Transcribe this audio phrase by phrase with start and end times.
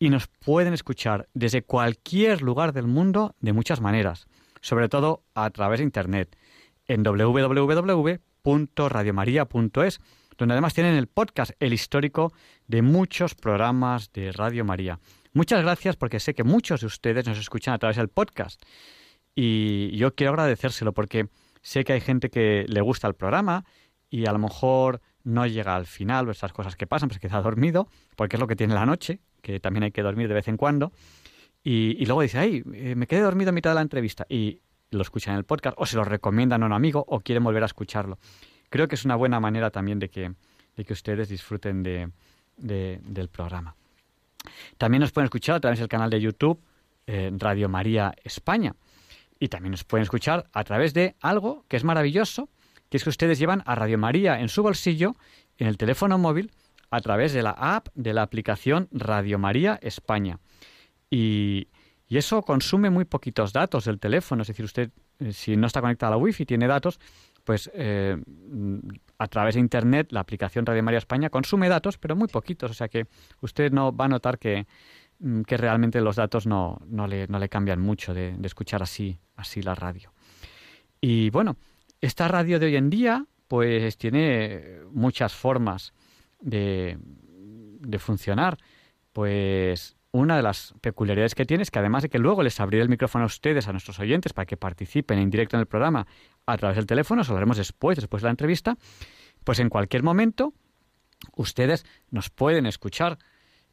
[0.00, 4.26] y nos pueden escuchar desde cualquier lugar del mundo de muchas maneras,
[4.62, 6.38] sobre todo a través de Internet,
[6.86, 10.00] en www.radiomaria.es,
[10.38, 12.32] donde además tienen el podcast, el histórico
[12.66, 14.98] de muchos programas de Radio María.
[15.34, 18.62] Muchas gracias porque sé que muchos de ustedes nos escuchan a través del podcast
[19.34, 21.28] y yo quiero agradecérselo porque
[21.60, 23.66] sé que hay gente que le gusta el programa
[24.08, 27.86] y a lo mejor no llega al final esas cosas que pasan, pues queda dormido,
[28.16, 30.56] porque es lo que tiene la noche, que también hay que dormir de vez en
[30.56, 30.92] cuando.
[31.62, 34.26] Y, luego dice, ay, eh, me quedé dormido a mitad de la entrevista.
[34.28, 34.60] Y
[34.90, 37.62] lo escuchan en el podcast, o se lo recomiendan a un amigo, o quieren volver
[37.62, 38.18] a escucharlo.
[38.70, 40.32] Creo que es una buena manera también de que,
[40.76, 42.10] de que ustedes disfruten de,
[42.56, 43.76] del programa.
[44.78, 46.60] También nos pueden escuchar a través del canal de YouTube
[47.06, 48.74] eh, Radio María España.
[49.38, 52.48] Y también nos pueden escuchar a través de algo que es maravilloso,
[52.88, 55.16] que es que ustedes llevan a Radio María en su bolsillo,
[55.58, 56.50] en el teléfono móvil,
[56.90, 60.40] a través de la app de la aplicación Radio María España.
[61.10, 61.68] Y,
[62.08, 64.90] eso consume muy poquitos datos del teléfono, es decir, usted
[65.20, 66.98] eh, si no está conectado a la Wi-Fi tiene datos,
[67.44, 68.16] pues eh,
[69.16, 72.74] a través de Internet la aplicación Radio María España consume datos, pero muy poquitos, o
[72.74, 73.06] sea que
[73.42, 74.66] usted no va a notar que,
[75.20, 78.82] mm, que realmente los datos no, no, le, no le cambian mucho de, de escuchar
[78.82, 80.12] así, así la radio.
[81.00, 81.58] Y bueno,
[82.00, 85.92] esta radio de hoy en día, pues tiene muchas formas
[86.40, 86.98] de,
[87.98, 88.58] funcionar.
[89.12, 92.82] Pues una de las peculiaridades que tiene es que además de que luego les abriré
[92.82, 96.06] el micrófono a ustedes, a nuestros oyentes, para que participen en directo en el programa
[96.46, 98.76] a través del teléfono, eso lo haremos después, después de la entrevista,
[99.44, 100.52] pues en cualquier momento
[101.36, 103.18] ustedes nos pueden escuchar,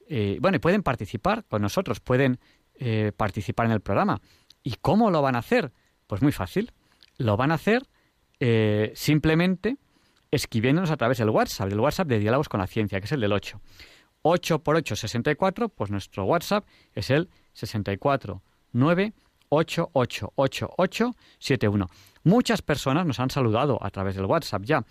[0.08, 2.40] eh, bueno, y pueden participar con nosotros, pueden
[2.76, 4.22] eh, participar en el programa.
[4.64, 5.72] ¿Y cómo lo van a hacer?
[6.08, 6.72] Pues muy fácil.
[7.18, 7.88] Lo van a hacer
[8.40, 9.78] eh, simplemente
[10.32, 13.22] escribiéndonos a través del WhatsApp, del WhatsApp de Diálogos con la Ciencia, que es el
[13.22, 13.60] del 8.
[14.22, 18.42] 8 por 8, 64, pues nuestro WhatsApp es el 64
[18.74, 19.14] 9
[22.24, 24.84] Muchas personas nos han saludado a través del WhatsApp ya.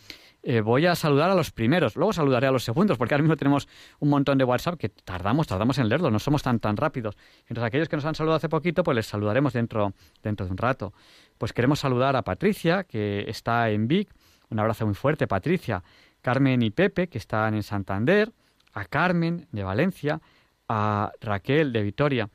[0.42, 3.36] Eh, voy a saludar a los primeros, luego saludaré a los segundos, porque ahora mismo
[3.36, 7.16] tenemos un montón de WhatsApp que tardamos, tardamos en leerlo, no somos tan tan rápidos.
[7.40, 9.92] Entonces aquellos que nos han saludado hace poquito, pues les saludaremos dentro,
[10.22, 10.94] dentro de un rato.
[11.36, 14.08] Pues queremos saludar a Patricia, que está en Vic.
[14.50, 15.82] Un abrazo muy fuerte, Patricia.
[16.20, 18.32] Carmen y Pepe, que están en Santander.
[18.72, 20.20] A Carmen, de Valencia.
[20.68, 22.28] A Raquel, de Vitoria.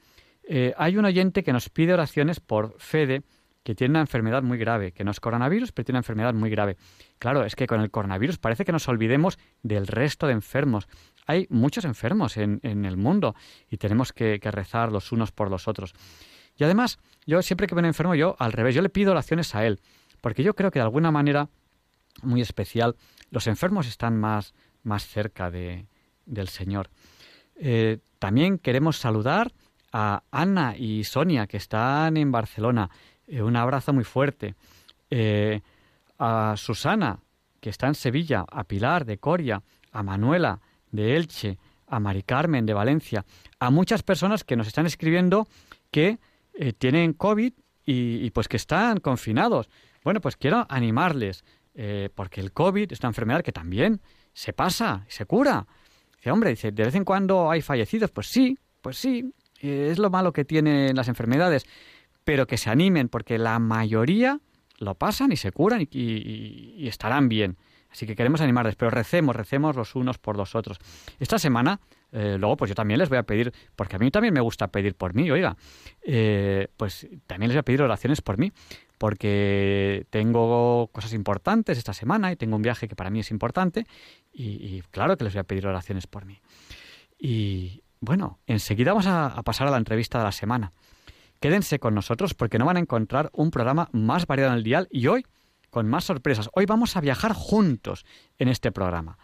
[0.43, 3.23] Eh, hay un oyente que nos pide oraciones por Fede,
[3.63, 6.49] que tiene una enfermedad muy grave, que no es coronavirus, pero tiene una enfermedad muy
[6.49, 6.77] grave.
[7.19, 10.87] Claro, es que con el coronavirus parece que nos olvidemos del resto de enfermos.
[11.27, 13.35] Hay muchos enfermos en, el mundo
[13.69, 15.93] y tenemos que, que rezar los unos por los otros.
[16.57, 19.65] Y además, yo siempre que me enfermo, yo al revés, yo le pido oraciones a
[19.65, 19.79] él,
[20.21, 21.49] porque yo creo que de alguna manera
[22.23, 22.95] muy especial,
[23.29, 24.53] los enfermos están más,
[24.83, 25.85] más cerca de,
[26.25, 26.89] del Señor.
[27.55, 29.51] Eh, también queremos saludar
[29.91, 32.89] a Ana y Sonia, que están en Barcelona.
[33.27, 34.55] Eh, un abrazo muy fuerte.
[35.09, 35.61] Eh,
[36.17, 37.19] a Susana,
[37.59, 39.61] que está en Sevilla, a Pilar de Coria,
[39.91, 40.59] a Manuela
[40.91, 43.25] de Elche, a Mari Carmen de Valencia,
[43.59, 45.47] a muchas personas que nos están escribiendo
[45.89, 46.19] que
[46.77, 47.53] tienen COVID
[47.85, 49.67] y, pues que están confinados.
[50.03, 51.43] Bueno, pues quiero animarles,
[51.73, 54.01] eh, porque el COVID es una enfermedad que también
[54.33, 55.67] se pasa, se cura.
[56.15, 59.99] Dice, hombre, dice, de vez en cuando hay fallecidos, pues sí, pues sí, eh, es
[59.99, 61.65] lo malo que tienen las enfermedades,
[62.23, 64.39] pero que se animen, porque la mayoría
[64.77, 67.57] lo pasan y se curan y estarán bien.
[67.91, 70.77] Así que queremos animarles, pero recemos, recemos los unos por los otros.
[71.19, 71.79] Esta semana,
[72.11, 74.69] eh, luego, pues yo también les voy a pedir, porque a mí también me gusta
[74.69, 75.57] pedir por mí, oiga,
[76.77, 78.51] pues también les voy a pedir oraciones por mí,
[79.01, 83.87] porque tengo cosas importantes esta semana y tengo un viaje que para mí es importante
[84.31, 86.39] y, claro que les voy a pedir oraciones por mí.
[87.17, 90.71] Y bueno, enseguida vamos a, pasar a la entrevista de la semana.
[91.39, 94.87] Quédense con nosotros porque no van a encontrar un programa más variado en el dial
[94.91, 95.25] y hoy
[95.71, 96.51] con más sorpresas.
[96.53, 98.05] Hoy vamos a viajar juntos
[98.37, 99.17] en este programa.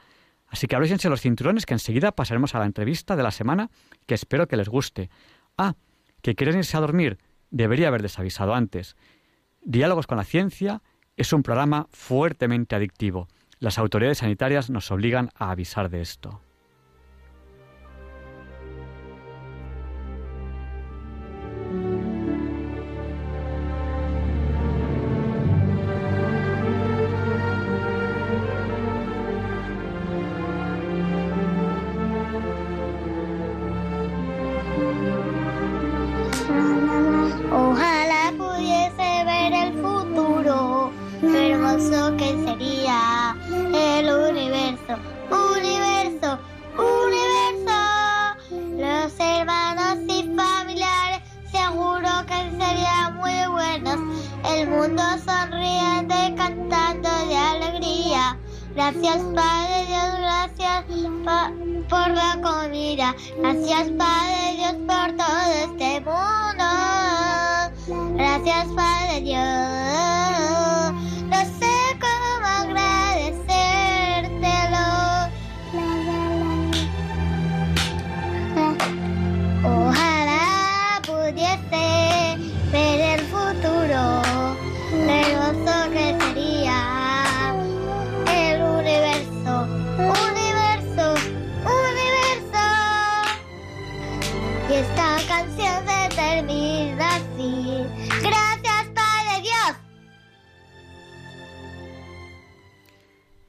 [0.47, 3.69] Así que abrísense los cinturones que enseguida pasaremos a la entrevista de la semana
[4.07, 5.11] que espero que les guste.
[5.55, 5.75] Ah,
[6.23, 7.19] que quieren irse a dormir.
[7.51, 8.95] Debería haber desavisado antes.
[9.69, 10.81] Diálogos con la Ciencia
[11.17, 13.27] es un programa fuertemente adictivo.
[13.59, 16.39] Las autoridades sanitarias nos obligan a avisar de esto.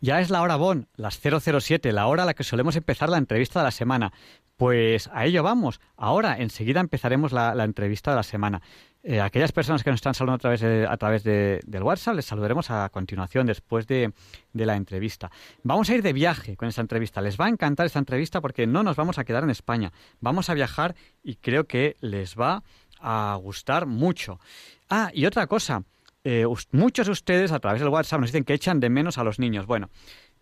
[0.09, 3.19] Ya es la hora Bon, las 007, la hora a la que solemos empezar la
[3.19, 4.11] entrevista de la semana.
[4.57, 5.83] Pues a ello vamos.
[5.99, 8.63] Ahora, enseguida empezaremos la, entrevista de la semana.
[9.03, 12.15] Eh, aquellas personas que nos están saludando a través, de, a través de, del WhatsApp,
[12.15, 14.15] les saludaremos a continuación, después de,
[14.55, 15.31] de, la entrevista.
[15.63, 17.21] Vamos a ir de viaje con esta entrevista.
[17.21, 19.93] Les va a encantar esta entrevista porque no nos vamos a quedar en España.
[20.21, 22.63] Vamos a viajar y creo que les va
[22.99, 24.41] a gustar mucho.
[24.89, 25.83] Ah, y otra cosa.
[26.31, 29.25] Eh, muchos de ustedes a través del WhatsApp nos dicen que echan de menos a
[29.25, 29.65] los niños.
[29.65, 29.89] Bueno,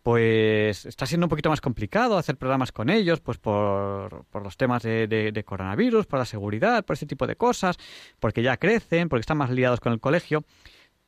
[0.03, 4.83] pues está siendo un poquito más complicado hacer programas con ellos, pues por, los temas
[4.83, 7.77] de, coronavirus, por la seguridad, por ese tipo de cosas,
[8.19, 10.45] porque ya crecen, porque están más liados con el colegio.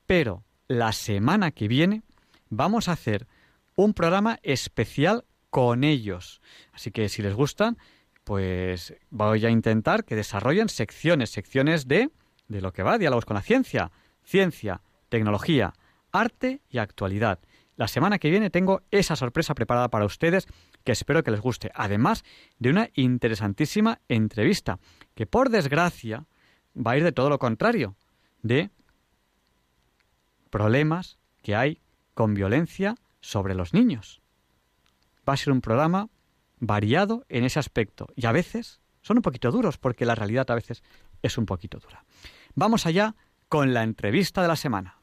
[0.06, 2.02] Pero la semana que viene
[2.48, 3.26] vamos a hacer
[3.74, 6.40] un programa especial con ellos.
[6.72, 7.78] Así que si les gustan,
[8.22, 12.10] pues voy a intentar que desarrollen secciones, secciones de,
[12.46, 13.90] de lo que va, diálogos con la ciencia,
[14.28, 15.72] ciencia, tecnología,
[16.12, 17.40] arte y actualidad.
[17.76, 20.46] La semana que viene tengo esa sorpresa preparada para ustedes
[20.84, 22.24] que espero que les guste, además
[22.58, 24.80] de una interesantísima entrevista,
[25.14, 26.26] que por desgracia
[26.76, 27.96] va a ir de todo lo contrario,
[28.42, 28.70] de
[30.50, 31.80] problemas que hay
[32.14, 34.20] con violencia sobre los niños.
[35.26, 36.10] Va a ser un programa
[36.58, 40.54] variado en ese aspecto y a veces son un poquito duros porque la realidad a
[40.54, 40.82] veces
[41.22, 42.04] es un poquito dura.
[42.54, 43.14] Vamos allá
[43.48, 44.97] con la entrevista de la semana.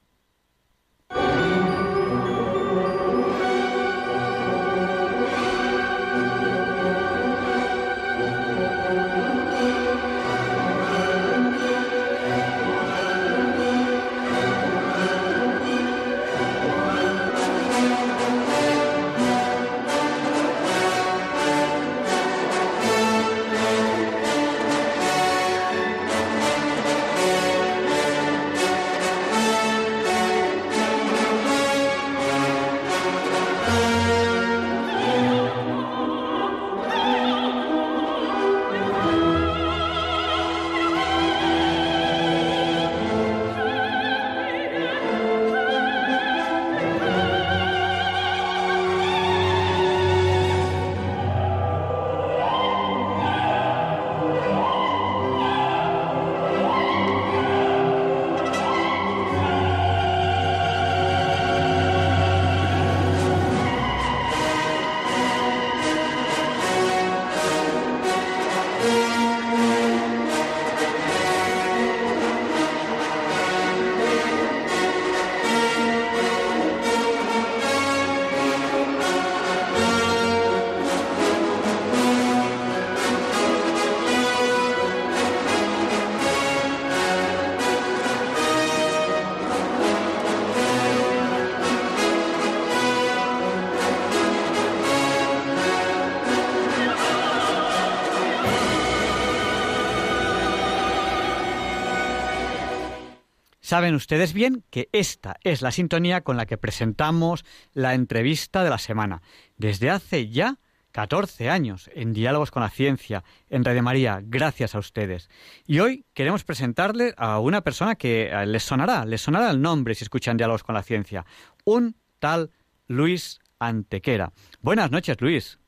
[103.75, 108.69] Saben ustedes bien que esta es la sintonía con la que presentamos la entrevista de
[108.69, 109.21] la semana.
[109.57, 110.59] Desde hace ya
[110.93, 115.29] 14 años en Diálogos con la Ciencia, en Radio María, gracias a ustedes.
[115.67, 119.93] Y hoy queremos presentarle a una persona que eh, les sonará, les sonará el nombre
[119.93, 121.25] si escuchan Diálogos con la Ciencia,
[121.65, 122.51] un tal
[122.87, 124.31] Luis Antequera.
[124.61, 125.59] Buenas noches, Luis.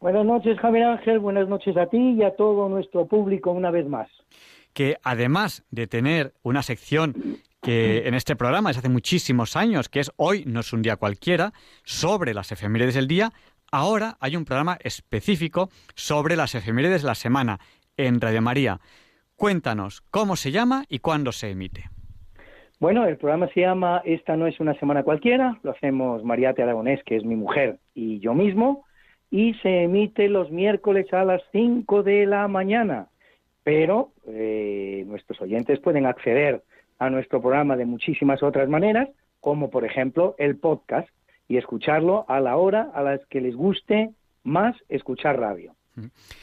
[0.00, 1.20] Buenas noches, Javier Ángel.
[1.20, 4.08] Buenas noches a ti y a todo nuestro público una vez más.
[4.76, 7.14] Que además de tener una sección
[7.62, 10.96] que en este programa desde hace muchísimos años, que es Hoy no es un día
[10.96, 13.32] cualquiera, sobre las efemérides del día,
[13.72, 17.58] ahora hay un programa específico sobre las efemérides de la semana
[17.96, 18.78] en Radio María.
[19.34, 21.84] Cuéntanos cómo se llama y cuándo se emite.
[22.78, 27.02] Bueno, el programa se llama Esta no es una semana cualquiera, lo hacemos Mariate Aragonés,
[27.04, 28.84] que es mi mujer, y yo mismo,
[29.30, 33.08] y se emite los miércoles a las 5 de la mañana.
[33.66, 36.62] Pero eh, nuestros oyentes pueden acceder
[37.00, 39.08] a nuestro programa de muchísimas otras maneras,
[39.40, 41.08] como por ejemplo el podcast,
[41.48, 44.10] y escucharlo a la hora a las que les guste
[44.44, 45.74] más escuchar radio.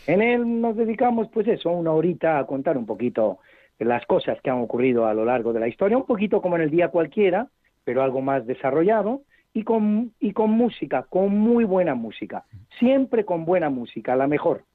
[0.06, 3.39] En él nos dedicamos, pues eso, una horita a contar un poquito
[3.80, 6.63] las cosas que han ocurrido a lo largo de la historia, un poquito como en
[6.63, 7.48] el día cualquiera,
[7.86, 9.22] pero algo más desarrollado,
[9.53, 12.44] y con, y con música, con muy buena música,
[12.80, 14.65] siempre con buena música, la mejor.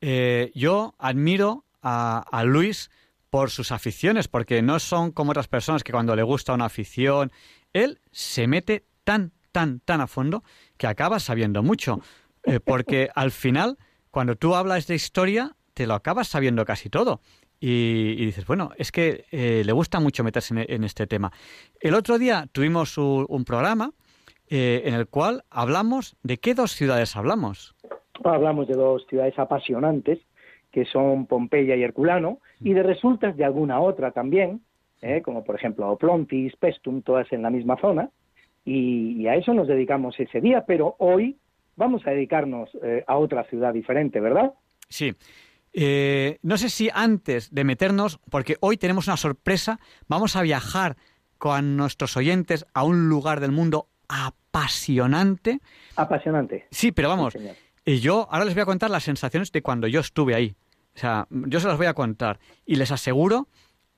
[0.00, 2.90] Eh, yo admiro a, a, Luis
[3.30, 7.30] por sus aficiones, porque no son como otras personas que cuando le gusta una afición,
[7.72, 10.42] él se mete tan, tan, tan a fondo
[10.76, 12.00] que acaba sabiendo mucho,
[12.44, 13.78] eh, porque al final,
[14.10, 17.20] cuando tú hablas de historia, te lo acabas sabiendo casi todo.
[17.62, 21.30] Y, y, dices, bueno, es que eh, le gusta mucho meterse en, en, este tema.
[21.78, 23.92] El otro día tuvimos un, un programa
[24.52, 27.76] eh, en el cual hablamos de qué dos ciudades hablamos.
[28.24, 30.18] Hablamos de dos ciudades apasionantes,
[30.70, 34.60] que son Pompeya y Herculano, y de resultas de alguna otra también,
[35.02, 38.10] eh, como por ejemplo Oplontis, Pestum, todas en la misma zona,
[38.64, 41.38] y, y, a eso nos dedicamos ese día, pero hoy
[41.76, 44.52] vamos a dedicarnos eh, a otra ciudad diferente, ¿verdad?
[44.88, 45.14] Sí.
[45.72, 50.96] Eh, no sé si antes de meternos, porque hoy tenemos una sorpresa, vamos a viajar
[51.38, 55.60] con nuestros oyentes a un lugar del mundo apasionante.
[55.96, 56.66] Apasionante.
[56.70, 57.48] Sí, pero vamos, sí,
[57.90, 60.54] y yo ahora les voy a contar las sensaciones de cuando yo estuve ahí.
[60.94, 63.48] O sea, yo se las voy a contar y les aseguro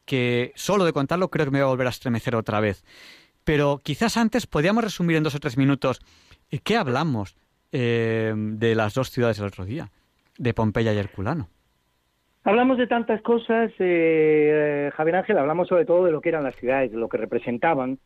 [0.07, 2.85] que solo de contarlo creo que me voy a volver a estremecer otra vez.
[3.45, 6.01] Pero quizás antes podíamos resumir en dos o tres minutos
[6.65, 7.37] qué hablamos
[7.71, 9.91] eh, de las dos ciudades del otro día,
[10.39, 11.49] de Pompeya y Herculano.
[12.45, 16.57] Hablamos de tantas cosas, eh, Javier Ángel, hablamos sobre todo de lo que eran las
[16.57, 17.99] ciudades, de lo que representaban,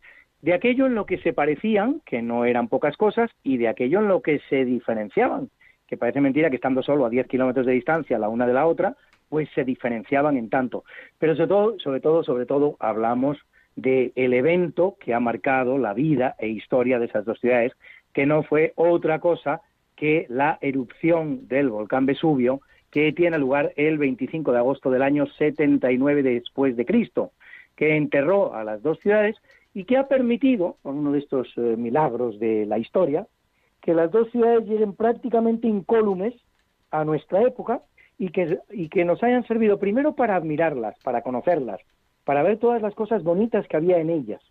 [0.42, 4.00] de aquello en lo que se parecían, que no eran pocas cosas, y de aquello
[4.00, 5.48] en lo que se diferenciaban,
[5.86, 8.66] que parece mentira que estando solo a 10 kilómetros de distancia la una de la
[8.66, 8.96] otra,
[9.28, 10.84] pues se diferenciaban en tanto.
[11.18, 13.38] Pero sobre todo, sobre todo, sobre todo, hablamos
[13.74, 17.72] del el evento que ha marcado la vida e historia de esas dos ciudades,
[18.12, 19.60] que no fue otra cosa
[19.94, 25.26] que la erupción del volcán Vesubio, que tiene lugar el 25 de agosto del año
[25.26, 27.32] 79 después de Cristo,
[27.74, 29.36] que enterró a las dos ciudades
[29.74, 33.26] y que ha permitido, con uno de estos eh, milagros de la historia,
[33.86, 36.34] que las dos ciudades lleguen prácticamente incólumes
[36.90, 37.82] a nuestra época
[38.18, 41.78] y que, nos hayan servido primero para admirarlas, para conocerlas,
[42.24, 44.42] para ver todas las cosas bonitas que había en ellas,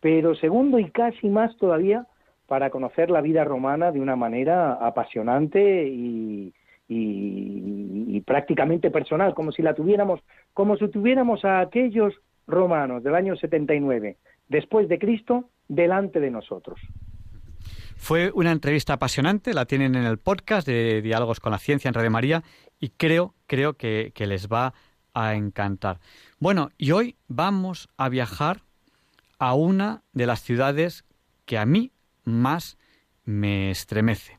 [0.00, 2.06] pero segundo y casi más todavía
[2.46, 6.54] para conocer la vida romana de una manera apasionante y,
[8.24, 10.20] prácticamente personal, como si la tuviéramos,
[10.54, 12.14] como si tuviéramos a aquellos
[12.46, 14.16] romanos del año 79
[14.48, 16.80] después de Cristo delante de nosotros.
[18.00, 21.94] Fue una entrevista apasionante, la tienen en el podcast de Diálogos con la Ciencia en
[21.94, 22.42] Radio María
[22.80, 24.72] y creo, creo que, les va
[25.12, 26.00] a encantar.
[26.38, 28.62] Bueno, y hoy vamos a viajar
[29.38, 31.04] a una de las ciudades
[31.44, 31.92] que a mí
[32.24, 32.78] más
[33.24, 34.38] me estremece.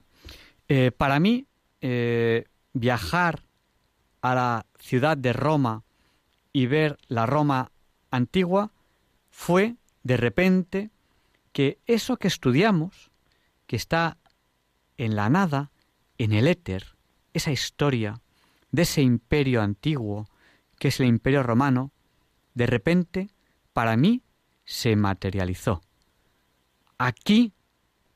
[0.67, 1.45] Eh, para mí,
[1.81, 3.43] eh, viajar
[4.21, 5.83] a la ciudad de Roma
[6.51, 7.71] y ver la Roma
[8.09, 8.71] antigua
[9.29, 10.89] fue de repente
[11.53, 13.10] que eso que estudiamos,
[13.71, 14.17] que está
[14.97, 15.71] en la nada,
[16.17, 16.83] en el éter,
[17.31, 18.19] esa historia
[18.69, 20.27] de ese imperio antiguo,
[20.77, 21.93] que es el imperio romano,
[22.53, 23.29] de repente,
[23.71, 24.23] para mí,
[24.65, 25.79] se materializó.
[26.97, 27.53] Aquí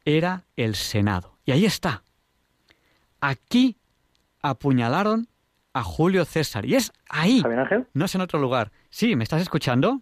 [0.04, 1.38] era el Senado.
[1.46, 2.04] Y ahí está.
[3.22, 3.78] Aquí
[4.42, 5.30] apuñalaron
[5.72, 6.66] a Julio César.
[6.66, 7.42] Y es ahí.
[7.46, 7.88] Ángel?
[7.94, 8.74] No es en otro lugar.
[8.90, 10.02] Sí, ¿me estás escuchando?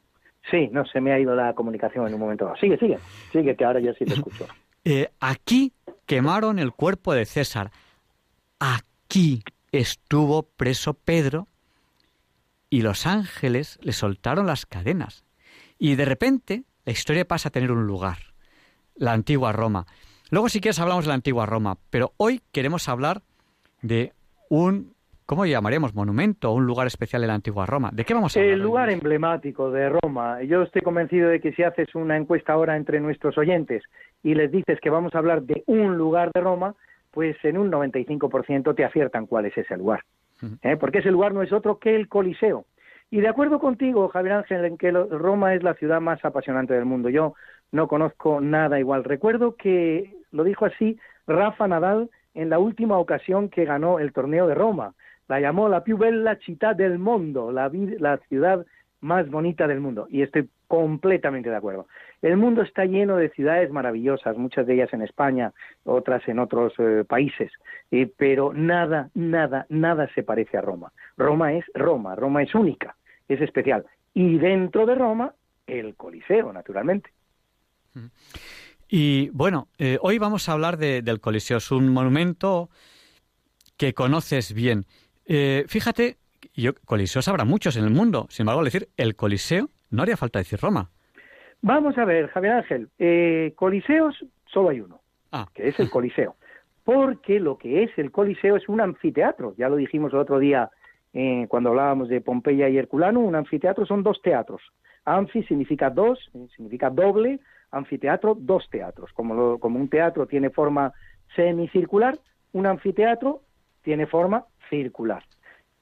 [0.50, 2.58] Sí, no, se me ha ido la comunicación en un momento dado.
[2.58, 2.98] Sigue, sigue,
[3.32, 4.48] sigue, que ahora ya sí te escucho.
[4.86, 5.74] Eh, aquí
[6.06, 7.72] quemaron el cuerpo de César.
[8.60, 11.48] Aquí estuvo preso Pedro
[12.70, 15.24] y los ángeles le soltaron las cadenas.
[15.78, 18.34] Y de repente la historia pasa a tener un lugar,
[18.96, 19.86] la antigua Roma.
[20.30, 23.22] Luego si quieres hablamos de la antigua Roma, pero hoy queremos hablar
[23.82, 24.13] de
[24.50, 24.96] un,
[25.34, 25.96] ¿cómo llamaríamos?
[25.96, 27.90] Monumento o un lugar especial en la antigua Roma.
[27.92, 28.54] ¿De qué vamos a hablar?
[28.54, 30.44] El lugar emblemático de Roma.
[30.44, 33.82] Yo estoy convencido de que si haces una encuesta ahora entre nuestros oyentes
[34.22, 36.75] y les dices que vamos a hablar de un lugar de Roma,
[37.10, 40.04] pues en un 95% te aciertan cuál es ese lugar.
[40.62, 40.78] ¿eh?
[40.80, 42.66] Porque ese lugar no es otro que el Coliseo.
[43.10, 46.86] Y de acuerdo contigo, Javier Ángel, en que Roma es la ciudad más apasionante del
[46.86, 47.10] mundo.
[47.10, 47.34] Yo
[47.72, 49.04] no conozco nada igual.
[49.04, 54.46] Recuerdo que lo dijo así Rafa Nadal en la última ocasión que ganó el torneo
[54.46, 54.94] de Roma.
[55.27, 58.65] La llamó la più bella città del mundo, la, la ciudad
[59.01, 60.08] más bonita del mundo.
[60.10, 61.88] Y estoy completamente de acuerdo.
[62.22, 65.53] El mundo está lleno de ciudades maravillosas, muchas de ellas en España,
[65.84, 67.51] otras en otros eh, países,
[67.92, 70.92] eh, pero nada, nada, nada se parece a Roma.
[71.18, 72.96] Roma es Roma, Roma es única,
[73.27, 73.86] es especial.
[74.13, 75.34] Y dentro de Roma,
[75.68, 77.12] el Coliseo, naturalmente.
[78.88, 81.58] Y bueno, eh, hoy vamos a hablar del Coliseo.
[81.58, 82.70] Es un monumento
[83.77, 84.86] que conoces bien.
[85.25, 86.18] Fíjate,
[86.56, 88.27] yo, Coliseos habrá muchos en el mundo.
[88.30, 90.89] Sin embargo, al decir el Coliseo, no haría falta decir Roma.
[91.62, 95.00] Vamos a ver, Javier Ángel, eh, coliseos solo hay uno,
[95.32, 95.48] ah.
[95.53, 96.36] que es el Coliseo.
[96.84, 100.70] Porque lo que es el Coliseo es un anfiteatro, ya lo dijimos el otro día
[101.13, 104.62] eh, cuando hablábamos de Pompeya y Herculano, un anfiteatro son dos teatros.
[105.06, 107.39] Anfi significa dos, eh, significa doble,
[107.72, 109.12] anfiteatro, dos teatros.
[109.13, 110.92] Como, como un teatro tiene forma
[111.36, 112.17] semicircular,
[112.52, 113.41] un anfiteatro
[113.84, 115.24] tiene forma circular.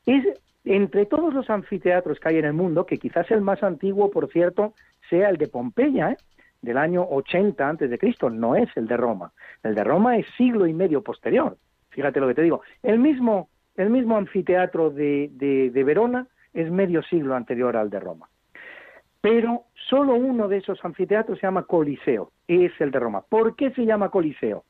[0.06, 0.26] Es
[0.66, 4.30] entre todos los anfiteatros que hay en el mundo, que quizás el más antiguo, por
[4.32, 4.74] cierto,
[5.10, 6.18] sea el de Pompeya, ¿eh?
[6.62, 9.32] del año 80 antes de Cristo, no es el de Roma.
[9.64, 11.58] El de Roma es siglo y medio posterior.
[11.90, 12.62] Fíjate lo que te digo.
[12.84, 18.30] El mismo, el mismo anfiteatro de, de Verona es medio siglo anterior al de Roma.
[19.22, 23.24] Pero solo uno de esos anfiteatros se llama Coliseo, es el de Roma.
[23.28, 24.66] ¿Por qué se llama Coliseo?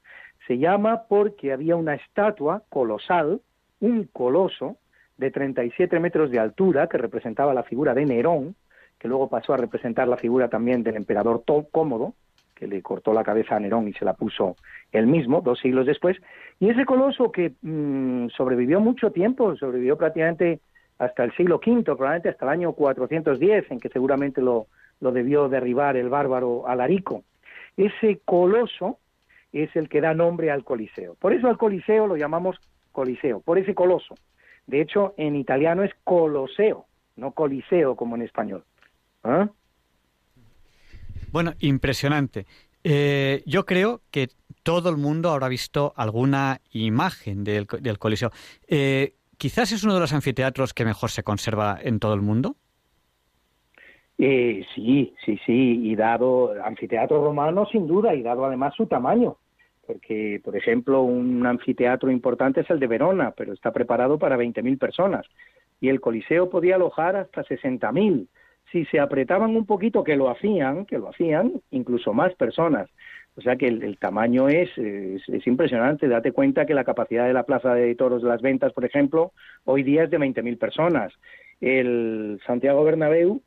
[0.47, 3.41] Se llama porque había una estatua colosal,
[3.79, 4.77] un coloso,
[5.17, 8.55] de 37 metros de altura, que representaba la figura de Nerón,
[8.97, 12.15] que luego pasó a representar la figura también del emperador Cómodo,
[12.55, 14.55] que le cortó la cabeza a Nerón y se la puso
[14.91, 16.17] él mismo dos siglos después.
[16.59, 20.59] Y ese coloso que mm, sobrevivió mucho tiempo, sobrevivió prácticamente
[20.99, 24.67] hasta el siglo V, probablemente hasta el año 410, en que seguramente lo,
[24.99, 27.23] lo debió derribar el bárbaro Alarico.
[27.77, 28.99] Ese coloso
[29.51, 31.15] es el que da nombre al Coliseo.
[31.15, 32.57] Por eso al Coliseo lo llamamos
[32.91, 34.15] Coliseo, por ese coloso.
[34.67, 36.85] De hecho, en italiano es Coloseo,
[37.15, 38.63] no Coliseo como en español.
[39.23, 39.49] ¿Ah?
[41.31, 42.45] Bueno, impresionante.
[42.83, 44.29] Eh, yo creo que
[44.63, 47.67] todo el mundo habrá visto alguna imagen del,
[47.99, 48.31] Coliseo.
[48.67, 52.55] Eh, quizás es uno de los anfiteatros que mejor se conserva en todo el mundo.
[54.17, 59.37] Eh, sí, sí, sí, y dado anfiteatro romano sin duda, y dado además su tamaño,
[59.91, 64.79] porque, por ejemplo, un anfiteatro importante es el de Verona, pero está preparado para 20.000
[64.79, 65.25] personas,
[65.81, 68.27] y el Coliseo podía alojar hasta 60.000
[68.71, 72.89] si se apretaban un poquito, que lo hacían, que lo hacían, incluso más personas.
[73.35, 76.07] O sea que el, tamaño es, es, impresionante.
[76.07, 79.33] Date cuenta que la capacidad de la Plaza de Toros de las Ventas, por ejemplo,
[79.65, 81.11] hoy día es de 20.000 personas.
[81.59, 83.41] El Santiago Bernabéu,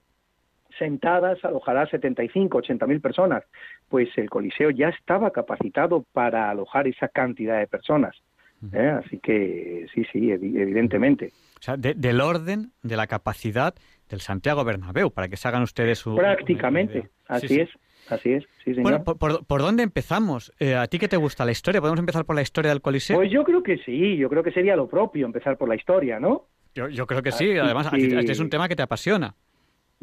[0.78, 3.44] sentadas, alojará 75, 80.000 personas.
[3.88, 8.16] Pues el Coliseo ya estaba capacitado para alojar esa cantidad de personas.
[8.72, 9.00] ¿eh?
[9.04, 11.32] Así que sí, sí, evidentemente.
[11.58, 13.74] O sea, del orden de la capacidad
[14.08, 16.14] del Santiago Bernabéu, para que se hagan ustedes su...
[16.14, 17.70] Prácticamente, así es.
[18.08, 19.02] Así es, sí, señor.
[19.02, 20.52] Bueno, ¿por, dónde empezamos?
[20.58, 21.80] Eh, ¿A ti qué te gusta la historia?
[21.80, 23.16] ¿Podemos empezar por la historia del Coliseo?
[23.16, 26.20] Pues yo creo que sí, yo creo que sería lo propio empezar por la historia,
[26.20, 26.48] ¿no?
[26.74, 29.36] Yo, creo que sí, además este es un tema que te apasiona.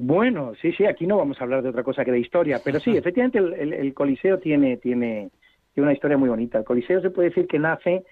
[0.03, 2.79] Bueno, sí, sí, aquí no vamos a hablar de otra cosa que de historia, pero
[2.79, 5.29] sí, efectivamente el, Coliseo tiene, tiene,
[5.75, 6.57] tiene una historia muy bonita.
[6.57, 8.03] El Coliseo se puede decir que nace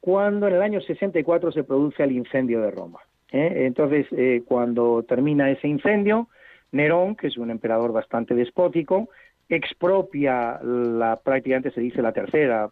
[0.00, 2.98] cuando en el año 64 se produce el incendio de Roma.
[3.30, 3.64] ¿eh?
[3.66, 6.26] Entonces, eh, cuando termina ese incendio,
[6.72, 9.08] Nerón, que es un emperador bastante despótico,
[9.48, 12.70] expropia la prácticamente se dice la tercera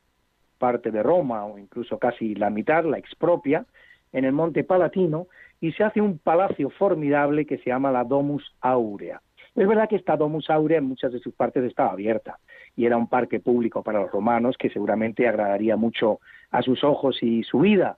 [0.58, 3.64] parte de Roma o incluso casi la mitad, la expropia
[4.12, 5.28] en el Monte Palatino
[5.60, 9.20] y se hace un palacio formidable que se llama la Domus Aurea.
[9.54, 12.38] Es verdad que esta Domus Aurea en muchas de sus partes estaba abierta
[12.76, 17.22] y era un parque público para los romanos que seguramente agradaría mucho a sus ojos
[17.22, 17.96] y su vida,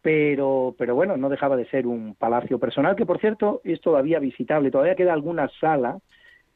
[0.00, 4.18] pero, pero bueno, no dejaba de ser un palacio personal, que por cierto es todavía
[4.18, 5.98] visitable, todavía queda alguna sala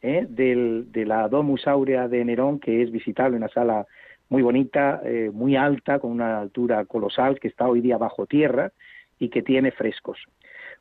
[0.03, 0.27] ¿eh?
[0.29, 3.87] Del, de la Domus Aurea de Nerón que es visitable, una sala
[4.29, 8.73] muy bonita, eh, muy alta, con una altura colosal, que está hoy día bajo tierra
[9.19, 10.19] y que tiene frescos.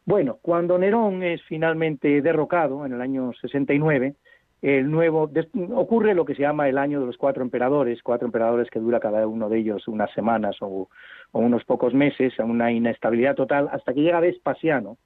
[0.05, 4.13] Bueno, cuando Nerón es finalmente derrocado en el año 69,
[4.61, 5.31] el nuevo
[5.73, 8.99] ocurre lo que se llama el año de los cuatro emperadores, cuatro emperadores que dura
[8.99, 10.89] cada uno de ellos unas semanas o,
[11.31, 14.97] unos pocos meses, una inestabilidad total, hasta que llega Vespasiano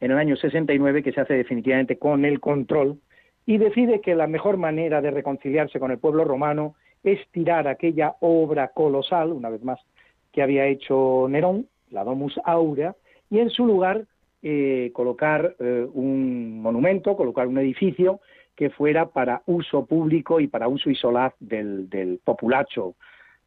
[0.00, 2.98] en el año 69, que se hace definitivamente con el control
[3.44, 8.16] y decide que la mejor manera de reconciliarse con el pueblo romano es tirar aquella
[8.20, 9.78] obra colosal, una vez más,
[10.32, 12.94] que había hecho Nerón, la Domus Aurea,
[13.30, 14.06] y en su lugar
[14.42, 18.20] eh, colocar eh, un monumento, colocar un edificio
[18.54, 22.96] que fuera para uso público y para uso y solaz del, del populacho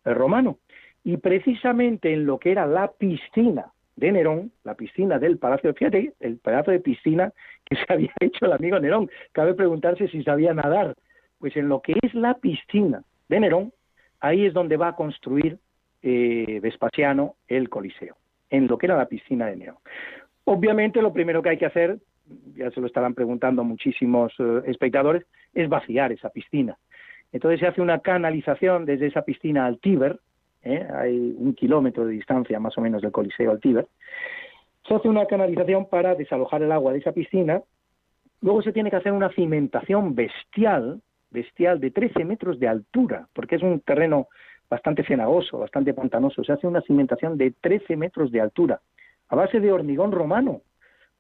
[0.06, 0.60] eh, romano.
[1.04, 6.14] Y precisamente en lo que era la piscina de Nerón, la piscina del Palacio, fíjate,
[6.20, 7.34] el pedazo de piscina
[7.66, 10.96] que se había hecho el amigo Nerón, cabe preguntarse si sabía nadar,
[11.40, 13.74] pues en lo que es la piscina de Nerón,
[14.20, 15.58] ahí es donde va a construir
[16.04, 18.16] eh, Vespasiano el Coliseo,
[18.50, 19.78] en lo que era la piscina de Nerón.
[20.52, 22.00] Obviamente lo primero que hay que hacer
[22.56, 26.78] ya se lo estarán preguntando muchísimos eh, espectadores, es vaciar esa piscina.
[27.32, 30.20] Entonces se hace una canalización desde esa piscina al Tíber,
[30.64, 30.86] ¿eh?
[30.94, 33.88] hay un kilómetro de distancia más o menos del Coliseo al Tíber,
[34.86, 37.62] se hace una canalización para desalojar el agua de esa piscina,
[38.42, 43.56] luego se tiene que hacer una cimentación bestial, bestial de 13 metros de altura, porque
[43.56, 44.28] es un terreno
[44.70, 48.82] bastante cenagoso, bastante pantanoso, se hace una cimentación de 13 metros de altura,
[49.32, 50.62] a base de hormigón romano,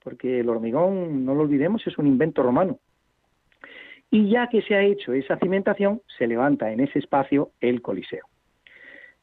[0.03, 2.77] porque el hormigón, no lo olvidemos, es un invento romano.
[4.11, 8.25] Y ya que se ha hecho esa cimentación, se levanta en ese espacio el Coliseo.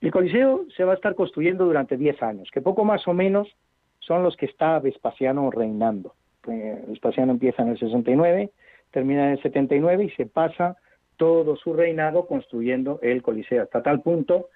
[0.01, 3.55] El Coliseo se va a estar construyendo durante 10 años, que poco más o menos
[3.99, 6.15] son los que está Vespasiano reinando.
[6.49, 8.51] Eh, Vespasiano empieza en el 69,
[8.91, 10.79] termina en el 79 y se pasa
[11.19, 14.49] todo su reinado construyendo el Coliseo, hasta tal punto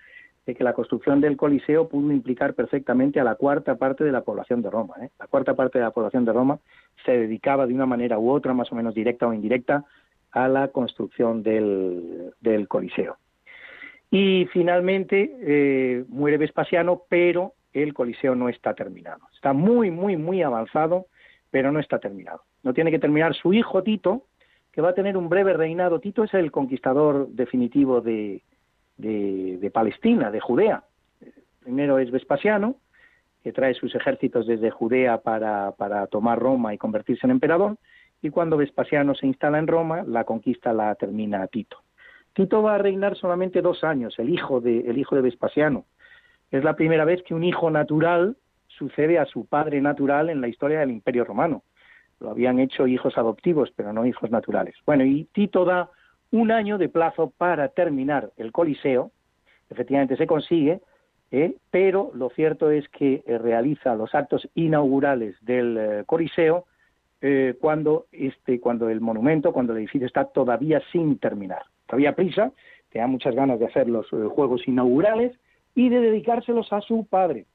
[0.47, 4.23] de que la construcción del Coliseo pudo implicar perfectamente a la cuarta parte de la
[4.23, 4.95] población de Roma.
[5.01, 5.11] ¿eh?
[5.19, 6.59] La cuarta parte de la población de Roma
[7.05, 9.85] se dedicaba de una manera u otra, más o menos directa o indirecta,
[10.33, 13.19] a la construcción del, Coliseo.
[14.11, 19.21] Y finalmente eh, muere Vespasiano, pero el Coliseo no está terminado.
[19.35, 21.07] Está muy, muy, muy avanzado,
[21.51, 22.43] pero no está terminado.
[22.63, 24.25] No tiene que terminar su hijo Tito,
[24.73, 26.01] que va a tener un breve reinado.
[26.01, 28.43] Tito es el conquistador definitivo de,
[28.97, 30.85] de, Palestina, de Judea.
[31.61, 32.77] Primero es Vespasiano,
[33.43, 37.77] que trae sus ejércitos desde Judea para, para tomar Roma y convertirse en emperador,
[38.21, 41.79] y cuando Vespasiano se instala en Roma, la conquista la termina Tito.
[42.35, 45.85] Tito va a reinar solamente dos años, el hijo de, el hijo de Vespasiano.
[46.51, 48.37] Es la primera vez que un hijo natural
[48.69, 51.63] sucede a su padre natural en la historia del Imperio Romano.
[52.21, 54.77] Lo habían hecho hijos adoptivos, pero no hijos naturales.
[54.87, 55.91] Bueno, y Tito da
[56.33, 59.13] un año de plazo para terminar el Coliseo.
[59.71, 60.81] Efectivamente se consigue,
[61.31, 61.55] ¿eh?
[61.71, 66.67] pero lo cierto es que eh, realiza los actos inaugurales del eh, Coliseo
[67.61, 71.63] cuando, este, cuando el monumento, cuando el edificio está todavía sin terminar.
[71.87, 72.51] Todavía prisa,
[72.89, 75.39] tenía muchas ganas de hacer los juegos inaugurales
[75.77, 77.47] y de dedicárselos a su padre.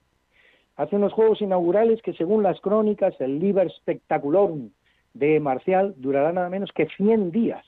[0.78, 4.70] Hace unos juegos inaugurales que, según las crónicas, el Liber Spectaculorum
[5.14, 7.66] de Marcial durará nada menos que 100 días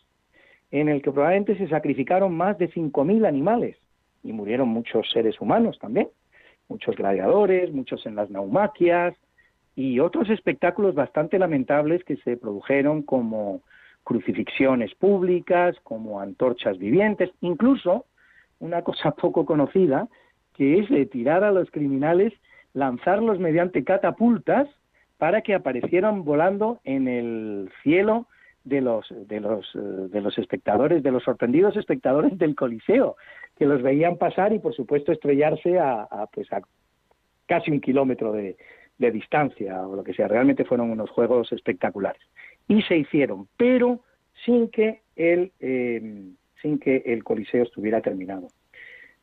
[0.72, 3.78] en el que probablemente se sacrificaron más de 5.000 animales
[4.24, 6.10] y murieron muchos seres humanos también,
[6.68, 9.16] muchos gladiadores, muchos en las naumaquias
[9.76, 13.62] y otros espectáculos bastante lamentables que se produjeron como
[14.04, 18.06] crucifixiones públicas, como antorchas vivientes, incluso
[18.60, 20.08] una cosa poco conocida,
[20.54, 22.34] que es tirar a los criminales,
[22.74, 24.68] lanzarlos mediante catapultas
[25.18, 28.28] para que aparecieran volando en el cielo
[28.64, 33.16] de los, de los, eh, de los espectadores, de los sorprendidos espectadores del Coliseo,
[33.58, 36.62] que los veían pasar y, por supuesto, estrellarse a, pues a
[37.46, 38.58] casi un kilómetro de,
[38.98, 40.28] distancia o lo que sea.
[40.28, 42.22] Realmente fueron unos juegos espectaculares.
[42.68, 44.02] Y se hicieron, pero
[44.46, 48.48] sin que el, eh, sin que el Coliseo estuviera terminado.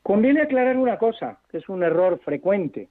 [0.02, 2.88] Conviene aclarar una cosa, que es un error frecuente.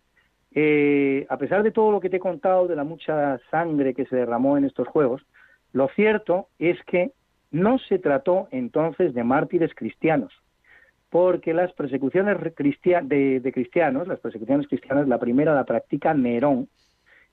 [0.54, 4.06] Eh, a pesar de todo lo que te he contado, de la mucha sangre que
[4.06, 5.26] se derramó en estos juegos,
[5.76, 7.12] lo cierto es que
[7.52, 10.32] no se trató entonces de mártires cristianos,
[11.10, 16.70] porque las persecuciones de, cristianos, las persecuciones cristianas, la primera la practica Nerón.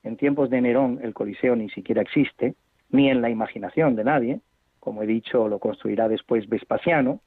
[0.02, 2.56] En tiempos de Nerón el Coliseo ni siquiera existe,
[2.90, 4.40] ni en la imaginación de nadie,
[4.80, 7.20] como he dicho, lo construirá después Vespasiano.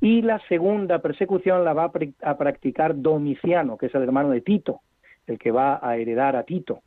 [0.00, 1.90] Y la segunda persecución la va
[2.22, 4.82] a practicar Domiciano, que es el hermano de Tito,
[5.26, 6.82] el que va a heredar a Tito.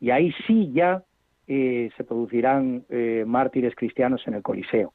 [0.00, 1.02] Y ahí sí ya
[1.46, 4.92] se producirán eh, mártires cristianos en el Coliseo,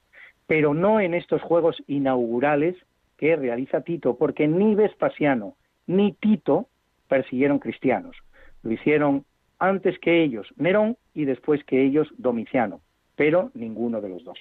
[0.48, 2.76] pero no en estos juegos inaugurales
[3.18, 5.56] que realiza Tito, porque ni Vespasiano
[5.88, 6.68] ni Tito
[7.08, 8.18] persiguieron cristianos.
[8.64, 9.26] Lo hicieron
[9.60, 12.82] antes que ellos Nerón y después que ellos Domiciano,
[13.16, 14.40] pero ninguno de los dos.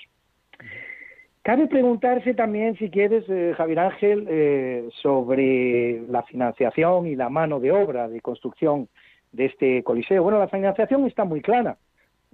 [1.42, 7.60] Cabe preguntarse también, si quieres, eh, Javier Ángel, eh, sobre la financiación y la mano
[7.60, 8.88] de obra de construcción
[9.32, 10.22] de este coliseo.
[10.22, 11.78] Bueno, la financiación está muy clara.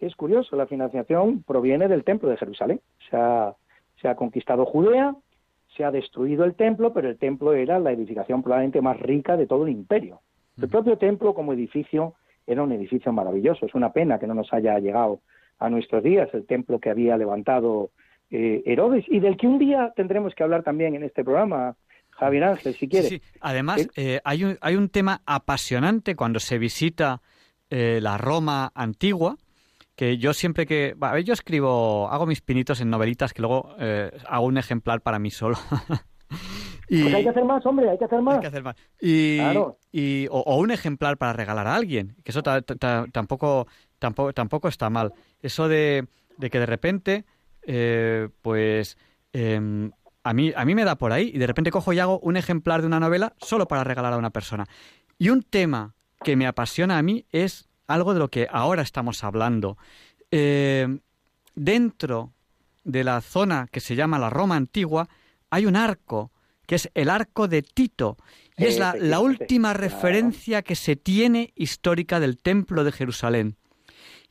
[0.00, 2.80] Es curioso, la financiación proviene del templo de Jerusalén.
[3.10, 3.54] Se ha,
[4.00, 5.14] se ha conquistado Judea,
[5.76, 9.46] se ha destruido el templo, pero el templo era la edificación probablemente más rica de
[9.46, 10.20] todo el imperio.
[10.60, 12.14] El propio templo como edificio
[12.46, 13.66] era un edificio maravilloso.
[13.66, 15.20] Es una pena que no nos haya llegado
[15.58, 17.90] a nuestros días el templo que había levantado
[18.30, 21.76] eh, Herodes y del que un día tendremos que hablar también en este programa,
[22.10, 23.08] Javier Ángel, si quieres.
[23.08, 27.20] Sí, Además, eh, hay, un, hay un tema apasionante cuando se visita
[27.70, 29.36] eh, la Roma antigua,
[29.96, 30.94] que yo siempre que...
[31.24, 33.74] yo escribo, hago mis pinitos en novelitas que luego
[34.28, 35.56] hago un ejemplar para mí solo.
[36.88, 38.34] y, pues hay que hacer más, hombre, hay que hacer más.
[38.34, 38.76] Hay que hacer más.
[39.00, 39.40] Y,
[39.90, 43.66] y o, un ejemplar para regalar a alguien, que eso tampoco,
[43.98, 45.14] tampoco, tampoco está mal.
[45.40, 46.06] Eso de,
[46.36, 47.24] de que de repente
[47.66, 48.96] eh, pues
[49.32, 49.90] em,
[50.22, 52.36] a, mí, a mí me da por ahí y de repente cojo y hago un
[52.36, 54.66] ejemplar de una novela solo para regalar a una persona.
[55.18, 59.24] Y un tema que me apasiona a mí es algo de lo que ahora estamos
[59.24, 59.76] hablando.
[60.30, 61.00] Em,
[61.54, 62.32] dentro
[62.84, 65.08] de la zona que se llama la Roma antigua
[65.50, 66.32] hay un arco,
[66.66, 68.16] que es el arco de Tito,
[68.56, 73.56] y es la, la última referencia que se tiene histórica del Templo de Jerusalén.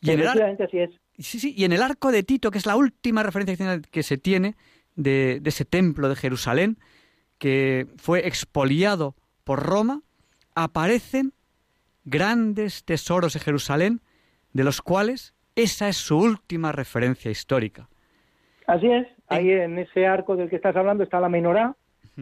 [0.01, 0.99] Y en el, es.
[1.17, 4.17] Sí, sí, y en el arco de Tito, que es la última referencia que se
[4.17, 4.55] tiene
[4.95, 6.77] de, ese templo de Jerusalén,
[7.37, 10.01] que fue expoliado por Roma,
[10.55, 11.33] aparecen
[12.05, 14.01] grandes tesoros de Jerusalén,
[14.53, 17.87] de los cuales esa es su última referencia histórica.
[18.67, 21.75] Así es, ahí en ese arco del que estás hablando está la menorá,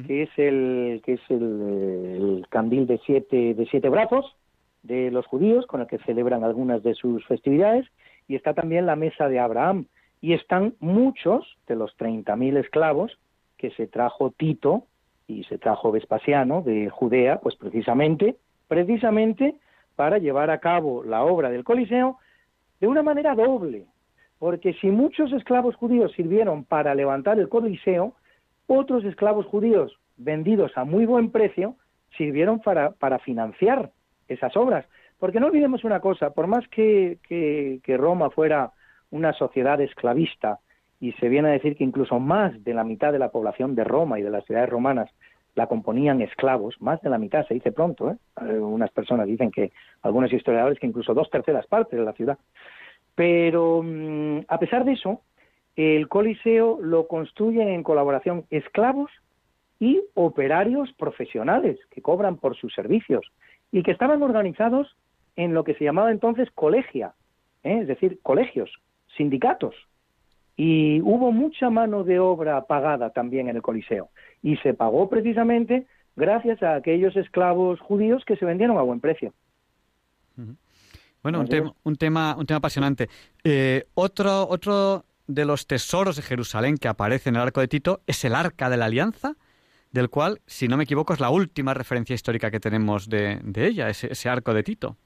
[0.07, 4.35] que es el que es el, candil de siete de siete brazos
[4.81, 7.85] de los judíos con el que celebran algunas de sus festividades
[8.27, 9.85] y está también la mesa de Abraham,
[10.21, 13.17] y están muchos de los 30.000 esclavos
[13.57, 14.85] que se trajo Tito
[15.27, 19.55] y se trajo Vespasiano de Judea, pues precisamente, precisamente
[19.95, 22.17] para llevar a cabo la obra del Coliseo
[22.79, 23.85] de una manera doble,
[24.39, 28.13] porque si muchos esclavos judíos sirvieron para levantar el Coliseo,
[28.67, 31.75] otros esclavos judíos vendidos a muy buen precio
[32.17, 33.91] sirvieron para, para financiar
[34.27, 34.85] esas obras.
[35.19, 38.71] Porque no olvidemos una cosa, por más que, que, Roma fuera
[39.11, 40.59] una sociedad esclavista,
[40.99, 43.83] y se viene a decir que incluso más de la mitad de la población de
[43.83, 45.09] Roma y de las ciudades romanas
[45.55, 48.17] la componían esclavos, más de la mitad, se dice pronto, ¿eh?
[48.59, 52.37] unas personas dicen que, algunos historiadores, que incluso dos terceras partes de la ciudad.
[53.15, 55.21] Pero mm, a pesar de eso,
[55.75, 59.11] el Coliseo lo construyen en colaboración esclavos
[59.79, 63.25] y operarios profesionales que cobran por sus servicios
[63.71, 64.95] y que estaban organizados
[65.35, 67.13] en lo que se llamaba entonces colegia,
[67.63, 67.79] ¿eh?
[67.81, 68.71] es decir, colegios,
[69.17, 69.75] sindicatos.
[70.55, 74.09] Y hubo mucha mano de obra pagada también en el Coliseo.
[74.41, 79.33] Y se pagó precisamente gracias a aquellos esclavos judíos que se vendieron a buen precio.
[81.23, 83.09] Bueno, un, tema, un, tema, un tema apasionante.
[83.43, 88.01] Eh, otro, otro de los tesoros de Jerusalén que aparece en el arco de Tito
[88.05, 89.35] es el arca de la alianza,
[89.91, 93.89] del cual, si no me equivoco, es la última referencia histórica que tenemos de, ella,
[93.89, 94.97] ese arco de Tito.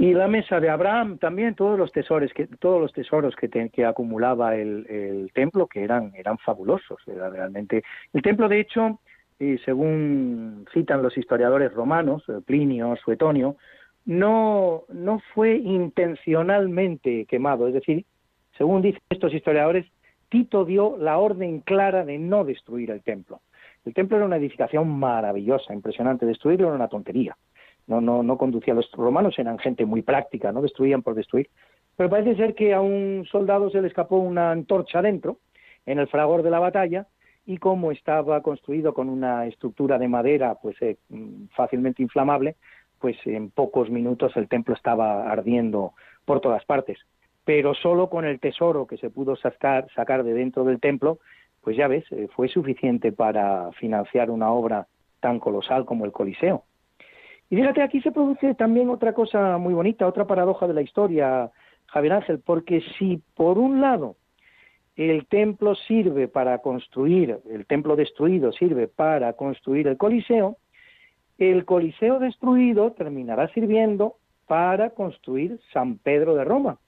[0.00, 3.84] Y la mesa de Abraham también, todos los tesoros que, todos los tesoros que, que
[3.84, 7.82] acumulaba el, templo, que eran, eran fabulosos, era realmente.
[8.12, 9.00] El templo, de hecho,
[9.40, 13.56] y según citan los historiadores romanos, eh, Plinio, Suetonio,
[14.04, 18.04] no, no fue intencionalmente quemado, es decir,
[18.56, 19.84] según dicen estos historiadores,
[20.28, 23.40] Tito dio la orden clara de no destruir el templo.
[23.84, 27.36] El templo era una edificación maravillosa, impresionante, destruirlo era una tontería
[27.88, 28.74] no, no, no conducía.
[28.74, 31.50] Los romanos eran gente muy práctica, no destruían por destruir.
[31.96, 35.38] Pero parece ser que a un soldado se le escapó una antorcha dentro,
[35.84, 37.06] en el fragor de la batalla,
[37.44, 40.98] y como estaba construido con una estructura de madera pues eh,
[41.56, 42.56] fácilmente inflamable,
[43.00, 46.98] pues en pocos minutos el templo estaba ardiendo por todas partes.
[47.44, 51.20] Pero solo con el tesoro que se pudo sacar, sacar de dentro del templo,
[51.62, 54.86] pues ya ves, eh, fue suficiente para financiar una obra
[55.20, 56.64] tan colosal como el Coliseo.
[57.50, 61.50] Y fíjate, aquí se produce también otra cosa muy bonita, otra paradoja de la historia,
[61.86, 64.16] Javier Ángel, porque si por un lado
[64.96, 70.56] el templo sirve para construir, el templo destruido sirve para construir el Coliseo,
[71.38, 76.78] el Coliseo destruido terminará sirviendo para construir San Pedro de Roma,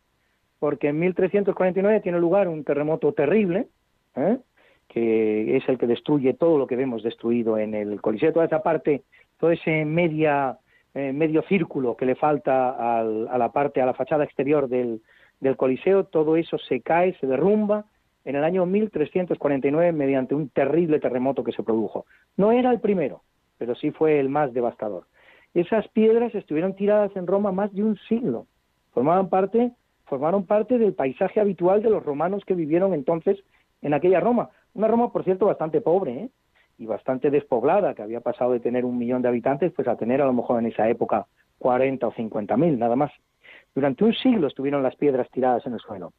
[0.59, 3.69] porque en 1349 tiene lugar un terremoto terrible,
[4.17, 4.39] ¿eh?
[4.89, 8.63] que es el que destruye todo lo que vemos destruido en el Coliseo, toda esa
[8.63, 9.05] parte
[9.41, 10.59] todo ese media,
[10.95, 15.01] eh, medio círculo que le falta a la parte, a la fachada exterior del,
[15.41, 17.87] del Coliseo, todo eso se cae, se derrumba
[18.25, 22.05] en el año 1349 mediante un terrible terremoto que se produjo.
[22.37, 23.23] No era el primero,
[23.59, 25.07] pero sí fue el más devastador.
[25.55, 28.47] Esas piedras estuvieron tiradas en Roma más de un siglo.
[28.93, 29.73] Formaban parte,
[30.05, 33.39] formaron parte del paisaje habitual de los romanos que vivieron entonces
[33.83, 34.51] en aquella Roma.
[34.75, 36.31] Una Roma, por cierto, bastante pobre ¿eh?
[36.81, 40.23] Y bastante despoblada, que había pasado de tener un millón de habitantes pues a tener
[40.23, 41.27] a lo mejor en esa época
[41.59, 43.13] 40 o 50 mil, nada más.
[43.75, 46.15] Durante un siglo estuvieron las piedras tiradas en el suelo.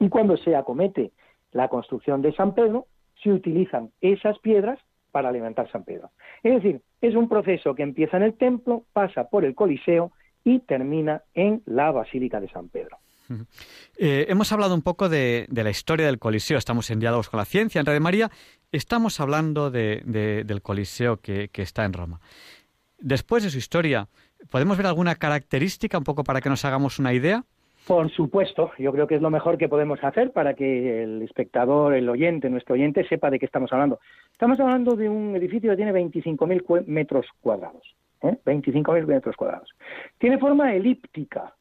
[0.00, 1.12] Y cuando se acomete
[1.52, 2.86] la construcción de San Pedro,
[3.22, 4.78] se utilizan esas piedras
[5.10, 6.10] para alimentar San Pedro.
[6.42, 10.12] Es decir, es un proceso que empieza en el templo, pasa por el Coliseo
[10.44, 12.98] y termina en la Basílica de San Pedro.
[13.96, 17.44] Eh, hemos hablado un poco de, la historia del Coliseo, estamos en diálogos con la
[17.44, 18.30] ciencia en Radio María,
[18.76, 22.20] estamos hablando del Coliseo que, que está en Roma.
[22.98, 24.08] Después de su historia,
[24.50, 27.44] ¿podemos ver alguna característica un poco para que nos hagamos una idea?
[27.86, 31.94] Por supuesto, yo creo que es lo mejor que podemos hacer para que el espectador,
[31.94, 34.00] el oyente, nuestro oyente, sepa de qué estamos hablando.
[34.32, 37.94] Estamos hablando de un edificio que tiene 25.000 metros cuadrados.
[38.22, 38.38] ¿eh?
[38.46, 39.68] 25.000 metros cuadrados.
[40.16, 41.52] Tiene forma elíptica,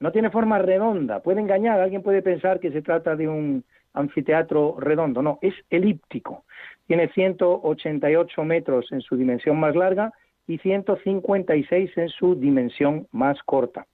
[0.00, 1.20] no tiene forma redonda.
[1.20, 5.22] Puede engañar, alguien puede pensar que se trata de un anfiteatro redondo.
[5.22, 6.44] No, es elíptico.
[6.86, 10.12] Tiene 188 metros en su dimensión más larga
[10.46, 13.86] y 156 en su dimensión más corta.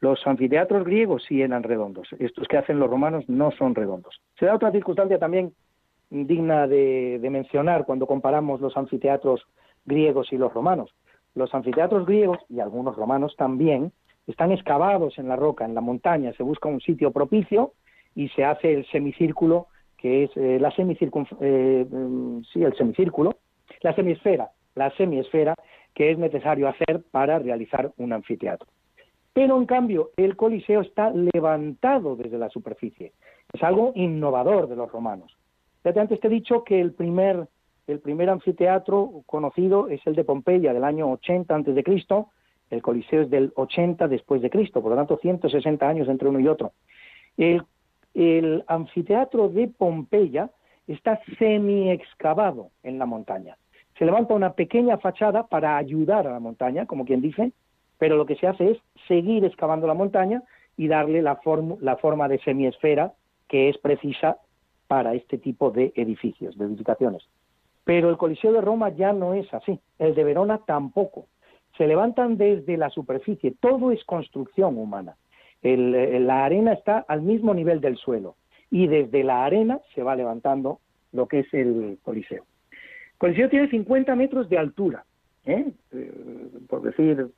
[0.00, 2.08] Los anfiteatros griegos sí eran redondos.
[2.18, 4.20] Estos que hacen los romanos no son redondos.
[4.38, 5.52] Se da otra circunstancia también
[6.10, 9.46] digna de, mencionar cuando comparamos los anfiteatros
[9.84, 10.94] griegos y los romanos.
[11.34, 13.92] Los anfiteatros griegos y algunos romanos también
[14.26, 16.32] están excavados en la roca, en la montaña.
[16.32, 17.72] Se busca un sitio propicio
[18.14, 23.36] y se hace el semicírculo, que es eh, la eh, mm, sí, el semicírculo,
[23.82, 25.54] la semisfera, la semiesfera
[25.94, 28.68] que es necesario hacer para realizar un anfiteatro.
[29.32, 33.12] Pero en cambio, el Coliseo está levantado desde la superficie.
[33.52, 35.36] Es algo innovador de los romanos.
[35.84, 37.48] Ya antes te he dicho que el primer,
[37.86, 42.28] el primer anfiteatro conocido es el de Pompeya del año 80 antes de Cristo.
[42.70, 46.38] El Coliseo es del 80 después de Cristo, por lo tanto 160 años entre uno
[46.38, 46.72] y otro.
[47.36, 47.62] El,
[48.14, 50.50] el anfiteatro de Pompeya
[50.86, 53.56] está semi-excavado en la montaña.
[53.98, 57.52] Se levanta una pequeña fachada para ayudar a la montaña, como quien dice,
[57.98, 60.42] pero lo que se hace es seguir excavando la montaña
[60.76, 63.12] y darle la, forma de semiesfera
[63.48, 64.38] que es precisa
[64.88, 67.22] para este tipo de edificios, de edificaciones.
[67.84, 71.26] Pero el Coliseo de Roma ya no es así, el de Verona tampoco.
[71.76, 75.16] Se levantan desde la superficie, todo es construcción humana.
[75.62, 78.36] La arena está al mismo nivel del suelo
[78.70, 80.80] y desde la arena se va levantando
[81.12, 82.44] lo que es el Coliseo.
[82.72, 85.04] El Coliseo tiene 50 metros de altura,
[85.44, 85.70] ¿eh?
[85.92, 87.28] Eh, por decir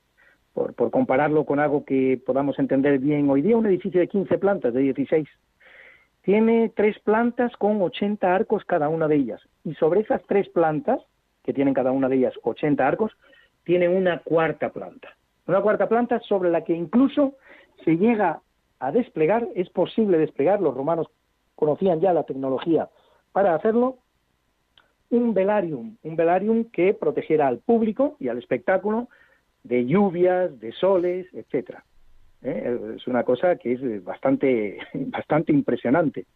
[0.55, 4.39] por, por compararlo con algo que podamos entender bien hoy día, un edificio de 15
[4.39, 5.29] plantas, de 16.
[6.23, 9.43] Tiene tres plantas con 80 arcos cada una de ellas.
[9.65, 11.01] Y sobre esas tres plantas,
[11.43, 13.13] que tienen cada una de ellas 80 arcos,
[13.65, 15.17] tiene una cuarta planta.
[15.47, 17.35] Una cuarta planta sobre la que incluso
[17.85, 18.41] se llega
[18.79, 21.09] a desplegar, es posible desplegar, los romanos
[21.55, 22.89] conocían ya la tecnología
[23.33, 23.99] para hacerlo,
[25.11, 29.09] un velarium, un velarium que protegiera al público y al espectáculo
[29.63, 31.85] de lluvias, de soles, etcétera.
[32.43, 32.79] ¿Eh?
[32.97, 36.27] Es una cosa que es bastante, bastante impresionante.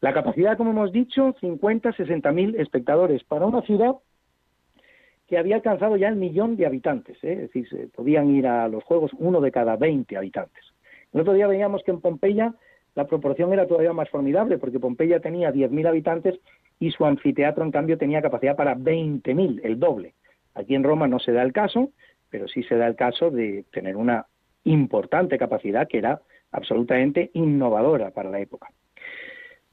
[0.00, 3.96] La capacidad, como hemos dicho, 50, 60 mil espectadores para una ciudad
[5.28, 7.22] que había alcanzado ya el millón de habitantes.
[7.22, 7.34] ¿eh?
[7.34, 10.64] Es decir, se podían ir a los Juegos uno de cada 20 habitantes.
[11.12, 12.54] El otro día veíamos que en Pompeya
[12.94, 16.40] la proporción era todavía más formidable, porque Pompeya tenía 10.000 habitantes
[16.80, 20.14] y su anfiteatro, en cambio, tenía capacidad para 20.000, el doble.
[20.54, 21.90] Aquí en Roma no se da el caso,
[22.30, 24.26] pero sí se da el caso de tener una
[24.64, 28.68] importante capacidad que era absolutamente innovadora para la época.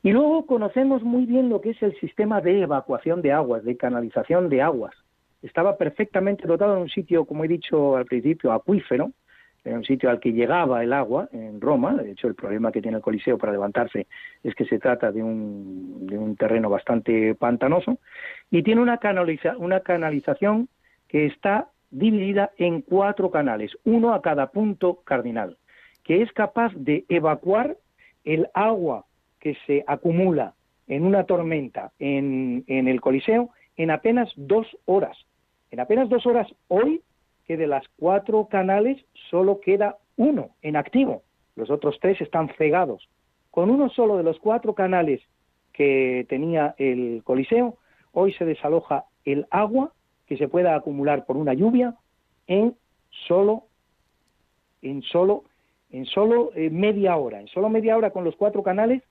[0.03, 3.77] Y luego conocemos muy bien lo que es el sistema de evacuación de aguas, de
[3.77, 4.93] canalización de aguas.
[5.45, 9.11] Estaba perfectamente dotado en un sitio, como he dicho al principio, acuífero,
[9.63, 11.93] en un sitio al que llegaba el agua en Roma.
[11.93, 14.07] De hecho, el problema que tiene el Coliseo para levantarse
[14.43, 17.99] es que se trata de un, de un terreno bastante pantanoso
[18.49, 20.67] y tiene una, canaliza, una canalización
[21.07, 25.57] que está dividida en cuatro canales, uno a cada punto cardinal,
[26.03, 27.77] que es capaz de evacuar
[28.23, 29.05] el agua
[29.39, 30.55] que se acumula
[30.87, 35.15] en una tormenta en, en el Coliseo en apenas dos horas.
[35.71, 37.01] En apenas dos horas hoy,
[37.45, 41.23] que de las cuatro canales solo queda uno en activo.
[41.55, 43.07] Los otros tres están cegados.
[43.51, 45.21] Con uno solo de los cuatro canales
[45.73, 47.77] que tenía el Coliseo,
[48.11, 49.91] hoy se desaloja el agua
[50.25, 51.95] que se pueda acumular por una lluvia
[52.47, 52.75] en
[53.27, 53.63] solo
[54.81, 55.43] en solo
[55.91, 59.03] en solo eh, media hora, en solo media hora con los cuatro canales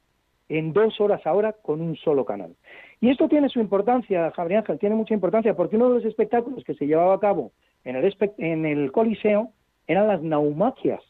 [0.48, 2.54] en dos horas ahora con un solo canal.
[3.00, 6.64] Y esto tiene su importancia, Javier Ángel, tiene mucha importancia, porque uno de los espectáculos
[6.64, 7.52] que se llevaba a cabo
[7.84, 9.50] en el, en el Coliseo
[9.86, 11.02] eran las naumaquias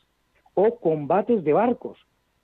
[0.55, 1.99] o combates de barcos,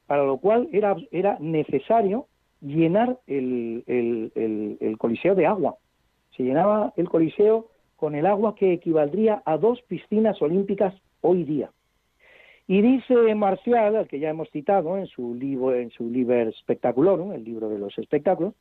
[0.06, 2.26] para lo cual era, era necesario
[2.60, 5.76] llenar el, el Coliseo de agua.
[6.36, 11.70] Se llenaba el Coliseo con el agua que equivaldría a dos piscinas olímpicas hoy día.
[12.70, 17.32] Y dice Marcial, al que ya hemos citado en su libro, en su Liber Spectaculorum,
[17.32, 18.54] el libro de los espectáculos,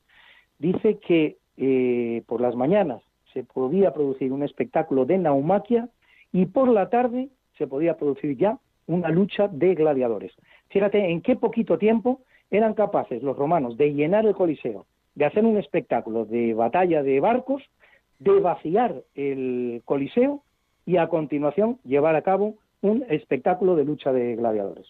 [0.58, 3.04] dice que eh, por las mañanas
[3.34, 5.90] se podía producir un espectáculo de naumaquia
[6.32, 8.58] y por la tarde se podía producir ya
[8.88, 10.32] una lucha de gladiadores.
[10.70, 15.46] Fíjate en qué poquito tiempo eran capaces los romanos de llenar el Coliseo, de hacer
[15.46, 17.62] un espectáculo de batalla de barcos,
[18.18, 20.42] de vaciar el Coliseo
[20.84, 24.88] y a continuación llevar a cabo un espectáculo de lucha de gladiadores.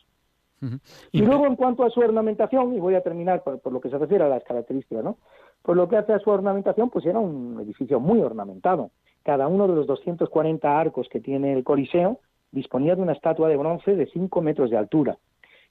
[1.11, 3.97] Y luego, en cuanto a su ornamentación, y voy a terminar por, lo que se
[3.97, 5.17] refiere a las características, ¿no?
[5.61, 8.91] Por lo que hace a su ornamentación, pues era un edificio muy ornamentado.
[9.23, 12.19] Cada uno de los 240 arcos que tiene el Coliseo
[12.51, 15.17] disponía de una estatua de bronce de 5 metros de altura.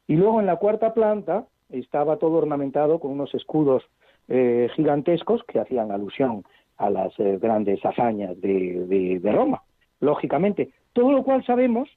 [0.06, 3.82] Y luego en la cuarta planta estaba todo ornamentado con unos escudos
[4.28, 6.44] eh, gigantescos que hacían alusión
[6.76, 9.62] a las eh, grandes hazañas de, de Roma,
[10.00, 10.70] lógicamente.
[10.92, 11.88] Todo lo cual sabemos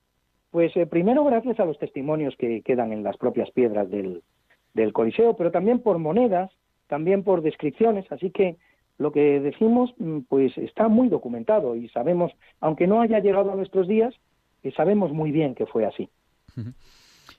[0.51, 4.21] pues eh, primero gracias a los testimonios que quedan en las propias piedras del,
[4.73, 6.51] del Coliseo, pero también por monedas,
[6.87, 8.57] también por descripciones, así que
[8.97, 13.55] lo que decimos mm, pues está muy documentado y sabemos, aunque no haya llegado a
[13.55, 14.13] nuestros días,
[14.63, 16.09] eh, sabemos muy bien que fue así.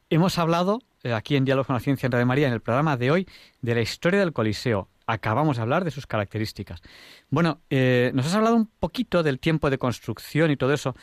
[0.08, 2.96] Hemos hablado eh, aquí en Diálogo con la Ciencia en Radio María, en el programa
[2.96, 3.26] de hoy,
[3.60, 4.88] de la historia del Coliseo.
[5.06, 6.80] Acabamos de hablar de sus características.
[7.28, 10.94] Bueno, nos has hablado un poquito del tiempo de construcción y todo eso,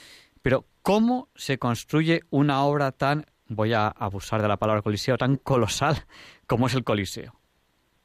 [0.42, 5.38] pero ¿cómo se construye una obra tan, voy a abusar de la palabra coliseo, tan
[5.38, 5.96] colosal
[6.48, 7.34] como es el Coliseo?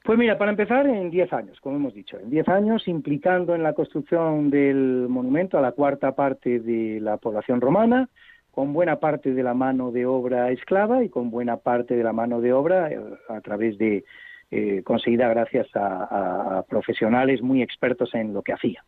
[0.05, 3.63] Pues mira, para empezar, en 10 años, como hemos dicho, en 10 años implicando en
[3.63, 8.11] la construcción del monumento a la cuarta parte de la población romana,
[8.51, 12.13] con buena parte de la mano de obra esclava y con buena parte de la
[12.13, 14.05] mano de obra eh, a través de
[14.51, 18.85] eh, conseguida gracias a, profesionales muy expertos en lo que hacían.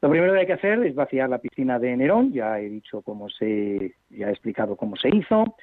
[0.00, 3.02] Lo primero que hay que hacer es vaciar la piscina de Nerón, ya he dicho
[3.02, 5.56] cómo se, ya he explicado cómo se hizo,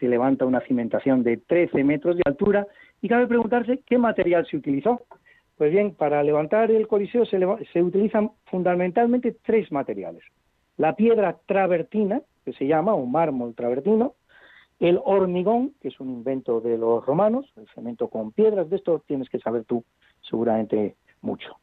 [0.00, 2.66] se levanta una cimentación de 13 metros de altura
[3.02, 5.02] y cabe preguntarse qué material se utilizó.
[5.58, 10.24] Pues bien, para levantar el coliseo se, utilizan fundamentalmente tres materiales.
[10.78, 14.14] La piedra travertina, que se llama, o mármol travertino,
[14.80, 19.04] el hormigón, que es un invento de los romanos, el cemento con piedras, de esto
[19.06, 19.84] tienes que saber tú
[20.22, 21.58] seguramente mucho.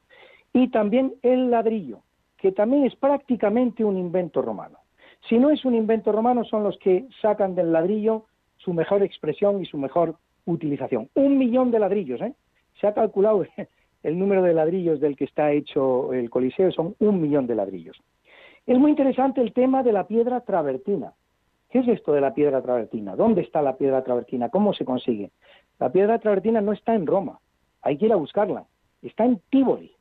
[0.54, 2.04] Y también el ladrillo,
[2.40, 4.80] que también es prácticamente un invento romano.
[5.28, 8.26] Si no es un invento romano, son los que sacan del ladrillo
[8.58, 10.16] su mejor expresión y su mejor
[10.46, 11.10] utilización.
[11.16, 12.34] Un millón de ladrillos, ¿eh?
[12.80, 13.46] Se ha calculado
[14.04, 17.98] el número de ladrillos del que está hecho el Coliseo, son un millón de ladrillos.
[18.66, 21.14] Es muy interesante el tema de la piedra travertina.
[21.70, 23.16] ¿Qué es esto de la piedra travertina?
[23.16, 24.50] ¿Dónde está la piedra travertina?
[24.50, 25.32] ¿Cómo se consigue?
[25.80, 27.40] La piedra travertina no está en Roma,
[27.82, 28.66] hay que ir a buscarla.
[29.02, 29.92] Está en Tívoli,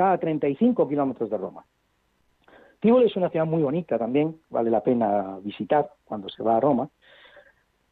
[0.00, 1.62] está a 35 kilómetros de Roma.
[2.80, 6.60] Tivoli es una ciudad muy bonita también, vale la pena visitar cuando se va a
[6.60, 6.88] Roma,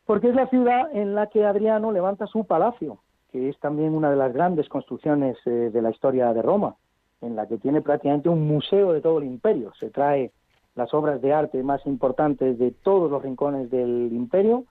[0.07, 3.01] porque es la ciudad en la que Adriano levanta su palacio,
[3.31, 6.77] que es también una de las grandes construcciones eh, de la historia de Roma,
[7.21, 9.75] en la que tiene prácticamente un museo de todo el imperio.
[9.79, 10.33] Se trae
[10.77, 14.65] las obras de arte más importantes de todos los rincones del imperio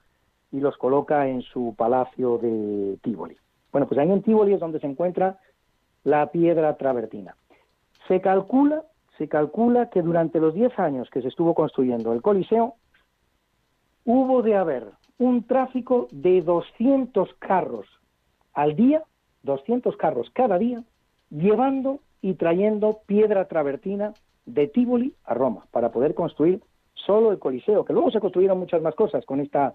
[0.50, 3.36] y los coloca en su palacio de Tivoli.
[3.70, 5.38] Bueno, pues ahí en Tivoli es donde se encuentra
[6.04, 7.36] la piedra travertina.
[8.06, 8.84] Se calcula
[9.18, 12.76] se calcula que durante los 10 años que se estuvo construyendo el Coliseo,
[14.04, 14.84] hubo de haber
[15.18, 17.86] un tráfico de 200 carros
[18.54, 19.02] al día,
[19.42, 20.84] 200 carros cada día,
[21.30, 24.14] llevando y trayendo piedra travertina
[24.46, 26.62] de Tívoli a Roma para poder construir
[26.94, 29.74] solo el Coliseo, que luego se construyeron muchas más cosas con esta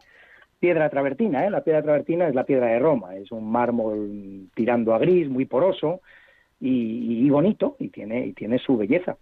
[0.63, 1.45] piedra travertina.
[1.45, 1.49] ¿eh?
[1.49, 5.43] La piedra travertina es la piedra de Roma, es un mármol tirando a gris, muy
[5.43, 5.99] poroso
[6.61, 9.17] y, bonito, y tiene, y tiene su belleza.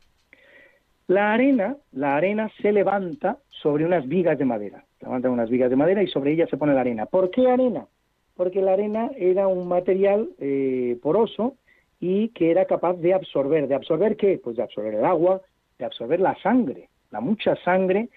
[1.08, 4.86] La arena, la arena se levanta sobre unas vigas de madera.
[5.02, 7.08] Levantan unas vigas de madera y sobre ellas se pone la arena.
[7.08, 7.88] ¿Por qué arena?
[8.36, 11.56] Porque la arena era un material eh, poroso
[12.00, 13.68] y que era capaz de absorber.
[13.68, 14.40] ¿De absorber qué?
[14.44, 15.42] Pues de absorber el agua,
[15.80, 18.10] de absorber la sangre, la mucha sangre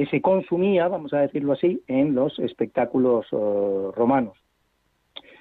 [0.00, 4.34] que se consumía, vamos a decirlo así, en los espectáculos eh, romanos.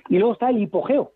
[0.10, 1.14] Y luego está el hipogeo,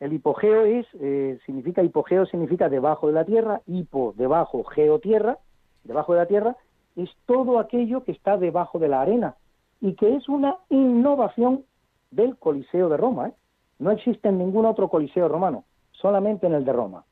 [0.00, 5.38] el hipogeo es, eh, significa, hipogeo significa debajo de la tierra, hipo, debajo, geotierra,
[5.84, 6.56] debajo de la tierra,
[6.96, 9.36] es todo aquello que está debajo de la arena
[9.80, 11.62] y que es una innovación
[12.10, 13.28] del Coliseo de Roma.
[13.28, 13.32] ¿eh?
[13.78, 17.04] No existe en ningún otro coliseo romano, solamente en el de Roma.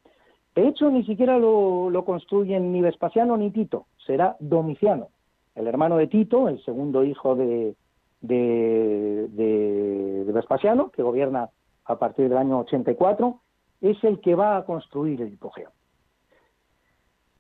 [0.57, 5.11] De hecho, ni siquiera lo, lo construyen ni Vespasiano ni Tito, será Domiciano,
[5.57, 7.75] el hermano de Tito, el segundo hijo de,
[8.21, 11.49] de, de, Vespasiano, que gobierna
[11.87, 13.41] a partir del año 84,
[13.81, 15.71] es el que va a construir el hipogeo.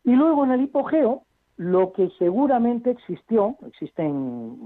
[0.04, 1.22] Y luego en el hipogeo,
[1.56, 4.56] lo que seguramente existió, existen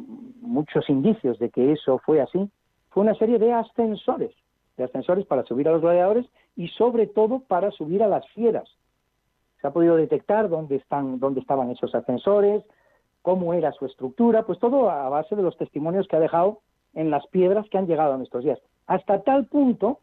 [0.40, 2.48] muchos indicios de que eso fue así,
[2.90, 4.34] fue una serie de ascensores,
[4.76, 6.26] de ascensores para subir a los gladiadores
[6.56, 8.68] y sobre todo para subir a las fieras.
[9.60, 12.64] Se ha podido detectar dónde, están, dónde estaban esos ascensores,
[13.22, 16.60] cómo era su estructura, pues todo a base de los testimonios que ha dejado
[16.94, 18.58] en las piedras que han llegado en estos días.
[18.86, 20.00] Hasta tal punto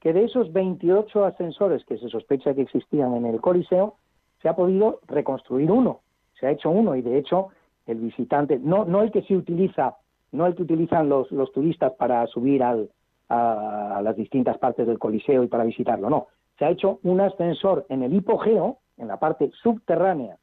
[0.00, 3.96] que de esos 28 ascensores que se sospecha que existían en el Coliseo,
[4.40, 6.00] se ha podido reconstruir uno,
[6.38, 7.48] se ha hecho uno y de hecho
[7.86, 9.96] el visitante, no, no el que se utiliza,
[10.30, 12.90] no el que utilizan los, los turistas para subir al,
[13.28, 16.28] a, las distintas partes del Coliseo y para visitarlo, no,
[16.58, 20.36] se ha hecho un ascensor en el hipogeo, en la parte subterránea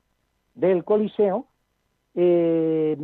[0.54, 1.46] del Coliseo,
[2.16, 2.98] eh,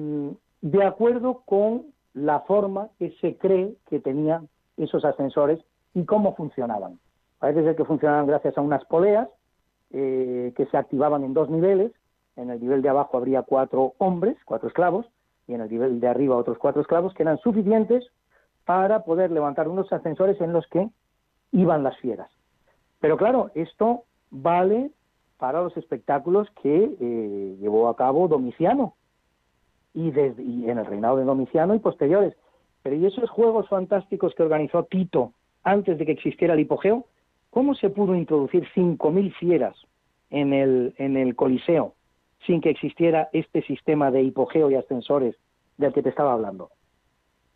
[0.61, 5.59] de acuerdo con la forma que se cree que tenían esos ascensores
[5.93, 6.99] y cómo funcionaban.
[7.39, 9.27] Parece ser que funcionaban gracias a unas poleas
[9.91, 11.91] eh, que se activaban en dos niveles.
[12.35, 15.05] En el nivel de abajo habría cuatro hombres, cuatro esclavos,
[15.47, 18.05] y en el nivel de arriba otros cuatro esclavos que eran suficientes
[18.65, 20.89] para poder levantar unos ascensores en los que
[21.51, 22.29] iban las fieras.
[22.99, 24.91] Pero claro, esto vale
[25.37, 28.93] para los espectáculos que eh, llevó a cabo Domiciano,
[29.93, 32.35] y, desde, en el reinado de Domiciano y posteriores.
[32.83, 35.33] Pero ¿y esos juegos fantásticos que organizó Tito
[35.63, 37.05] antes de que existiera el hipogeo?
[37.49, 39.75] ¿Cómo se pudo introducir 5.000 fieras
[40.29, 41.95] en el, en el Coliseo
[42.47, 45.35] sin que existiera este sistema de hipogeo y ascensores
[45.77, 46.69] del que te estaba hablando?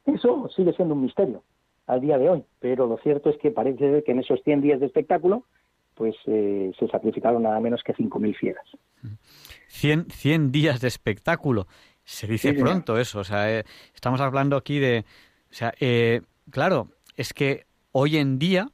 [0.05, 1.43] Eso sigue siendo un misterio
[1.87, 4.79] al día de hoy, pero lo cierto es que parece que en esos 100 días
[4.79, 5.43] de espectáculo
[5.95, 8.65] pues eh, se sacrificaron nada menos que 5.000 fieras.
[9.67, 11.67] 100, 100 días de espectáculo.
[12.05, 15.05] Se dice pronto eso, o sea, eh, estamos hablando aquí de,
[15.49, 18.69] o sea, eh, claro, es que hoy en día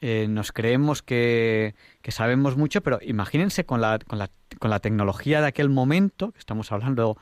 [0.00, 4.80] eh, nos creemos que, que, sabemos mucho, pero imagínense con la, con la, con la
[4.80, 7.18] tecnología de aquel momento, que estamos hablando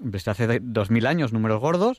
[0.00, 1.98] desde hace dos mil años, números gordos,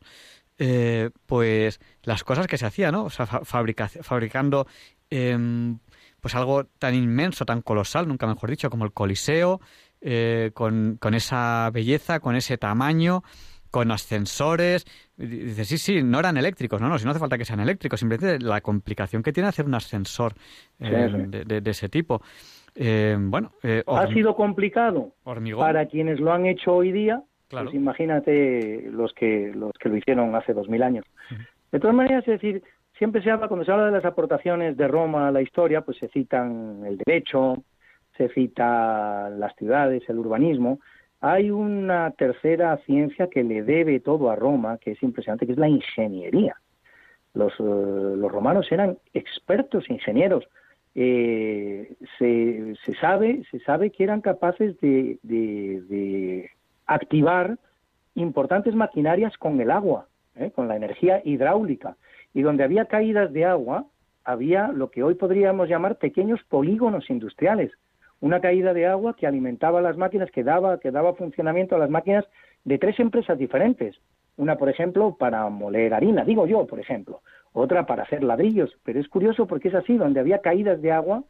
[1.25, 3.05] pues las cosas que se hacían, ¿no?
[3.05, 4.67] O sea, fabricando
[5.09, 5.79] em,
[6.21, 9.61] pues algo tan inmenso, tan colosal, nunca mejor dicho, como el Coliseo,
[10.01, 13.23] eh, con, con, esa belleza, con ese tamaño,
[13.71, 14.85] con ascensores.
[15.17, 17.99] Dice, sí, sí, no eran eléctricos, no, no, si no hace falta que sean eléctricos,
[17.99, 20.33] simplemente la complicación que tiene hacer un ascensor
[20.79, 22.21] eh, de, ese tipo.
[22.75, 23.51] Eh, bueno,
[23.87, 25.13] ha sido complicado
[25.57, 27.23] para quienes lo han hecho hoy día.
[27.49, 31.03] Pues imagínate los que los que lo hicieron hace dos mil años.
[31.71, 32.63] De todas maneras, es decir,
[32.97, 35.97] siempre se habla cuando se habla de las aportaciones de Roma a la historia, pues
[35.97, 37.55] se citan el derecho,
[38.19, 40.79] se cita las ciudades, el urbanismo,
[41.21, 45.57] hay una tercera ciencia que le debe todo a Roma, que es impresionante, que es
[45.57, 46.57] la ingeniería.
[47.33, 50.45] Los, eh, los romanos eran expertos ingenieros.
[50.95, 56.49] Eh, se, se, sabe, se sabe que eran capaces de, de,
[56.87, 57.57] activar
[58.15, 60.51] importantes maquinarias con el agua, ¿eh?
[60.53, 61.95] con la energía hidráulica.
[62.33, 63.85] Y donde había caídas de agua,
[64.25, 67.71] había lo que hoy podríamos llamar pequeños polígonos industriales
[68.21, 71.89] una caída de agua que alimentaba las máquinas, que daba, que daba funcionamiento a las
[71.89, 72.25] máquinas
[72.65, 73.99] de tres empresas diferentes.
[74.37, 77.21] Una, por ejemplo, para moler harina, digo yo, por ejemplo.
[77.51, 78.77] Otra para hacer ladrillos.
[78.83, 81.23] Pero es curioso porque es así, donde había caídas de agua,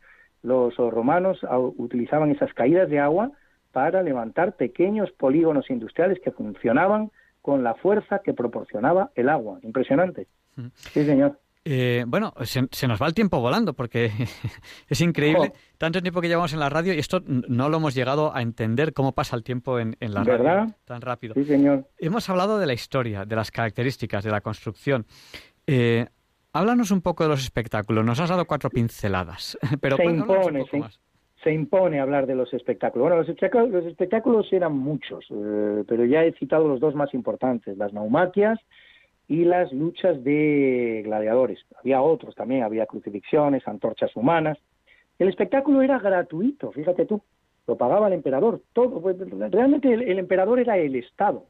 [0.43, 1.39] los romanos
[1.77, 3.31] utilizaban esas caídas de agua
[3.71, 7.11] para levantar pequeños polígonos industriales que funcionaban
[7.41, 9.59] con la fuerza que proporcionaba el agua.
[9.63, 10.27] Impresionante.
[10.75, 11.37] Sí, señor.
[11.71, 14.09] Eh, bueno, se, nos va el tiempo volando porque
[14.89, 18.35] es increíble tanto tiempo que llevamos en la radio y esto no lo hemos llegado
[18.35, 21.35] a entender cómo pasa el tiempo en, la radio tan rápido.
[21.35, 21.85] Sí, señor.
[21.99, 25.05] Hemos hablado de la historia, de las características, de la construcción.
[25.67, 26.07] Eh,
[26.53, 28.03] háblanos un poco de los espectáculos.
[28.03, 30.65] Nos has dado cuatro pinceladas, pero se impone,
[31.43, 33.03] se, impone hablar de los espectáculos.
[33.09, 37.13] Bueno, los espectáculos, los espectáculos eran muchos, eh, pero ya he citado los dos más
[37.13, 38.59] importantes, las naumaquias
[39.29, 41.59] y las luchas de gladiadores.
[41.79, 44.57] Había otros también, había crucifixiones, antorchas humanas.
[45.19, 47.21] El espectáculo era gratuito, fíjate tú,
[47.67, 48.99] lo pagaba el emperador, todo.
[48.99, 49.17] Pues,
[49.51, 51.45] realmente el, emperador era el Estado.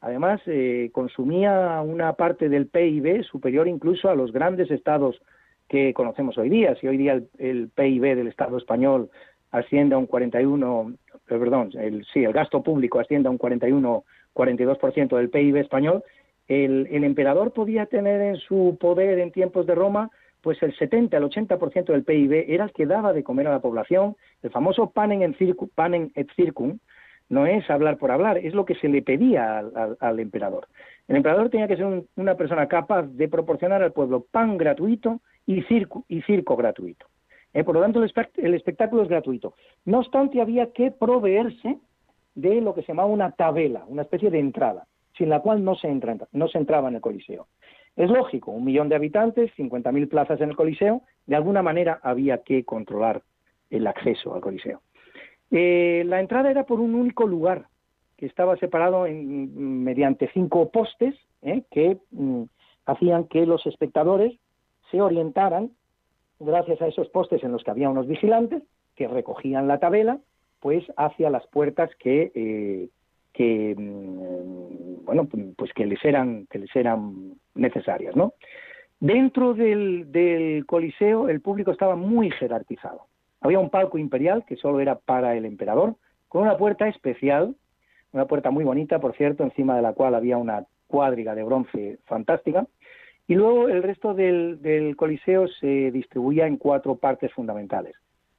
[0.00, 5.20] Además, eh, consumía una parte del PIB superior incluso a los grandes estados
[5.68, 6.76] que conocemos hoy día.
[6.76, 9.10] Si hoy día el, PIB del Estado español
[9.50, 14.04] asciende a un 41, eh, perdón, el, sí, el gasto público asciende a un 41,
[14.32, 16.04] 42% del PIB español,
[16.48, 20.10] El, el emperador podía tener en su poder en tiempos de Roma
[20.46, 23.58] pues el 70, el 80% del PIB era el que daba de comer a la
[23.58, 24.14] población.
[24.44, 26.78] El famoso panem, en circu, panem et circum
[27.28, 30.68] no es hablar por hablar, es lo que se le pedía al, al, al emperador.
[31.08, 35.20] El emperador tenía que ser un, una persona capaz de proporcionar al pueblo pan gratuito
[35.46, 37.06] y circo, y circo gratuito.
[37.52, 39.54] Eh, por lo tanto, el, el espectáculo es gratuito.
[39.84, 41.78] No obstante, había que proveerse
[42.36, 44.86] de lo que se llamaba una tabela, una especie de entrada,
[45.16, 47.46] sin la cual no se, entra, no se entraba en el Coliseo.
[47.96, 52.42] Es lógico, un millón de habitantes, 50.000 plazas en el Coliseo, de alguna manera había
[52.42, 53.22] que controlar
[53.70, 54.82] el acceso al Coliseo.
[55.50, 57.66] Eh, la entrada era por un único lugar,
[58.16, 62.44] que estaba separado en, mediante cinco postes eh, que mm,
[62.86, 64.38] hacían que los espectadores
[64.90, 65.70] se orientaran
[66.40, 68.62] gracias a esos postes en los que había unos vigilantes
[68.94, 70.18] que recogían la tabela,
[70.60, 72.88] pues hacia las puertas que, eh,
[73.36, 78.34] que mm, bueno, pues que les eran que les eran necesarias, ¿no?
[78.98, 83.06] Dentro del, del Coliseo el público estaba muy jerarquizado.
[83.40, 85.96] Había un palco imperial que solo era para el emperador,
[86.28, 87.54] con una puerta especial,
[88.12, 91.98] una puerta muy bonita, por cierto, encima de la cual había una cuadriga de bronce
[92.06, 92.66] fantástica,
[93.28, 97.94] y luego el resto del, del, Coliseo se distribuía en cuatro partes fundamentales.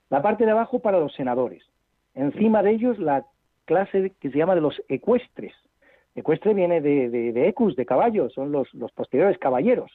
[0.09, 1.63] La parte de abajo para los senadores.
[2.15, 3.25] Encima de ellos la
[3.67, 5.53] clase que se llama de los ecuestres.
[6.15, 9.91] Ecuestre viene de, de, de ecus, de caballos, son los, posteriores caballeros.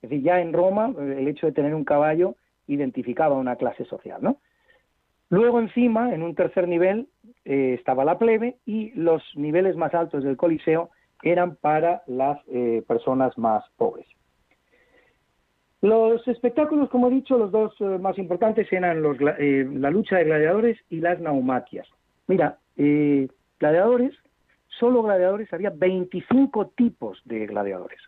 [0.00, 2.36] Es decir, ya en Roma el hecho de tener un caballo
[2.68, 4.36] identificaba una clase social, ¿no?
[5.30, 7.08] Luego encima, en un tercer nivel,
[7.44, 10.90] eh, estaba la plebe y los niveles más altos del Coliseo
[11.22, 14.06] eran para las eh, personas más pobres.
[15.84, 20.16] Los espectáculos, como he dicho, los dos eh, más importantes eran los, eh, la lucha
[20.16, 21.86] de gladiadores y las naumaquias.
[22.26, 24.14] Mira, eh, gladiadores,
[24.68, 28.00] solo gladiadores, había 25 tipos de gladiadores.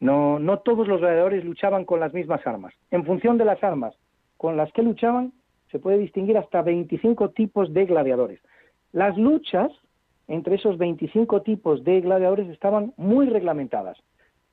[0.00, 2.72] No, no todos los gladiadores luchaban con las mismas armas.
[2.90, 3.94] En función de las armas
[4.36, 5.32] con las que luchaban,
[5.70, 8.40] se puede distinguir hasta 25 tipos de gladiadores.
[8.92, 9.70] Las luchas
[10.26, 13.98] entre esos 25 tipos de gladiadores estaban muy reglamentadas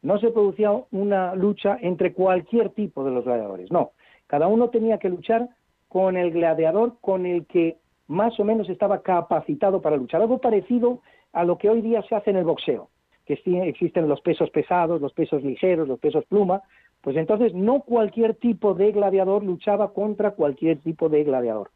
[0.02, 3.92] no se producía una lucha entre cualquier tipo de los gladiadores, no.
[4.28, 5.50] Cada uno tenía que luchar
[5.88, 7.78] con el gladiador con el que
[8.08, 10.22] más o menos estaba capacitado para luchar.
[10.22, 11.02] Algo parecido
[11.34, 12.90] a lo que hoy día se hace en el boxeo,
[13.26, 16.62] que existen los pesos pesados, los pesos ligeros, los pesos pluma.
[17.02, 21.72] Pues entonces no cualquier tipo de gladiador luchaba contra cualquier tipo de gladiador.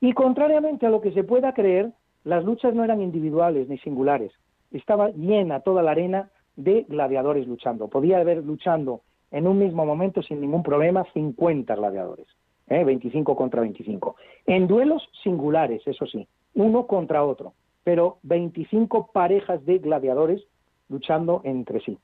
[0.00, 1.92] Y contrariamente a lo que se pueda creer,
[2.24, 4.32] las luchas no eran individuales ni singulares.
[4.70, 7.88] Estaba llena toda la arena de gladiadores luchando.
[7.88, 12.26] Podía haber luchando en un mismo momento sin ningún problema 50 gladiadores,
[12.68, 12.84] ¿eh?
[12.84, 14.16] 25 contra 25.
[14.46, 20.42] En duelos singulares, eso sí, uno contra otro, pero 25 parejas de gladiadores
[20.88, 21.98] luchando entre sí.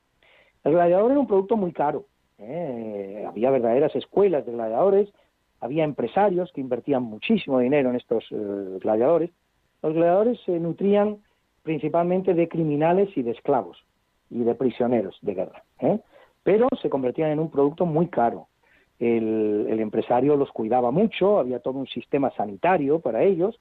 [0.63, 2.05] El gladiador era un producto muy caro.
[2.37, 3.25] ¿eh?
[3.27, 5.09] Había verdaderas escuelas de gladiadores,
[5.59, 9.31] había empresarios que invertían muchísimo dinero en estos eh, gladiadores.
[9.81, 11.17] Los gladiadores se nutrían
[11.63, 13.77] principalmente de criminales y de esclavos
[14.29, 15.63] y de prisioneros de guerra.
[15.79, 15.99] ¿eh?
[16.43, 18.47] Pero se convertían en un producto muy caro.
[19.01, 23.59] El, el, empresario los cuidaba mucho, había todo un sistema sanitario para ellos,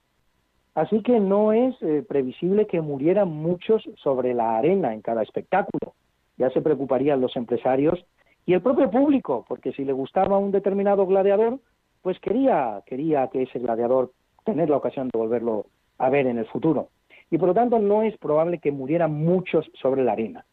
[0.75, 5.95] así que no es eh, previsible que murieran muchos sobre la arena en cada espectáculo.
[6.37, 8.05] Ya se preocuparían los empresarios
[8.45, 11.59] y el propio público, porque si le gustaba un determinado gladiador,
[12.03, 14.13] pues quería, quería que ese gladiador
[14.45, 15.65] tener la ocasión de volverlo
[15.97, 16.89] a ver en el futuro.
[17.31, 20.45] Y por lo tanto no es probable que murieran muchos sobre la arena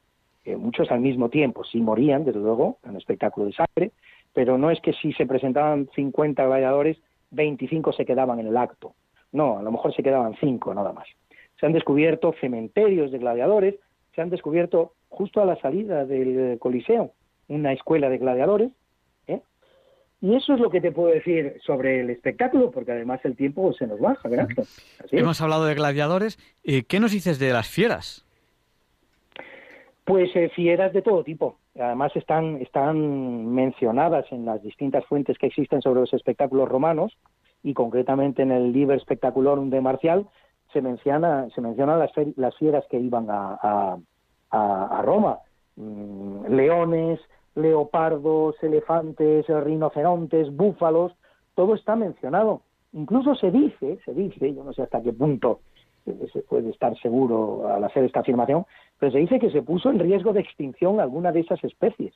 [0.47, 3.91] eh, muchos al mismo tiempo, sí morían, desde luego, en un espectáculo de sangre,
[4.38, 6.95] pero no es que si se presentaban 50 gladiadores,
[7.31, 8.93] 25 se quedaban en el acto.
[9.31, 11.07] No, a lo mejor se quedaban 5 nada más.
[11.59, 13.73] Se han descubierto cementerios de gladiadores,
[14.13, 17.13] se han descubierto justo a la salida del Coliseo
[17.47, 18.69] una escuela de gladiadores.
[19.25, 19.41] ¿eh?
[20.21, 23.73] Y eso es lo que te puedo decir sobre el espectáculo, porque además el tiempo
[23.73, 24.49] se nos baja, ¿verdad?
[25.11, 26.38] Hemos hablado de gladiadores.
[26.63, 28.23] Eh, ¿Qué nos dices de las fieras?
[30.05, 31.57] Pues eh, fieras de todo tipo.
[31.80, 37.17] Además están, están mencionadas en las distintas fuentes que existen sobre los espectáculos romanos
[37.63, 40.28] y concretamente en el Liber Spectaculorum de Marcial
[40.73, 43.97] se menciona, se mencionan las, las fieras que iban a, a,
[44.49, 45.39] a, Roma.
[45.75, 47.19] Mm, leones,
[47.55, 51.13] leopardos, elefantes, rinocerontes, búfalos,
[51.55, 52.61] todo está mencionado.
[52.93, 55.59] Incluso se dice, se dice, yo no sé hasta qué punto
[56.32, 58.66] se puede estar seguro al hacer esta afirmación,
[58.99, 62.14] pero se dice que se puso en riesgo de extinción alguna de esas especies.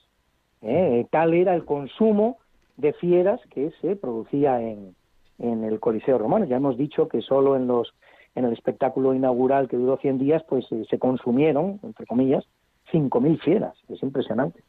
[0.61, 1.05] ¿eh?
[1.09, 2.37] Tal era el consumo
[2.77, 4.95] de fieras que se producía en,
[5.39, 6.45] en el Coliseo romano.
[6.45, 7.93] Ya hemos dicho que solo en los
[8.35, 12.45] en el espectáculo inaugural que duró 100 días, pues eh, se consumieron, entre comillas,
[12.91, 14.63] 5.000 fieras, es impresionante.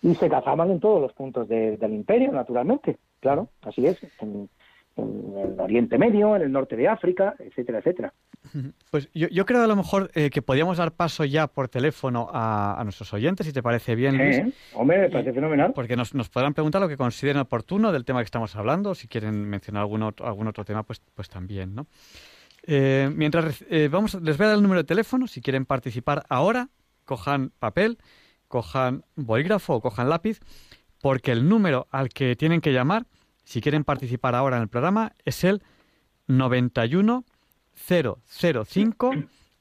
[0.00, 4.48] Y se cazaban en todos los puntos del imperio, naturalmente, claro, así es, en,
[4.96, 8.14] el Oriente Medio, en el norte de África, etcétera, etcétera.
[8.90, 12.28] Pues yo, yo creo a lo mejor eh, que podríamos dar paso ya por teléfono
[12.32, 14.54] a, nuestros oyentes, si te parece bien, Luis.
[14.74, 15.72] hombre, me parece fenomenal.
[15.74, 19.08] Porque nos, nos podrán preguntar lo que consideren oportuno del tema que estamos hablando, si
[19.08, 21.86] quieren mencionar algún otro, algún otro tema, pues, pues también, ¿no?
[22.66, 25.26] Eh, mientras eh, vamos, les voy a dar el número de teléfono.
[25.26, 26.68] Si quieren participar ahora,
[27.04, 27.98] cojan papel,
[28.48, 30.40] cojan bolígrafo o cojan lápiz,
[31.00, 33.06] porque el número al que tienen que llamar,
[33.46, 35.62] si quieren participar ahora en el programa, es el
[36.26, 37.24] 91
[37.76, 39.10] 005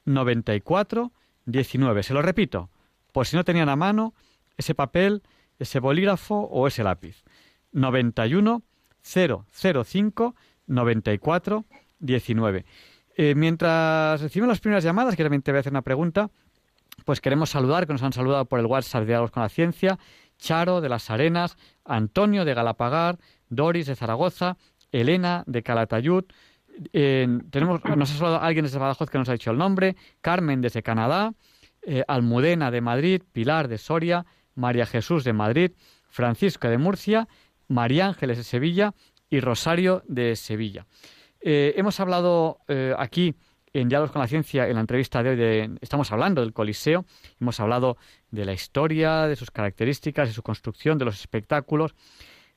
[0.06, 1.12] 94
[1.46, 2.04] 19.
[2.04, 2.72] Se lo repito,
[3.12, 4.16] por si no tenían a mano
[4.58, 5.22] ese papel,
[5.60, 7.24] ese bolígrafo o ese lápiz.
[7.74, 8.64] 91
[9.04, 11.66] 005 94
[12.00, 12.66] 19.
[13.18, 16.32] Eh, mientras recibimos las primeras llamadas, que también te voy a hacer una pregunta,
[17.06, 20.00] pues queremos saludar, que nos han saludado por el WhatsApp Diálogos con la Ciencia,
[20.40, 21.56] Charo de Las Arenas,
[21.86, 23.20] Antonio de Galapagar,
[23.50, 24.58] Doris de Zaragoza,
[24.92, 26.26] Elena de Calatayud,
[26.92, 31.34] tenemos, nos ha alguien desde Badajoz que nos ha dicho el nombre, Carmen desde Canadá,
[31.82, 34.26] eh, Almudena de Madrid, Pilar de Soria,
[34.56, 35.72] María Jesús de Madrid,
[36.10, 37.28] Francisco de Murcia,
[37.68, 38.94] María Ángeles de Sevilla
[39.30, 40.86] y Rosario de Sevilla.
[41.42, 43.36] Eh, hemos hablado eh, aquí
[43.74, 47.06] en Diálogos con la Ciencia, en la entrevista de hoy, estamos hablando del Coliseo,
[47.42, 47.98] hemos hablado
[48.32, 51.94] de la historia, de sus características, de su construcción, de los espectáculos,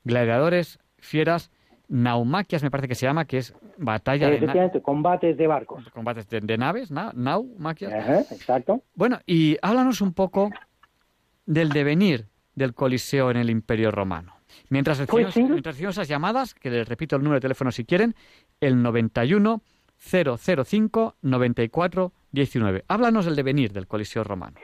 [0.03, 1.51] gladiadores, fieras,
[1.87, 5.89] naumaquias me parece que se llama, que es batalla de combates de barcos.
[5.89, 8.31] Combates de, naves, naumaquias.
[8.31, 8.83] exacto.
[8.95, 10.49] Bueno, y háblanos un poco
[11.45, 14.35] del devenir del Coliseo en el Imperio Romano.
[14.69, 15.33] Mientras recibimos,
[15.63, 18.15] pues esas llamadas, que les repito el número de teléfono si quieren,
[18.59, 19.61] el 91
[19.97, 22.85] 005 94 19.
[22.87, 24.57] Háblanos del devenir del Coliseo Romano.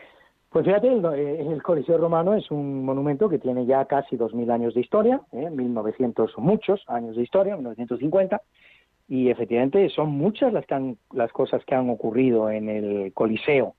[0.56, 4.74] Pues fíjate, el, eh, Coliseo Romano es un monumento que tiene ya casi 2.000 años
[4.74, 5.50] de historia, ¿eh?
[5.50, 8.42] 1900 muchos años de historia, 1950,
[9.10, 10.64] y efectivamente son muchas las,
[11.12, 13.76] las cosas que han ocurrido en el Coliseo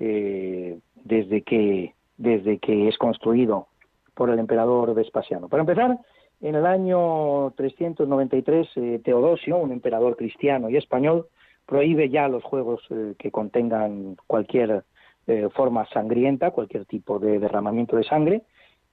[0.00, 3.68] eh, desde, que, desde que es construido
[4.12, 5.48] por el emperador Vespasiano.
[5.48, 5.96] Para empezar,
[6.42, 11.28] en el año 393, eh, Teodosio, un emperador cristiano y español,
[11.64, 14.84] prohíbe ya los juegos eh, que contengan cualquier
[15.28, 18.42] eh, forma sangrienta, cualquier tipo de derramamiento de sangre,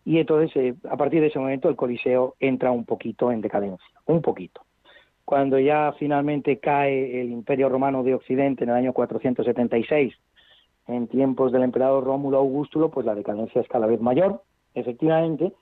[0.03, 4.21] y entonces a partir de ese momento el Coliseo entra un poquito en decadencia, un
[4.21, 4.61] poquito.
[5.25, 10.13] Cuando ya finalmente cae el Imperio Romano de Occidente en el año 476,
[10.87, 14.43] en tiempos del emperador Rómulo Augustulo, pues la decadencia es cada vez mayor,
[14.75, 15.53] efectivamente,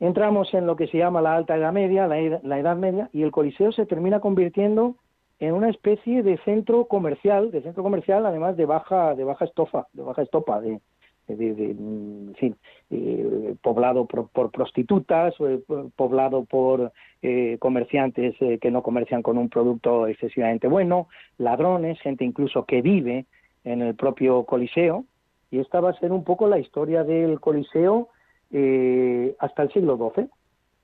[0.00, 3.30] entramos en lo que se llama la Alta Edad Media, la, Edad Media, y el
[3.30, 4.96] Coliseo se termina convirtiendo
[5.40, 9.86] en una especie de centro comercial, de centro comercial además de baja, de baja estofa,
[9.92, 10.80] de baja estopa, de,
[11.28, 12.56] en fin,
[12.90, 15.60] eh, poblado por, prostitutas, eh,
[15.94, 22.64] poblado por eh, comerciantes que no comercian con un producto excesivamente bueno, ladrones, gente incluso
[22.64, 23.26] que vive
[23.64, 25.04] en el propio Coliseo,
[25.50, 28.08] y esta va a ser un poco la historia del Coliseo
[28.50, 30.28] eh, hasta el siglo XII.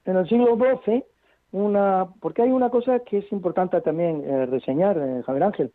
[0.07, 1.05] En el siglo XII,
[1.55, 5.73] una, porque hay una cosa que es importante también eh, reseñar, eh, Javier Ángel,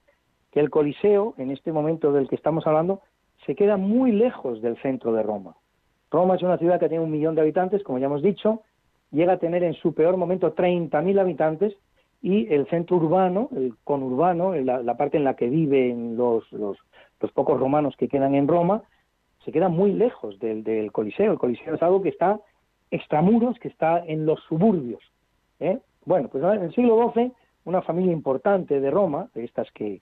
[0.51, 3.01] que el Coliseo, en este momento del que estamos hablando,
[3.45, 5.55] se queda muy lejos del centro de Roma.
[6.11, 8.63] Roma es una ciudad que tiene un millón de habitantes, como ya hemos dicho,
[9.11, 11.75] llega a tener en su peor momento 30.000 habitantes
[12.21, 16.77] y el centro urbano, el conurbano, la, la parte en la que viven los, los,
[17.21, 18.83] los pocos romanos que quedan en Roma,
[19.45, 21.31] se queda muy lejos del, Coliseo.
[21.31, 22.39] El Coliseo es algo que está
[22.91, 25.01] extramuros, que está en los suburbios.
[25.59, 25.79] ¿Eh?
[26.05, 27.31] Bueno, pues en el siglo XII,
[27.65, 30.01] una familia importante de Roma, de estas que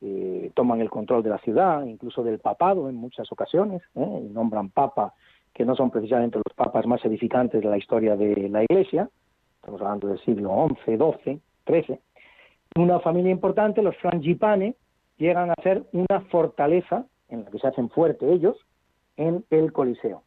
[0.00, 4.22] eh, toman el control de la ciudad, incluso del papado en muchas ocasiones, ¿eh?
[4.24, 5.14] y nombran papa,
[5.52, 9.08] que no son precisamente los papas más edificantes de la historia de la Iglesia,
[9.56, 12.00] estamos hablando del siglo XI, XII, XIII,
[12.76, 14.74] una familia importante, los frangipane,
[15.18, 18.56] llegan a ser una fortaleza en la que se hacen fuertes ellos,
[19.16, 20.22] en el Coliseo.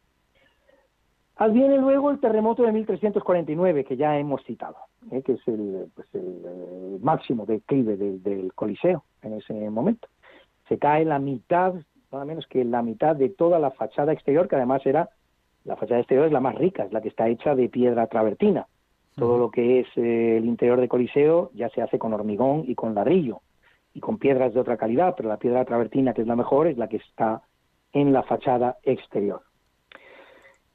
[1.38, 4.76] Adviene luego el terremoto de 1349, que ya hemos citado,
[5.10, 5.20] ¿eh?
[5.22, 10.08] que es el, pues el, máximo declive del, Coliseo en ese momento.
[10.66, 11.74] Se cae la mitad,
[12.10, 15.10] nada menos que la mitad de toda la fachada exterior, que además era,
[15.64, 18.66] la fachada exterior es la más rica, es la que está hecha de piedra travertina.
[19.14, 22.74] Todo lo que es eh, el interior del Coliseo ya se hace con hormigón y
[22.74, 23.40] con ladrillo
[23.92, 26.78] y con piedras de otra calidad, pero la piedra travertina, que es la mejor, es
[26.78, 27.42] la que está
[27.92, 29.42] en la fachada exterior.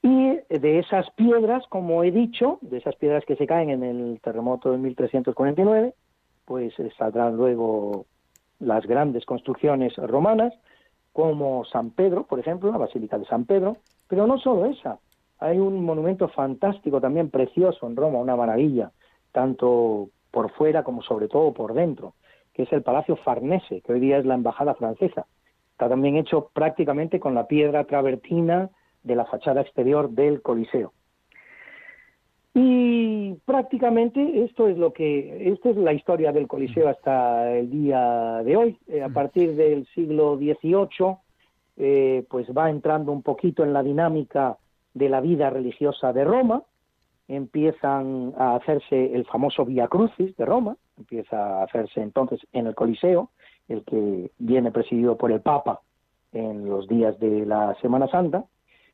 [0.04, 4.20] Y de esas piedras, como he dicho, de esas piedras que se caen en el
[4.22, 5.94] terremoto de 1349,
[6.46, 8.06] pues saldrán luego
[8.60, 10.54] las grandes construcciones romanas,
[11.14, 13.78] como San Pedro, por ejemplo, la Basílica de San Pedro,
[14.08, 15.00] pero no solo esa.
[15.40, 18.92] Hay un monumento fantástico también precioso en Roma, una maravilla,
[19.32, 22.14] tanto por fuera como sobre todo por dentro,
[22.54, 25.26] que es el Palacio Farnese, que hoy día es la embajada francesa.
[25.72, 28.70] Está también hecho prácticamente con la piedra travertina
[29.04, 30.94] de la fachada exterior del Coliseo.
[32.54, 38.44] Y prácticamente esto es lo que, esta es la historia del Coliseo hasta el día
[38.44, 38.78] de hoy.
[38.88, 41.16] Eh, a partir del siglo XVIII,
[41.78, 44.58] eh, pues va entrando un poquito en la dinámica
[44.94, 46.64] de la vida religiosa de Roma.
[47.30, 52.76] Empiezan a hacerse el famoso Via Crucis de Roma, empieza a hacerse entonces en el
[52.76, 53.30] Coliseo,
[53.70, 55.80] el que viene presidido por el Papa
[56.34, 58.44] en los días de la Semana Santa.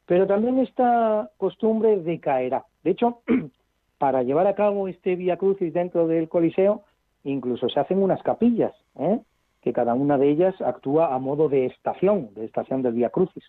[0.08, 3.20] Pero también esta costumbre decaerá de hecho,
[3.98, 6.84] para llevar a cabo este Via Crucis dentro del Coliseo,
[7.26, 9.20] incluso se hacen unas capillas, ¿eh?
[9.62, 13.44] que cada una de ellas actúa a modo de estación, de estación del Via Crucis.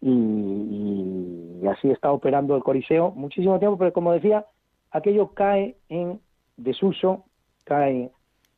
[0.00, 4.46] Y, así está operando el Coliseo muchísimo tiempo, pero como decía,
[4.90, 6.18] aquello cae en
[6.56, 7.26] desuso,
[7.64, 8.10] cae,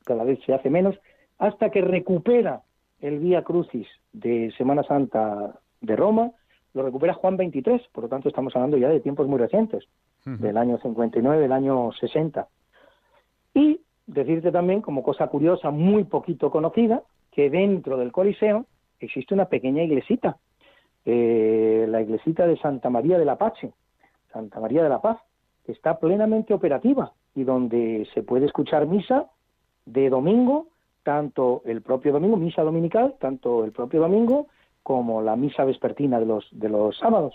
[0.04, 0.94] cada vez se hace menos,
[1.38, 2.62] hasta que recupera
[3.00, 6.30] el Via Crucis de Semana Santa de Roma,
[6.74, 9.84] lo recupera Juan 23, por lo tanto estamos hablando ya de tiempos muy recientes,
[10.24, 12.48] del año 59, del año 60.
[13.54, 18.66] Y decirte también, como cosa curiosa, muy poquito conocida, que dentro del Coliseo
[18.98, 20.36] existe una pequeña iglesita,
[21.04, 23.54] eh, la iglesita de Santa María de la Paz,
[24.32, 25.18] Santa María de la Paz,
[25.64, 29.26] que está plenamente operativa y donde se puede escuchar misa
[29.86, 30.68] de domingo,
[31.02, 34.48] tanto el propio domingo, misa dominical, tanto el propio domingo
[34.84, 37.34] como la misa vespertina de los, de los sábados.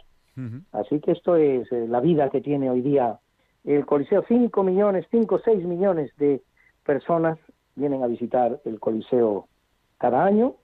[0.71, 3.19] Así que esto es eh, la vida que tiene hoy día
[3.65, 4.23] el Coliseo.
[4.25, 6.41] Cinco millones, cinco, seis millones de
[6.85, 7.37] personas
[7.75, 9.49] vienen a visitar el Coliseo
[9.97, 10.55] cada año.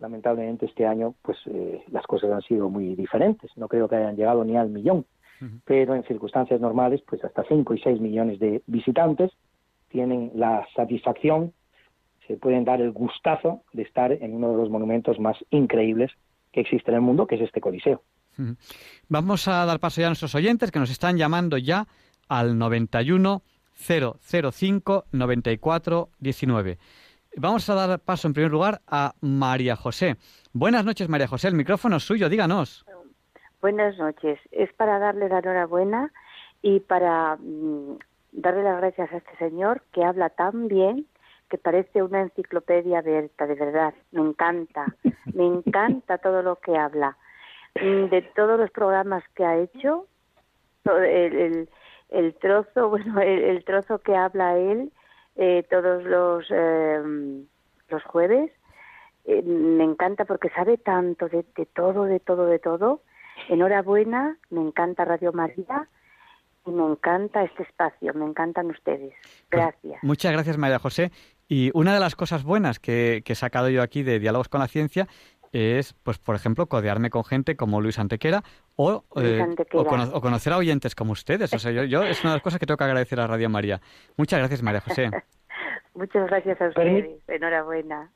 [0.00, 3.50] Lamentablemente este año, pues eh, las cosas han sido muy diferentes.
[3.56, 5.06] No creo que hayan llegado ni al millón,
[5.64, 9.30] pero en circunstancias normales, pues hasta cinco y seis millones de visitantes
[9.88, 11.54] tienen la satisfacción
[12.30, 16.12] se pueden dar el gustazo de estar en uno de los monumentos más increíbles
[16.52, 18.02] que existe en el mundo, que es este Coliseo.
[19.08, 21.88] Vamos a dar paso ya a nuestros oyentes que nos están llamando ya
[22.28, 23.42] al 91
[23.74, 26.78] 005 94 19.
[27.36, 30.14] Vamos a dar paso en primer lugar a María José.
[30.52, 31.48] Buenas noches, María José.
[31.48, 32.86] El micrófono es suyo, díganos.
[33.60, 34.38] Buenas noches.
[34.52, 36.12] Es para darle la enhorabuena
[36.62, 37.98] y para mm,
[38.30, 41.06] darle las gracias a este señor que habla tan bien
[41.50, 43.92] que parece una enciclopedia abierta, de verdad.
[44.12, 44.86] Me encanta,
[45.34, 47.16] me encanta todo lo que habla.
[47.74, 50.06] Mm, de todos los programas que ha hecho,
[50.84, 51.68] el,
[52.08, 54.92] el, trozo, bueno, el, trozo que habla él
[55.36, 57.44] eh, todos los, eh,
[57.88, 58.50] los jueves,
[59.24, 63.02] eh, me encanta porque sabe tanto de, de todo, de todo, de todo.
[63.48, 65.88] Enhorabuena, me encanta Radio María
[66.66, 69.14] y me encanta este espacio, me encantan ustedes.
[69.48, 70.02] Pues gracias.
[70.02, 71.10] muchas gracias, María José.
[71.50, 74.68] Y una de las cosas buenas que, he sacado yo aquí de Diálogos con la
[74.68, 75.08] Ciencia
[75.52, 78.44] es, pues, por ejemplo, codearme con gente como Luis Antequera
[78.76, 81.52] o, eh, o, conocer a oyentes como ustedes.
[81.52, 83.80] O sea, yo, es una de las cosas que tengo que agradecer a Radio María.
[84.16, 85.10] Muchas gracias, María José.
[85.94, 87.18] Muchas gracias a ustedes.
[87.26, 88.12] Enhorabuena.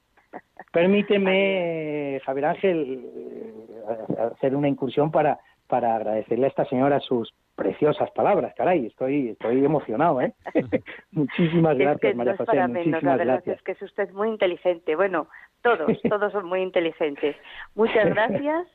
[0.73, 8.11] Permíteme, Javier Ángel, eh, hacer una incursión para, para agradecerle a esta señora sus preciosas
[8.11, 10.35] palabras, caray, estoy, estoy emocionado, ¿eh?
[11.13, 15.29] muchísimas gracias, María José, para muchísimas la verdad Es que es usted muy inteligente, bueno,
[15.63, 17.37] todos, todos son muy inteligentes.
[17.75, 18.67] Muchas gracias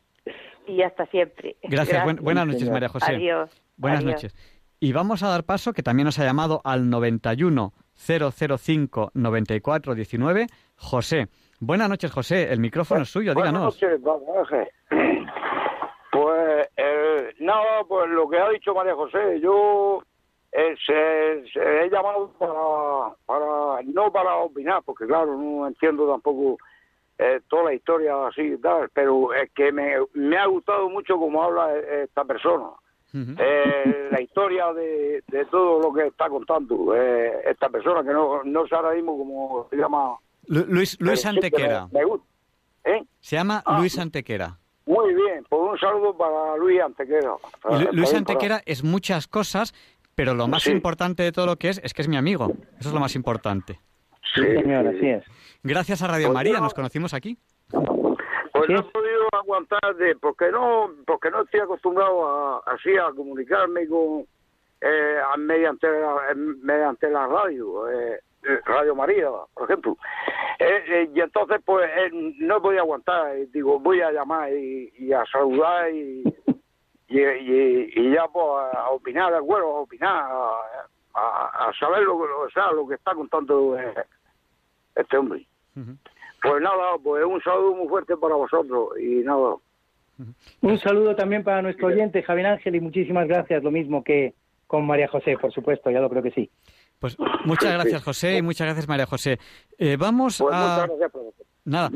[0.68, 1.58] y hasta siempre.
[1.64, 3.16] Gracias, buenas noches, María José.
[3.16, 3.62] Adiós.
[3.78, 4.36] Buenas noches.
[4.82, 10.48] Y vamos a dar paso, que también nos ha llamado al 91 005 94 19,
[10.78, 11.28] José.
[11.60, 12.52] Buenas noches, José.
[12.54, 13.78] El micrófono es suyo, díganos.
[13.78, 14.70] Buenas noches,
[16.12, 16.49] pues
[17.40, 20.04] eh, nada, pues lo que ha dicho María José, yo
[20.52, 26.58] eh, se, he llamado para, para, no para opinar, porque claro, no entiendo tampoco
[27.18, 31.18] eh, toda la historia así y tal, pero es que me, me ha gustado mucho
[31.18, 32.70] cómo habla e, esta persona.
[33.14, 38.44] eh, la historia de, de, todo lo que está contando eh, esta persona que no,
[38.44, 40.16] no sé ahora mismo cómo se llama.
[40.48, 41.90] Luis Luis Antequera.
[42.86, 43.04] ¿Eh?
[43.20, 44.58] se llama ah, Luis Antequera
[44.90, 47.36] muy bien, pues un saludo para Luis Antequera.
[47.92, 49.76] Luis Antequera es muchas cosas,
[50.16, 52.52] pero lo más importante de todo lo que es es que es mi amigo.
[52.80, 53.80] Eso es lo más importante.
[54.34, 55.24] Sí, señor, así es.
[55.62, 57.38] Gracias a Radio pues María, nos conocimos aquí.
[57.70, 63.14] Pues no he podido aguantar de, porque no, porque no estoy acostumbrado a, así a
[63.16, 64.26] comunicarme con
[64.82, 67.88] eh, mediante la, mediante la radio.
[67.92, 68.20] Eh,
[68.66, 69.98] Radio María, por ejemplo.
[70.60, 73.36] Eh, eh, y entonces, pues, no podía aguantar.
[73.52, 76.24] Digo, voy a llamar y, a saludar y,
[77.08, 80.26] y, ya, pues, a opinar, de acuerdo, a opinar,
[81.14, 83.78] a, saber lo, o sea, lo que está contando
[84.96, 85.46] este hombre.
[86.42, 89.56] Pues nada, pues un saludo muy fuerte para vosotros y nada.
[90.62, 94.34] Un saludo también para nuestro oyente, Javier Ángel, y muchísimas gracias, lo mismo que
[94.68, 96.50] con María José, por supuesto, ya lo creo que sí.
[97.00, 99.40] Pues muchas gracias, José, y muchas gracias, María José.
[99.78, 100.88] Eh, vamos pues a...
[101.64, 101.92] Nada,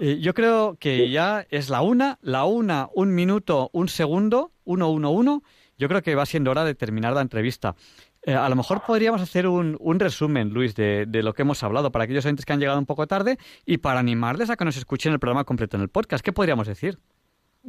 [0.00, 4.90] eh, yo creo que ya es la una, la una, un minuto, un segundo, uno,
[4.90, 5.42] uno, uno.
[5.76, 7.74] Yo creo que va siendo hora de terminar la entrevista.
[8.22, 11.62] Eh, a lo mejor podríamos hacer un, un resumen, Luis, de, de, lo que hemos
[11.62, 14.64] hablado para aquellos oyentes que han llegado un poco tarde y para animarles a que
[14.64, 16.24] nos escuchen el programa completo en el podcast.
[16.24, 16.98] ¿Qué podríamos decir?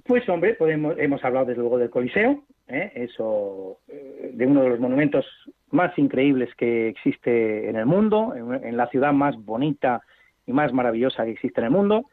[0.03, 2.91] Pues hombre, podemos, hemos hablado desde luego del Coliseo, ¿eh?
[2.95, 5.25] eso eh, de uno de los monumentos
[5.71, 10.01] más increíbles que existe en el mundo, en, la ciudad más bonita
[10.45, 12.09] y más maravillosa que existe en el mundo.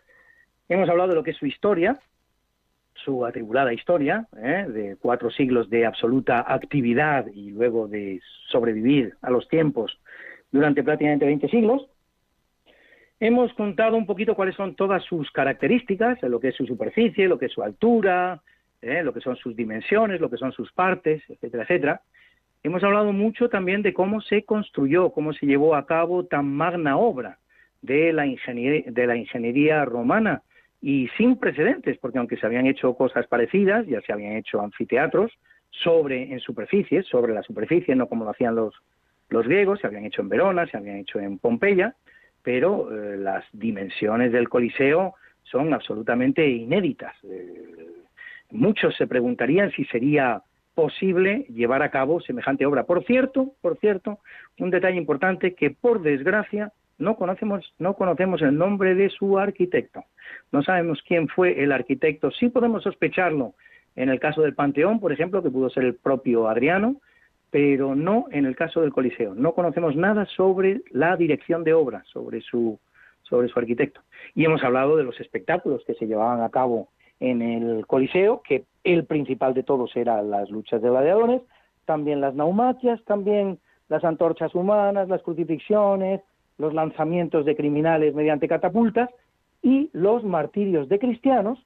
[0.68, 1.99] Hemos hablado de lo que es su historia,
[2.95, 4.64] su atribulada historia, ¿eh?
[4.68, 9.99] de cuatro siglos de absoluta actividad y luego de sobrevivir a los tiempos
[10.53, 11.89] durante prácticamente 20 siglos.
[13.25, 17.39] Hemos contado un poquito cuáles son todas sus características, lo que es su superficie, lo
[17.39, 18.43] que es su altura,
[18.81, 19.05] ¿eh?
[19.05, 22.01] lo que son sus dimensiones, lo que son sus partes, etcétera, etcétera.
[22.64, 26.97] Hemos hablado mucho también de cómo se construyó, cómo se llevó a cabo tan magna
[26.97, 27.39] obra
[27.81, 30.43] de la ingeniería, de la ingeniería romana
[30.81, 35.31] y sin precedentes, porque aunque se habían hecho cosas parecidas, ya se habían hecho anfiteatros
[35.70, 38.75] sobre en superficie, sobre la superficie, no como lo hacían los,
[39.29, 41.95] los griegos, se habían hecho en Verona, se habían hecho en Pompeya,
[42.43, 47.14] pero eh, las dimensiones del Coliseo son absolutamente inéditas.
[47.24, 47.86] Eh,
[48.51, 50.43] muchos se preguntarían si sería
[50.74, 52.84] posible llevar a cabo semejante obra.
[52.84, 54.18] Por cierto, por cierto,
[54.59, 60.05] un detalle importante que por desgracia no conocemos, no conocemos el nombre de su arquitecto.
[60.51, 62.30] No sabemos quién fue el arquitecto.
[62.30, 63.55] Sí podemos sospecharlo
[63.97, 67.01] en el caso del Panteón, por ejemplo, que pudo ser el propio Adriano,
[67.53, 69.34] pero no en el caso del Coliseo.
[69.34, 72.78] No conocemos nada sobre la dirección de obra, sobre su,
[73.24, 74.00] sobre su arquitecto.
[74.34, 76.88] Y hemos hablado de los espectáculos que se llevaban a cabo
[77.20, 81.42] en el Coliseo, que el principal de todos eran las luchas de gladiadores,
[81.84, 83.59] también las naumatias, también
[83.90, 86.22] las antorchas humanas, las crucifixiones,
[86.57, 89.11] los lanzamientos de criminales mediante catapultas
[89.61, 91.59] y los martirios de cristianos,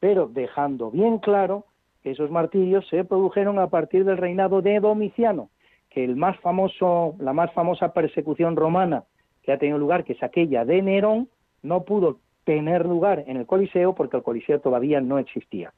[0.00, 1.64] pero dejando bien claro
[2.04, 5.50] esos martirios se produjeron a partir del reinado de Domiciano,
[5.90, 9.04] que el más famoso, la más famosa persecución romana
[9.42, 11.28] que ha tenido lugar, que es aquella de Nerón,
[11.62, 15.72] no pudo tener lugar en el Coliseo porque el Coliseo todavía no existía.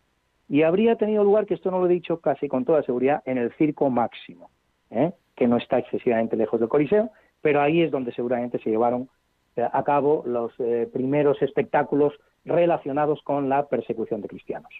[0.48, 3.38] Y habría tenido lugar, que esto no lo he dicho casi con toda seguridad, en
[3.38, 4.50] el Circo Máximo,
[4.90, 5.12] ¿eh?
[5.34, 7.10] que no está excesivamente lejos del Coliseo,
[7.40, 9.08] pero ahí es donde seguramente se llevaron
[9.56, 12.12] eh, a cabo los eh, primeros espectáculos
[12.45, 14.72] relacionados con la persecución de cristianos.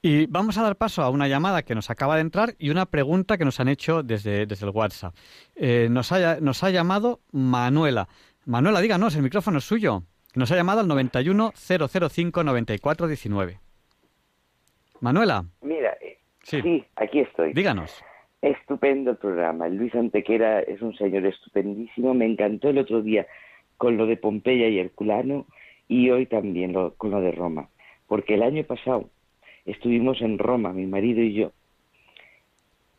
[0.00, 2.86] Y vamos a dar paso a una llamada que nos acaba de entrar y una
[2.86, 5.14] pregunta que nos han hecho desde, desde el WhatsApp.
[5.56, 8.08] Eh, nos, ha, nos ha llamado Manuela.
[8.44, 10.04] Manuela, díganos, el micrófono es suyo.
[10.34, 13.58] Nos ha llamado al 91-005-9419.
[15.00, 15.44] Manuela.
[15.62, 16.84] Mira, eh, sí.
[16.96, 17.52] aquí estoy.
[17.52, 18.02] Díganos.
[18.40, 19.68] Estupendo el programa.
[19.68, 22.14] Luis Antequera es un señor estupendísimo.
[22.14, 23.26] Me encantó el otro día
[23.76, 25.46] con lo de Pompeya y Herculano
[25.88, 27.68] y hoy también con lo de Roma.
[28.06, 29.08] Porque el año pasado
[29.66, 31.52] estuvimos en Roma, mi marido y yo,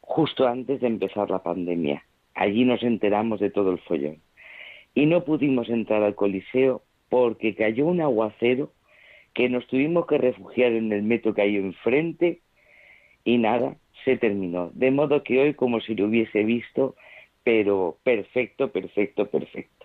[0.01, 2.03] justo antes de empezar la pandemia.
[2.33, 4.17] Allí nos enteramos de todo el follón.
[4.95, 8.71] Y no pudimos entrar al Coliseo porque cayó un aguacero
[9.33, 12.41] que nos tuvimos que refugiar en el metro que hay enfrente
[13.23, 14.71] y nada, se terminó.
[14.73, 16.95] De modo que hoy como si lo hubiese visto,
[17.43, 19.78] pero perfecto, perfecto, perfecto.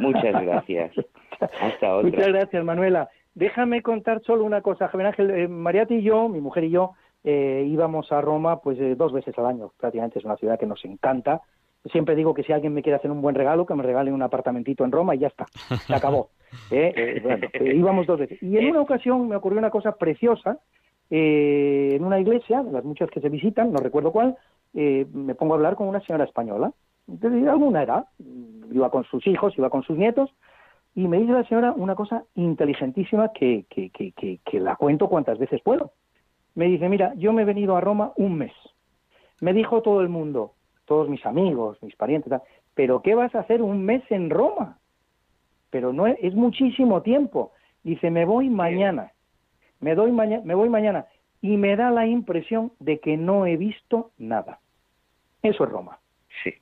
[0.00, 0.92] Muchas gracias.
[1.40, 2.10] Hasta otra.
[2.10, 3.08] Muchas gracias, Manuela.
[3.34, 5.30] Déjame contar solo una cosa, Javier Ángel.
[5.30, 6.92] Eh, Mariati y yo, mi mujer y yo,
[7.22, 9.72] eh, íbamos a Roma pues eh, dos veces al año.
[9.78, 11.40] Prácticamente es una ciudad que nos encanta.
[11.90, 14.22] Siempre digo que si alguien me quiere hacer un buen regalo, que me regale un
[14.22, 15.46] apartamentito en Roma y ya está.
[15.86, 16.30] Se acabó.
[17.22, 18.42] Bueno, íbamos dos veces.
[18.42, 20.58] Y en una ocasión me ocurrió una cosa preciosa.
[21.08, 24.36] en una iglesia, de las muchas que se visitan, no recuerdo cuál,
[24.72, 26.72] me pongo a hablar con una señora española,
[27.06, 28.06] de alguna edad.
[28.70, 30.30] Iba con sus hijos, iba con sus nietos,
[30.94, 35.38] y me dice la señora una cosa inteligentísima que, que, que, que, la cuento cuantas
[35.38, 35.92] veces puedo.
[36.54, 38.52] Me dice, mira, yo me he venido a Roma un mes.
[39.40, 40.54] Me dijo todo el mundo,
[40.84, 42.32] todos mis amigos, mis parientes,
[42.74, 44.78] pero ¿qué vas a hacer un mes en Roma?
[45.70, 47.52] Pero no es, es muchísimo tiempo.
[47.84, 49.12] Dice, me voy mañana.
[49.78, 51.06] Me, doy mañana, me voy mañana.
[51.40, 54.58] Y me da la impresión de que no he visto nada.
[55.42, 55.98] Eso es Roma.
[56.42, 56.52] Sí.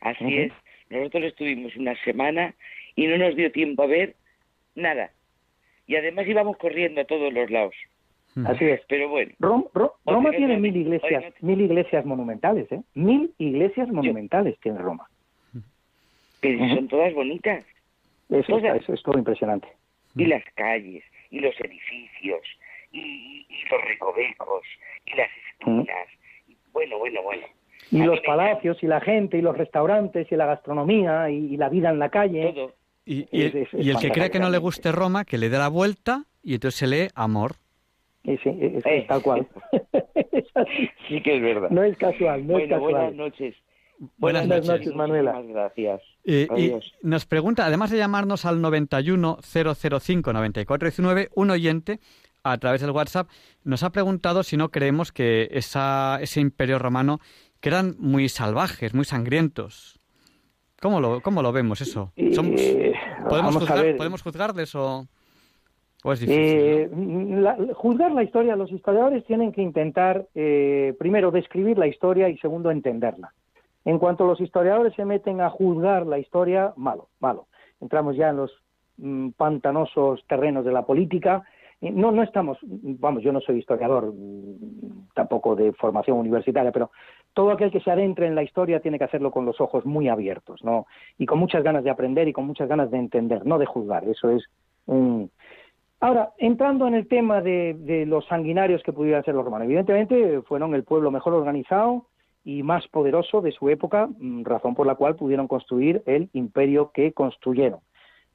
[0.00, 0.52] Así es
[0.94, 2.54] Nosotros estuvimos una semana
[2.96, 4.14] y no nos dio tiempo a ver
[4.74, 5.10] nada.
[5.86, 7.74] Y además íbamos corriendo a todos los lados.
[8.46, 8.80] Así es.
[8.88, 9.32] Pero bueno.
[9.38, 12.80] Rom- Ro- Oye, Roma tiene mil iglesias, oye, no te- mil iglesias monumentales, ¿eh?
[12.94, 15.06] Mil iglesias monumentales tiene Roma.
[16.40, 16.74] Que Ujú.
[16.74, 17.64] son todas bonitas.
[18.30, 18.64] Eso, Todas.
[18.64, 19.68] está- eso es todo impresionante.
[20.16, 22.40] Y las calles, y los edificios,
[22.92, 24.62] y, y- los recovecos,
[25.06, 26.08] y las esquinas.
[26.48, 27.46] Y bueno, bueno, bueno.
[27.90, 31.68] Y los palacios, y la gente, y los restaurantes, y la gastronomía, y, y la
[31.68, 32.52] vida en la calle.
[32.54, 32.72] Todo.
[33.06, 35.38] Y, y- Es- es- es y el que crea que no le guste Roma, que
[35.38, 37.56] le dé la vuelta y entonces se lee amor.
[38.22, 39.04] Y sí, es, es Eh.
[39.08, 39.46] tal cual.
[39.72, 40.44] Es.
[41.08, 41.68] Sí que es verdad.
[41.70, 43.16] no es casual, no es bueno, buenas casual.
[43.16, 43.54] noches.
[44.18, 45.32] Buenas Buenas noches, Manuela.
[45.34, 46.00] Muchísimas gracias.
[46.24, 46.94] Eh, y Adiós.
[47.02, 52.00] nos pregunta, además de llamarnos al 91 005 9419, un oyente
[52.42, 53.28] a través del WhatsApp
[53.62, 57.20] nos ha preguntado si no creemos que esa, ese imperio romano,
[57.64, 59.98] que eran muy salvajes, muy sangrientos.
[60.82, 62.12] ¿Cómo lo, cómo lo vemos eso?
[62.32, 62.92] Somos- Eh,
[63.26, 63.96] ¿podemos, juzgar-.
[63.96, 65.06] ¿Podemos juzgarles o,
[66.04, 66.44] o es difícil?
[66.44, 67.40] Eh, no?
[67.40, 72.36] la- juzgar la historia, los historiadores tienen que intentar, eh, primero, describir la historia y
[72.36, 73.32] segundo, entenderla.
[73.86, 77.46] En cuanto los historiadores se meten a juzgar la historia, malo, malo.
[77.80, 78.52] Entramos ya en los
[78.98, 81.44] mm, pantanosos terrenos de la política.
[81.80, 86.90] No, no estamos, vamos, yo no soy historiador, mm, tampoco de formación universitaria, pero
[87.34, 90.08] todo aquel que se adentre en la historia tiene que hacerlo con los ojos muy
[90.08, 90.86] abiertos, ¿no?
[91.18, 94.04] Y con muchas ganas de aprender y con muchas ganas de entender, no de juzgar.
[94.04, 94.44] Eso es
[94.86, 95.30] un,
[96.04, 100.74] Ahora, entrando en el tema de, los sanguinarios que pudieran ser los romanos, evidentemente fueron
[100.74, 102.08] el pueblo mejor organizado
[102.44, 106.90] y más poderoso de su época, mm, razón por la cual pudieron construir el imperio
[106.92, 107.80] que construyeron.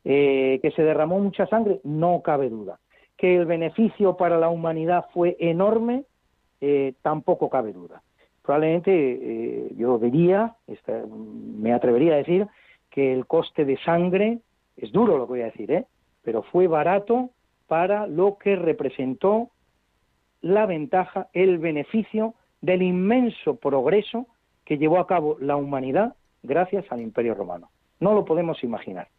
[0.03, 2.79] Eh, que se derramó mucha sangre, no cabe duda.
[3.15, 6.05] Que el beneficio para la humanidad fue enorme,
[6.61, 8.01] eh, tampoco cabe duda.
[8.49, 10.55] Probablemente eh, yo diría,
[11.59, 12.47] me atrevería a decir,
[12.89, 14.39] que el coste de sangre,
[14.75, 15.85] es duro lo que voy a decir, ¿eh?
[16.23, 17.29] pero fue barato
[17.67, 19.51] para lo que representó
[20.41, 24.25] la ventaja, el beneficio del inmenso progreso
[24.65, 27.69] que llevó a cabo la humanidad gracias al Imperio Romano.
[27.99, 29.09] No lo podemos imaginar.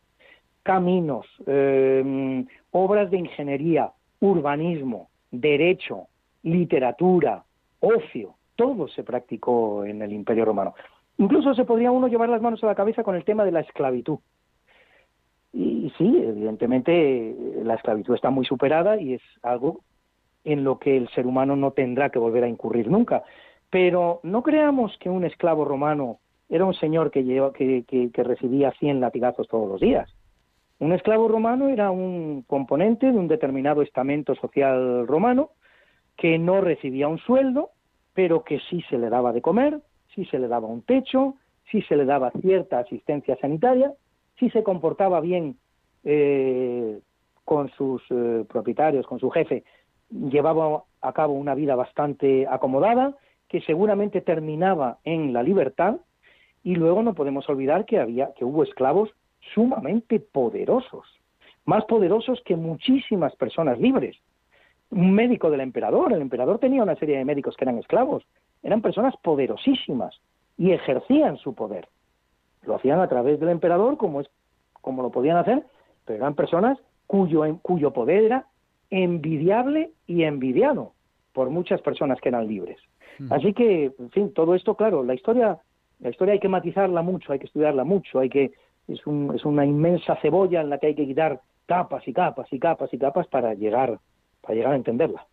[0.65, 6.09] Caminos, eh, obras de ingeniería, urbanismo, derecho,
[6.43, 7.45] literatura,
[7.79, 10.75] ocio, todo se practicó en el Imperio Romano.
[11.17, 13.61] Incluso se podría uno llevar las manos a la cabeza con el tema de la
[13.61, 14.19] esclavitud.
[15.51, 16.93] Y sí, evidentemente
[17.31, 19.81] eh, la esclavitud está muy superada y es algo
[20.45, 23.23] en lo que el ser humano no tendrá que volver a incurrir nunca.
[23.71, 26.19] Pero no creamos que un esclavo romano
[26.51, 30.15] era un señor que, lleva, que, que, que recibía 100 latigazos todos los días.
[30.81, 35.53] Un esclavo romano era un componente de un determinado estamento social romano
[36.19, 37.71] que no recibía un sueldo,
[38.15, 39.81] pero que sí se le daba de comer,
[40.15, 41.35] sí se le daba un techo,
[41.71, 43.93] sí se le daba cierta asistencia sanitaria,
[44.39, 45.57] sí se comportaba bien
[46.05, 47.01] eh,
[47.45, 49.65] con sus eh, propietarios, con su jefe,
[50.11, 53.17] llevaba a cabo una vida bastante acomodada,
[53.49, 55.97] que seguramente terminaba en la libertad,
[56.63, 59.11] y luego no podemos olvidar que había, que hubo esclavos
[59.55, 61.07] sumamente poderosos,
[61.65, 64.17] más poderosos que muchísimas personas libres.
[64.91, 68.25] Un médico del emperador, el emperador tenía una serie de médicos que eran esclavos,
[68.63, 70.21] eran personas poderosísimas
[70.59, 71.89] y ejercían su poder.
[72.63, 74.29] Lo hacían a través del emperador como es
[74.73, 75.65] como lo podían hacer,
[76.05, 78.47] pero eran personas cuyo cuyo poder era
[78.91, 80.93] envidiable y envidiado
[81.33, 82.79] por muchas personas que eran libres.
[83.29, 85.59] Así que, en fin, todo esto, claro, la historia,
[85.99, 88.53] la historia hay que matizarla mucho, hay que estudiarla mucho, hay que
[88.89, 92.51] es, un, es una inmensa cebolla en la que hay que quitar capas y capas
[92.51, 94.01] y capas y capas para llegar
[94.41, 95.27] para llegar a entenderla.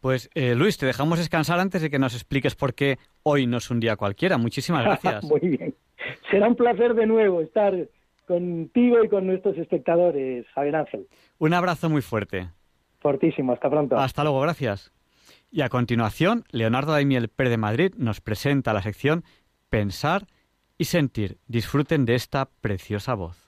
[0.00, 3.58] Pues eh, Luis, te dejamos descansar antes de que nos expliques por qué hoy no
[3.58, 4.38] es un día cualquiera.
[4.38, 5.24] Muchísimas gracias.
[5.24, 5.74] Muy bien.
[6.30, 7.74] Será un placer de nuevo estar
[8.26, 11.08] contigo y con nuestros espectadores, Javier Ángel.
[11.38, 12.50] Un abrazo muy fuerte.
[13.00, 13.96] Fortísimo, hasta pronto.
[13.96, 14.92] Hasta luego, gracias.
[15.50, 19.24] Y a continuación, Leonardo Daimiel Pérez de Madrid nos presenta la sección
[19.70, 20.26] Pensar
[20.76, 21.38] y Sentir.
[21.46, 23.47] Disfruten de esta preciosa voz.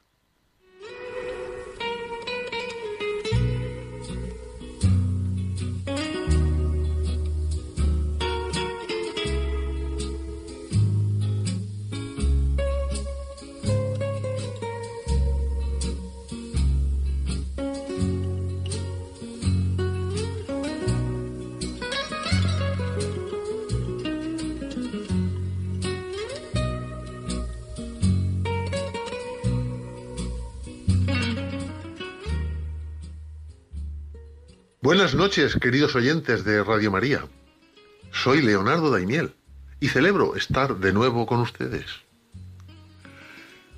[34.90, 37.24] Buenas noches, queridos oyentes de Radio María.
[38.10, 39.36] Soy Leonardo Daimiel
[39.78, 41.86] y celebro estar de nuevo con ustedes.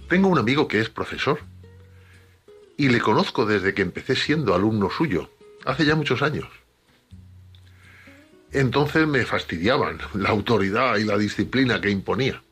[0.08, 1.40] Tengo un amigo que es profesor
[2.78, 5.28] y le conozco desde que empecé siendo alumno suyo,
[5.66, 6.48] hace ya muchos años.
[8.50, 12.42] Entonces me fastidiaban la autoridad y la disciplina que imponía.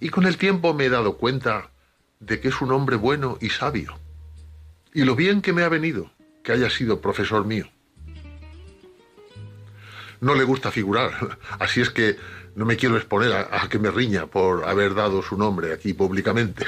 [0.00, 1.70] Y con el tiempo me he dado cuenta
[2.18, 3.96] de que es un hombre bueno y sabio.
[4.92, 6.10] Y lo bien que me ha venido
[6.50, 7.68] que haya sido profesor mío.
[10.20, 12.16] No le gusta figurar, así es que
[12.56, 16.66] no me quiero exponer a, que me riña por haber dado su nombre aquí públicamente.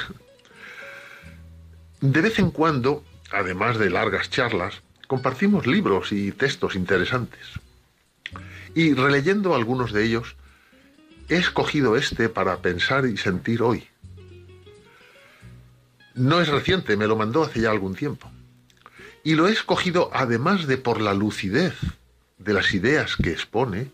[2.01, 3.03] De vez en cuando,
[3.33, 7.45] además de largas charlas, compartimos libros y textos interesantes.
[8.77, 10.37] Y releyendo algunos de ellos,
[11.29, 13.89] he escogido este para pensar y sentir hoy.
[16.15, 18.31] No es reciente, me lo mandó hace ya algún tiempo.
[19.25, 21.75] Y lo he escogido además de por la lucidez
[22.39, 23.91] de las ideas que expone,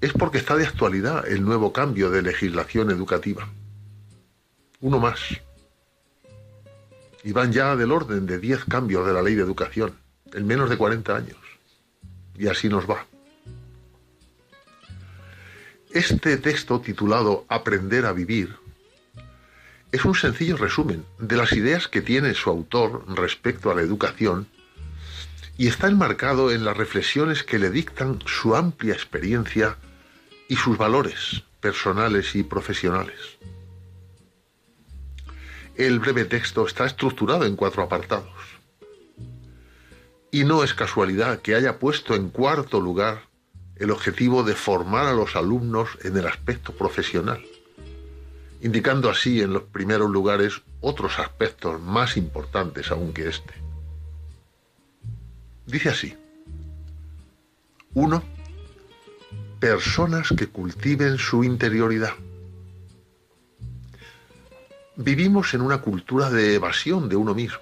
[0.00, 3.48] es porque está de actualidad el nuevo cambio de legislación educativa.
[4.80, 5.20] Uno más
[7.24, 9.94] y van ya del orden de 10 cambios de la ley de educación
[10.32, 11.36] en menos de 40 años.
[12.36, 13.06] Y así nos va.
[15.90, 18.56] Este texto titulado Aprender a vivir
[19.92, 24.48] es un sencillo resumen de las ideas que tiene su autor respecto a la educación
[25.58, 29.76] y está enmarcado en las reflexiones que le dictan su amplia experiencia
[30.48, 33.38] y sus valores personales y profesionales.
[35.76, 38.32] El breve texto está estructurado en cuatro apartados.
[40.30, 43.28] Y no es casualidad que haya puesto en cuarto lugar
[43.76, 47.42] el objetivo de formar a los alumnos en el aspecto profesional,
[48.62, 53.54] indicando así en los primeros lugares otros aspectos más importantes aún que este.
[55.66, 56.16] Dice así,
[57.94, 58.22] uno,
[59.62, 62.14] Personas que cultiven su interioridad.
[64.96, 67.60] Vivimos en una cultura de evasión de uno mismo.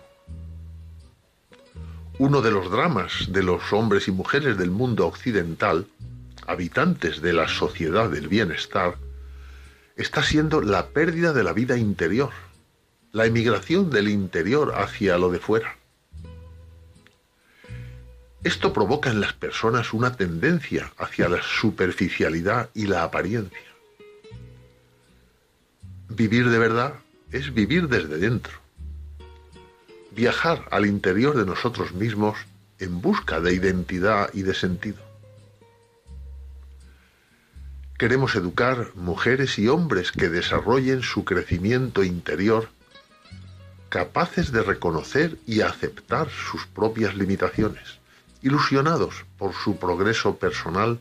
[2.19, 5.89] Uno de los dramas de los hombres y mujeres del mundo occidental,
[6.47, 8.97] habitantes de la sociedad del bienestar,
[10.01, 12.31] está siendo la pérdida de la vida interior,
[13.13, 15.77] la emigración del interior hacia lo de fuera.
[18.43, 23.59] Esto provoca en las personas una tendencia hacia la superficialidad y la apariencia.
[26.09, 26.95] Vivir de verdad
[27.31, 28.55] es vivir desde dentro.
[30.13, 32.39] Viajar al interior de nosotros mismos
[32.79, 35.10] en busca de identidad y de sentido.
[38.01, 42.71] Queremos educar mujeres y hombres que desarrollen su crecimiento interior,
[43.91, 47.99] capaces de reconocer y aceptar sus propias limitaciones,
[48.41, 51.01] ilusionados por su progreso personal,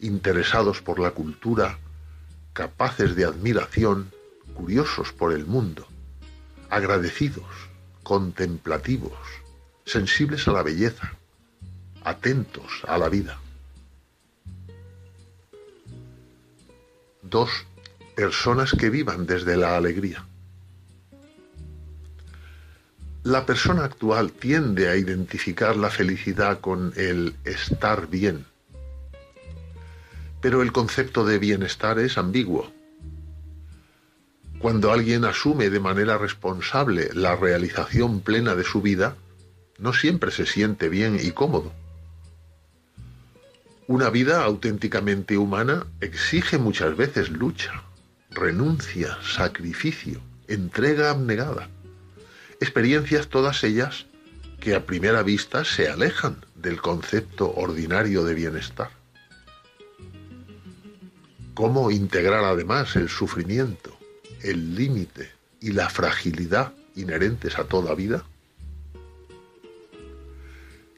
[0.00, 1.78] interesados por la cultura,
[2.52, 4.12] capaces de admiración
[4.52, 5.88] curiosos por el mundo,
[6.68, 7.46] agradecidos,
[8.02, 9.16] contemplativos,
[9.86, 11.10] sensibles a la belleza,
[12.04, 13.38] atentos a la vida.
[17.28, 17.50] Dos,
[18.14, 20.26] personas que vivan desde la alegría.
[23.22, 28.46] La persona actual tiende a identificar la felicidad con el estar bien,
[30.40, 32.72] pero el concepto de bienestar es ambiguo
[34.58, 39.16] cuando alguien asume de manera responsable la realización plena de su vida,
[39.78, 41.72] no siempre se siente bien y cómodo.
[43.88, 47.84] Una vida auténticamente humana exige muchas veces lucha,
[48.30, 51.70] renuncia, sacrificio, entrega abnegada.
[52.60, 54.04] Experiencias todas ellas
[54.60, 58.90] que a primera vista se alejan del concepto ordinario de bienestar.
[61.54, 63.96] ¿Cómo integrar además el sufrimiento,
[64.42, 65.32] el límite
[65.62, 68.22] y la fragilidad inherentes a toda vida?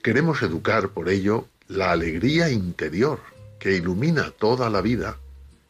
[0.03, 3.21] Queremos educar por ello la alegría interior
[3.61, 5.19] que ilumina toda la vida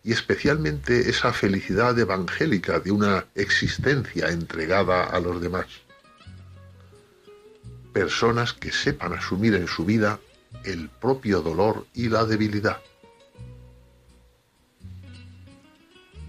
[0.03, 5.67] y especialmente esa felicidad evangélica de una existencia entregada a los demás.
[7.93, 10.19] Personas que sepan asumir en su vida
[10.65, 12.81] el propio dolor y la debilidad.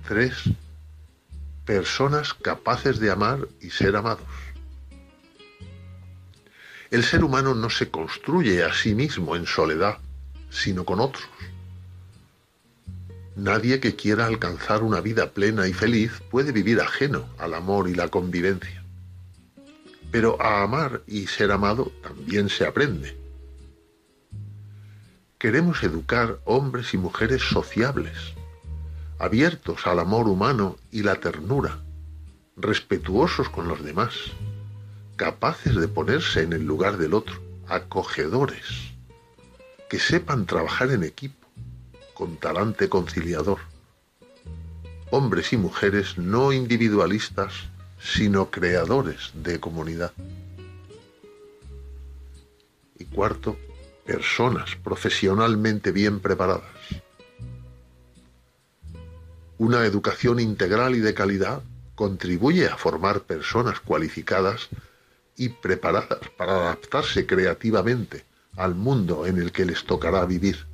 [0.10, 0.34] 3
[1.66, 4.26] personas capaces de amar y ser amados.
[6.92, 10.00] El ser humano no se construye a sí mismo en soledad,
[10.50, 11.24] sino con otros.
[13.38, 17.96] Nadie que quiera alcanzar una vida plena y feliz puede vivir ajeno al amor y
[17.96, 18.84] la convivencia.
[20.12, 23.18] Pero a amar y ser amado también se aprende.
[25.38, 28.18] Queremos educar hombres y mujeres sociables,
[29.18, 31.80] abiertos al amor humano y la ternura,
[32.58, 34.14] respetuosos con los demás,
[35.16, 38.66] capaces de ponerse en el lugar del otro, acogedores,
[39.90, 41.48] que sepan trabajar en equipo,
[42.14, 43.60] con talante conciliador.
[45.10, 47.54] Hombres y mujeres no individualistas,
[48.02, 50.14] sino creadores de comunidad.
[52.98, 53.58] Y cuarto,
[54.06, 56.64] personas profesionalmente bien preparadas.
[59.58, 61.62] Una educación integral y de calidad
[61.96, 64.70] contribuye a formar personas cualificadas
[65.42, 68.26] y preparadas para adaptarse creativamente
[68.58, 70.68] al mundo en el que les tocará vivir.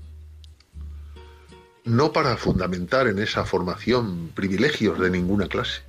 [1.86, 5.84] No para fundamentar en esa formación privilegios de ninguna clase,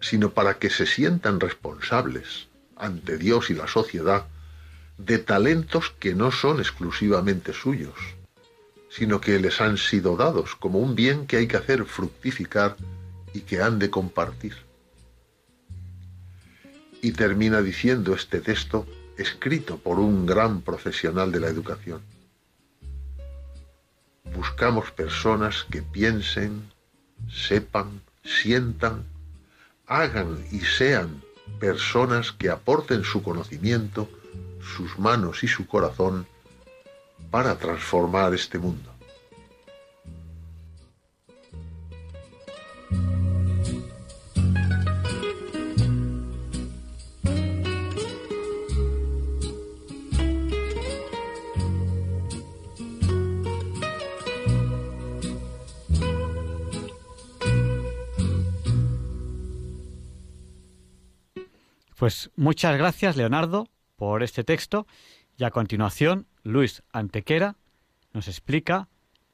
[0.00, 4.26] sino para que se sientan responsables ante Dios y la sociedad
[4.96, 7.94] de talentos que no son exclusivamente suyos,
[8.90, 12.74] sino que les han sido dados como un bien que hay que hacer fructificar
[13.32, 14.67] y que han de compartir.
[17.02, 22.00] Y termina diciendo este texto escrito por un gran profesional de la educación.
[24.34, 26.70] Buscamos personas que piensen,
[27.30, 29.04] sepan, sientan,
[29.86, 31.22] hagan y sean
[31.58, 34.08] personas que aporten su conocimiento,
[34.76, 36.26] sus manos y su corazón
[37.30, 38.90] para transformar este mundo.
[61.98, 63.66] Pues muchas gracias, Leonardo,
[63.96, 64.86] por este texto
[65.36, 67.56] y a continuación Luis Antequera
[68.12, 68.88] nos explica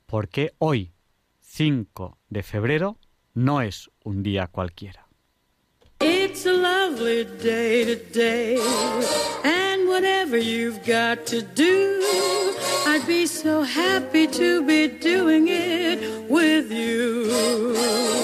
[0.06, 0.94] por qué hoy,
[1.40, 2.98] 5 de febrero,
[3.34, 5.06] no es un día cualquiera.
[6.00, 8.58] It's a lovely day today,
[9.44, 12.00] and whatever you've got to do,
[12.86, 18.23] I'd be so happy to be doing it with you.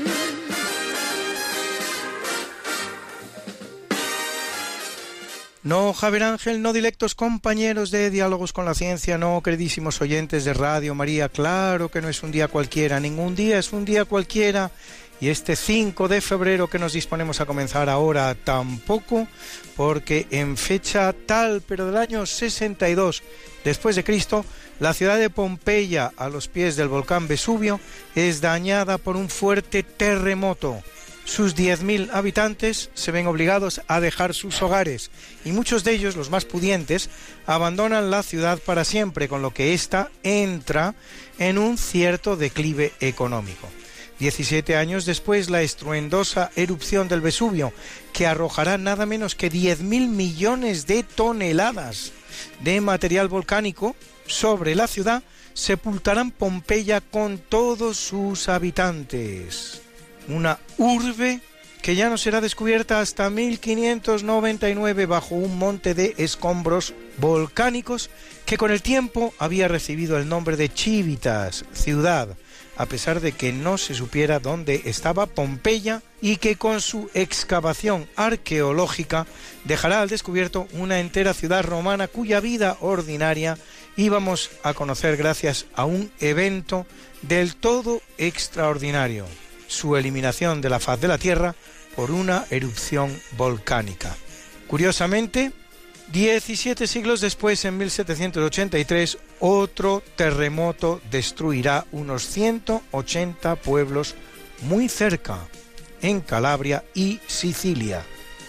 [5.63, 10.55] No, Javier Ángel, no directos compañeros de Diálogos con la Ciencia, no, queridísimos oyentes de
[10.55, 14.71] Radio María, claro que no es un día cualquiera, ningún día es un día cualquiera.
[15.19, 19.27] Y este 5 de febrero que nos disponemos a comenzar ahora tampoco,
[19.77, 23.21] porque en fecha tal, pero del año 62
[23.63, 24.43] después de Cristo,
[24.79, 27.79] la ciudad de Pompeya, a los pies del volcán Vesubio,
[28.15, 30.81] es dañada por un fuerte terremoto
[31.31, 35.11] sus 10.000 habitantes se ven obligados a dejar sus hogares
[35.45, 37.09] y muchos de ellos, los más pudientes,
[37.45, 40.93] abandonan la ciudad para siempre, con lo que ésta entra
[41.39, 43.69] en un cierto declive económico.
[44.19, 47.71] 17 años después, la estruendosa erupción del Vesubio,
[48.11, 52.11] que arrojará nada menos que 10.000 millones de toneladas
[52.59, 53.95] de material volcánico
[54.27, 59.81] sobre la ciudad, sepultarán Pompeya con todos sus habitantes
[60.27, 61.41] una urbe
[61.81, 68.09] que ya no será descubierta hasta 1599 bajo un monte de escombros volcánicos
[68.45, 72.37] que con el tiempo había recibido el nombre de Chivitas, ciudad,
[72.77, 78.07] a pesar de que no se supiera dónde estaba Pompeya y que con su excavación
[78.15, 79.25] arqueológica
[79.63, 83.57] dejará al descubierto una entera ciudad romana cuya vida ordinaria
[83.97, 86.85] íbamos a conocer gracias a un evento
[87.23, 89.25] del todo extraordinario
[89.71, 91.55] su eliminación de la faz de la Tierra
[91.95, 94.15] por una erupción volcánica.
[94.67, 95.51] Curiosamente,
[96.11, 104.15] 17 siglos después, en 1783, otro terremoto destruirá unos 180 pueblos
[104.61, 105.39] muy cerca,
[106.01, 108.03] en Calabria y Sicilia,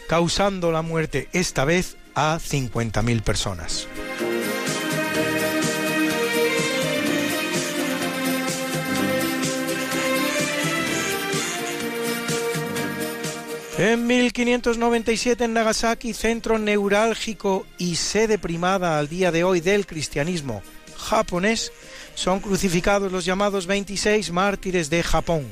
[0.08, 3.86] causando la muerte esta vez a 50.000 personas.
[13.82, 20.62] En 1597 en Nagasaki, centro neurálgico y sede primada al día de hoy del cristianismo
[20.96, 21.72] japonés,
[22.14, 25.48] son crucificados los llamados 26 mártires de Japón.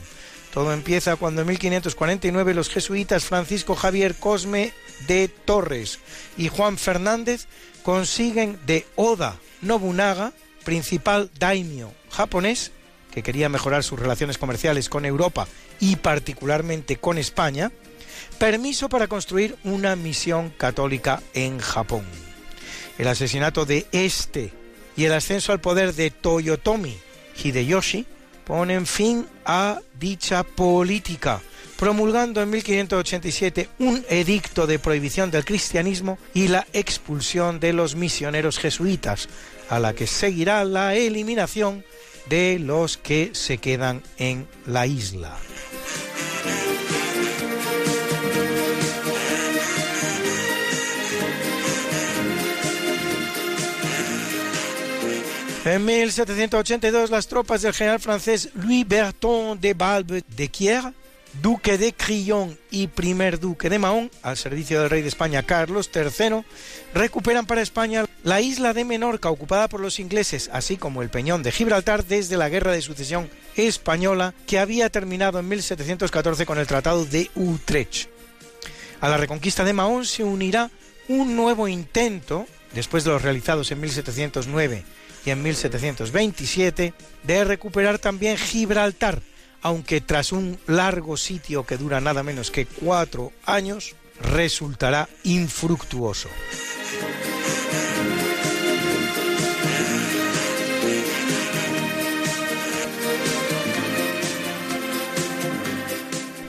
[0.55, 4.73] Todo empieza cuando en 1549 los jesuitas Francisco Javier Cosme
[5.09, 5.99] de Torres
[6.37, 7.49] y Juan Fernández
[7.83, 10.33] consiguen de Oda Nobunaga
[10.65, 12.71] principal daimyo japonés,
[13.11, 15.49] que quería mejorar sus relaciones comerciales con Europa
[15.81, 17.73] y particularmente con España,
[18.39, 22.05] permiso para construir una misión católica en Japón.
[22.99, 24.53] El asesinato de este
[24.97, 26.97] y el ascenso al poder de Toyotomi
[27.43, 28.07] Hideyoshi
[28.45, 31.41] ponen fin a dicha política,
[31.77, 38.59] promulgando en 1587 un edicto de prohibición del cristianismo y la expulsión de los misioneros
[38.59, 39.29] jesuitas,
[39.69, 41.85] a la que seguirá la eliminación
[42.29, 45.39] de los que se quedan en la isla.
[55.71, 60.83] En 1782 las tropas del general francés Louis Berton de Balbe de Quier,
[61.41, 65.89] duque de Crillon y primer duque de Mahón, al servicio del rey de España Carlos
[65.95, 66.43] III,
[66.93, 71.45] recuperan para España la isla de Menorca ocupada por los ingleses, así como el peñón
[71.45, 76.67] de Gibraltar desde la Guerra de Sucesión Española que había terminado en 1714 con el
[76.67, 78.09] Tratado de Utrecht.
[79.01, 80.69] A la reconquista de Mahón se unirá
[81.07, 84.85] un nuevo intento, después de los realizados en 1709
[85.25, 89.21] y en 1727 de recuperar también Gibraltar,
[89.63, 96.29] aunque tras un largo sitio que dura nada menos que cuatro años, resultará infructuoso.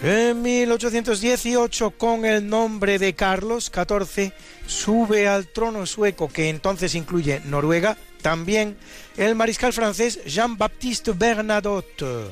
[0.04, 4.34] En 1818, con el nombre de Carlos XIV,
[4.66, 8.78] sube al trono sueco que entonces incluye Noruega, también
[9.18, 12.30] el mariscal francés Jean-Baptiste Bernadotte.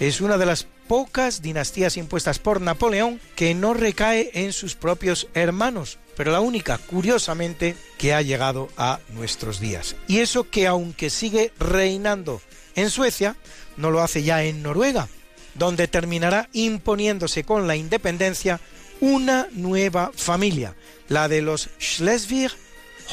[0.00, 5.28] Es una de las pocas dinastías impuestas por Napoleón que no recae en sus propios
[5.34, 9.96] hermanos, pero la única, curiosamente, que ha llegado a nuestros días.
[10.06, 12.40] Y eso que aunque sigue reinando
[12.74, 13.36] en Suecia,
[13.76, 15.08] no lo hace ya en Noruega,
[15.54, 18.60] donde terminará imponiéndose con la independencia
[19.00, 20.74] una nueva familia,
[21.08, 22.50] la de los Schleswig,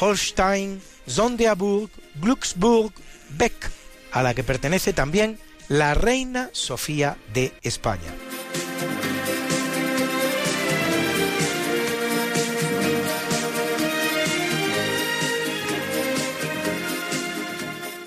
[0.00, 2.92] Holstein, Sonderburg, Glücksburg,
[3.30, 3.70] Beck,
[4.12, 5.38] a la que pertenece también
[5.68, 8.12] la reina Sofía de España.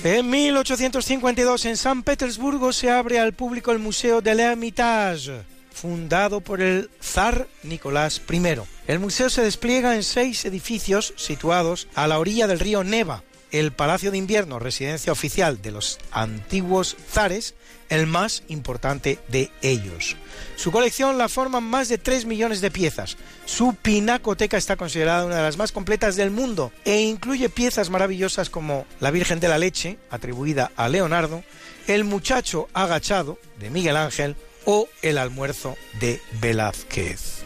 [0.03, 5.41] En 1852 en San Petersburgo se abre al público el Museo del Hermitage,
[5.73, 8.41] fundado por el zar Nicolás I.
[8.87, 13.23] El museo se despliega en seis edificios situados a la orilla del río Neva.
[13.51, 17.55] El Palacio de Invierno, residencia oficial de los antiguos zares,
[17.89, 20.17] el más importante de ellos.
[20.55, 23.17] Su colección la forman más de 3 millones de piezas.
[23.45, 28.49] Su pinacoteca está considerada una de las más completas del mundo e incluye piezas maravillosas
[28.49, 31.43] como La Virgen de la Leche, atribuida a Leonardo,
[31.87, 37.36] El Muchacho Agachado, de Miguel Ángel, o El Almuerzo de Velázquez.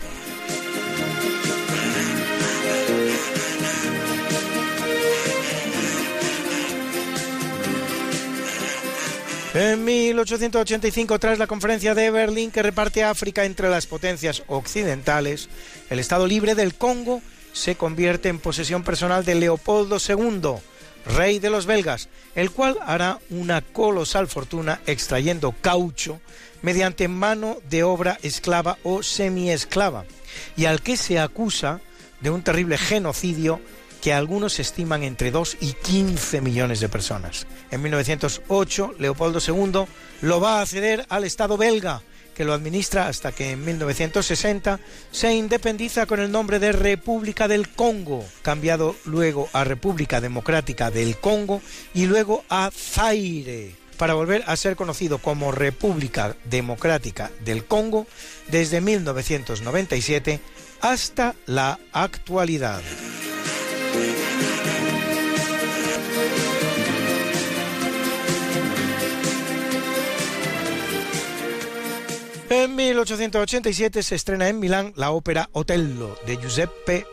[9.53, 15.49] En 1885, tras la conferencia de Berlín que reparte África entre las potencias occidentales,
[15.89, 17.21] el Estado Libre del Congo
[17.51, 20.53] se convierte en posesión personal de Leopoldo II,
[21.05, 26.21] rey de los belgas, el cual hará una colosal fortuna extrayendo caucho
[26.61, 30.05] mediante mano de obra esclava o semiesclava,
[30.55, 31.81] y al que se acusa
[32.21, 33.59] de un terrible genocidio
[34.01, 37.45] que algunos estiman entre 2 y 15 millones de personas.
[37.69, 39.85] En 1908, Leopoldo II
[40.21, 42.01] lo va a ceder al Estado belga,
[42.33, 44.79] que lo administra hasta que en 1960
[45.11, 51.17] se independiza con el nombre de República del Congo, cambiado luego a República Democrática del
[51.17, 51.61] Congo
[51.93, 58.07] y luego a Zaire, para volver a ser conocido como República Democrática del Congo
[58.49, 60.39] desde 1997
[60.81, 62.81] hasta la actualidad.
[72.53, 77.05] En 1887 se estrena en Milán la ópera Otello de Giuseppe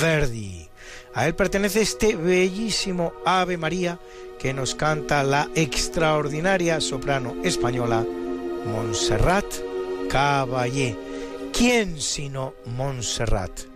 [0.00, 0.68] Verdi.
[1.14, 3.98] A él pertenece este bellísimo Ave María
[4.38, 8.06] que nos canta la extraordinaria soprano española
[8.66, 9.46] Montserrat
[10.08, 10.96] Caballé.
[11.52, 13.73] ¿Quién sino Montserrat?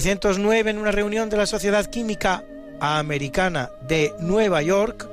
[0.00, 2.42] 1909, en una reunión de la Sociedad Química
[2.80, 5.06] Americana de Nueva York,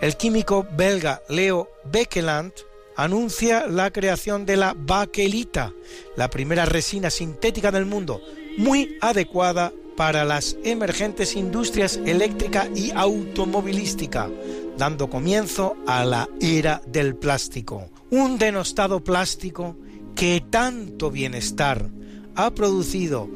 [0.00, 2.52] el químico belga Leo Bekeland
[2.96, 5.74] anuncia la creación de la baquelita,
[6.16, 8.22] la primera resina sintética del mundo,
[8.56, 14.30] muy adecuada para las emergentes industrias eléctrica y automovilística,
[14.78, 17.90] dando comienzo a la era del plástico.
[18.10, 19.76] Un denostado plástico
[20.16, 21.90] que tanto bienestar
[22.36, 23.28] ha producido,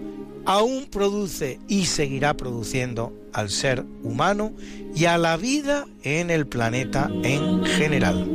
[0.46, 4.52] aún produce y seguirá produciendo al ser humano
[4.94, 8.33] y a la vida en el planeta en general.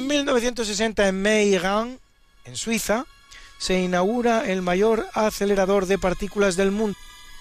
[0.00, 2.00] En 1960 en Meyran,
[2.46, 3.04] en Suiza,
[3.58, 6.96] se inaugura el mayor acelerador de partículas del mundo,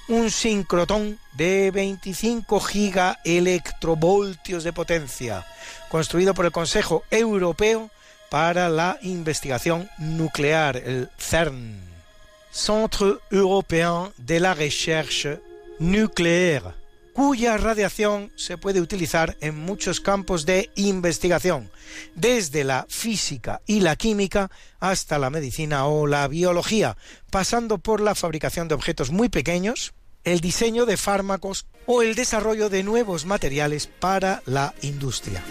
[0.09, 5.47] un sincrotón de 25 gigaelectrovoltios de potencia,
[5.87, 7.89] construido por el Consejo Europeo
[8.29, 11.79] para la Investigación Nuclear, el CERN,
[12.51, 15.39] Centre Européen de la Recherche
[15.79, 16.73] Nucléaire,
[17.13, 21.71] cuya radiación se puede utilizar en muchos campos de investigación,
[22.15, 24.49] desde la física y la química
[24.79, 26.97] hasta la medicina o la biología,
[27.31, 29.93] pasando por la fabricación de objetos muy pequeños,
[30.23, 35.43] el diseño de fármacos o el desarrollo de nuevos materiales para la industria.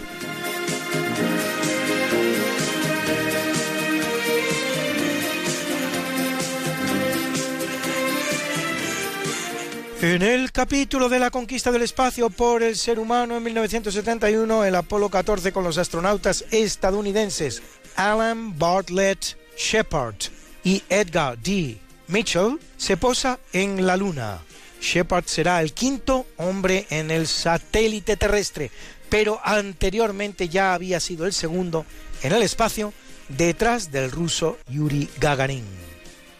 [10.01, 14.75] En el capítulo de la conquista del espacio por el ser humano en 1971, el
[14.75, 17.61] Apolo 14 con los astronautas estadounidenses
[17.97, 20.15] Alan Bartlett Shepard
[20.63, 21.77] y Edgar D.
[22.07, 24.39] Mitchell se posa en la Luna.
[24.79, 28.71] Shepard será el quinto hombre en el satélite terrestre,
[29.09, 31.85] pero anteriormente ya había sido el segundo
[32.23, 32.93] en el espacio
[33.27, 35.88] detrás del ruso Yuri Gagarin.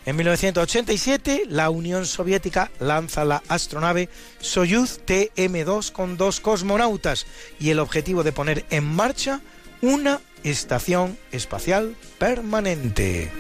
[0.10, 4.10] En 1987, la Unión Soviética lanza la astronave
[4.40, 7.28] Soyuz TM-2 con dos cosmonautas
[7.60, 9.40] y el objetivo de poner en marcha
[9.84, 13.32] una estación espacial permanente.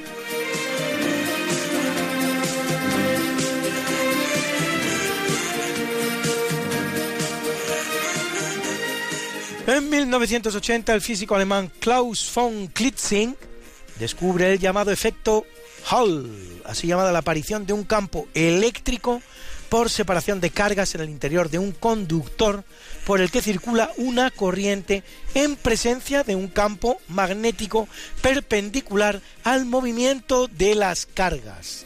[9.65, 13.35] En 1980, el físico alemán Klaus von Klitzing
[13.97, 15.47] descubre el llamado efecto
[15.89, 19.21] Hall, así llamada la aparición de un campo eléctrico
[19.69, 22.63] por separación de cargas en el interior de un conductor
[23.05, 25.03] por el que circula una corriente
[25.35, 27.87] en presencia de un campo magnético
[28.21, 31.85] perpendicular al movimiento de las cargas.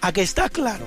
[0.00, 0.86] ¿A que está claro?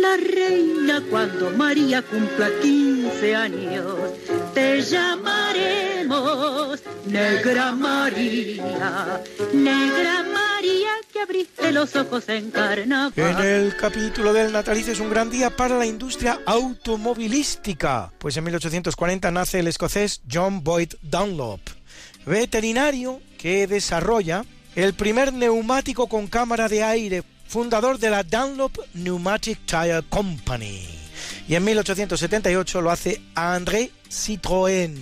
[0.00, 3.96] la reina cuando María cumpla 15 años.
[4.54, 9.22] Te llamaremos Negra María,
[9.52, 13.12] Negra María que abriste los ojos en carnaval.
[13.16, 18.44] En el capítulo del natalicio es un gran día para la industria automovilística, pues en
[18.44, 21.60] 1840 nace el escocés John Boyd Dunlop,
[22.26, 24.44] veterinario que desarrolla
[24.74, 30.86] el primer neumático con cámara de aire fundador de la Dunlop Pneumatic Tire Company.
[31.48, 34.94] Y en 1878 lo hace André Citroën,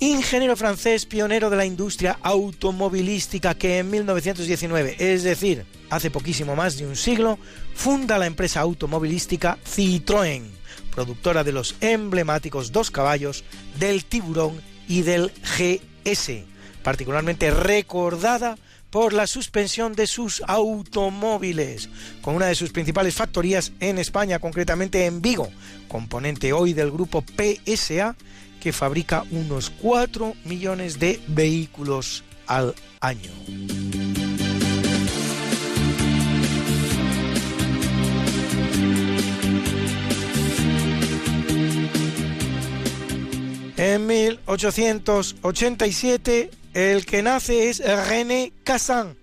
[0.00, 6.76] ingeniero francés pionero de la industria automovilística que en 1919, es decir, hace poquísimo más
[6.76, 7.38] de un siglo,
[7.74, 10.42] funda la empresa automovilística Citroën,
[10.90, 13.44] productora de los emblemáticos dos caballos,
[13.78, 16.44] del tiburón y del GS,
[16.82, 18.56] particularmente recordada
[18.90, 21.90] por la suspensión de sus automóviles,
[22.22, 25.50] con una de sus principales factorías en España, concretamente en Vigo,
[25.88, 28.16] componente hoy del grupo PSA,
[28.60, 33.30] que fabrica unos 4 millones de vehículos al año.
[43.76, 47.78] En En 1887 el que nace es
[48.08, 49.16] René Cassin,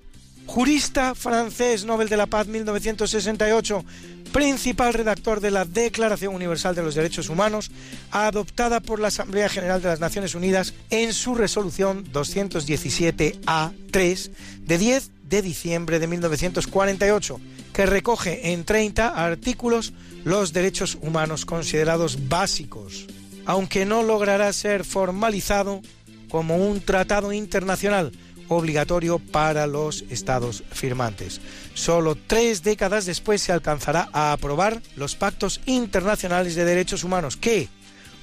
[0.45, 3.83] jurista francés, Nobel de la Paz 1968,
[4.31, 7.71] principal redactor de la Declaración Universal de los Derechos Humanos,
[8.11, 14.31] adoptada por la Asamblea General de las Naciones Unidas en su resolución 217A3
[14.61, 17.39] de 10 de diciembre de 1948,
[17.73, 19.93] que recoge en 30 artículos
[20.23, 23.05] los derechos humanos considerados básicos,
[23.45, 25.81] aunque no logrará ser formalizado
[26.29, 28.11] como un tratado internacional
[28.47, 31.41] obligatorio para los estados firmantes.
[31.73, 37.69] Solo tres décadas después se alcanzará a aprobar los pactos internacionales de derechos humanos que,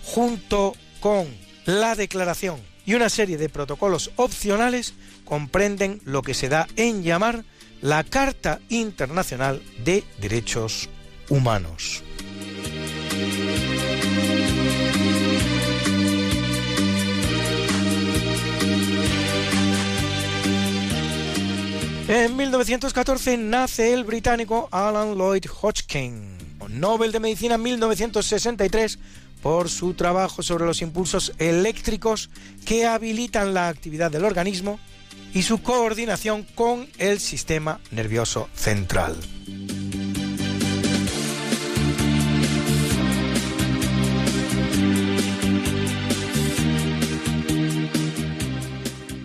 [0.04, 1.26] junto con
[1.64, 7.44] la declaración y una serie de protocolos opcionales, comprenden lo que se da en llamar
[7.80, 10.88] la Carta Internacional de Derechos
[11.28, 12.02] Humanos.
[22.14, 26.36] En 1914 nace el británico Alan Lloyd Hodgkin,
[26.68, 28.98] Nobel de Medicina en 1963
[29.40, 32.28] por su trabajo sobre los impulsos eléctricos
[32.66, 34.78] que habilitan la actividad del organismo
[35.32, 39.16] y su coordinación con el sistema nervioso central.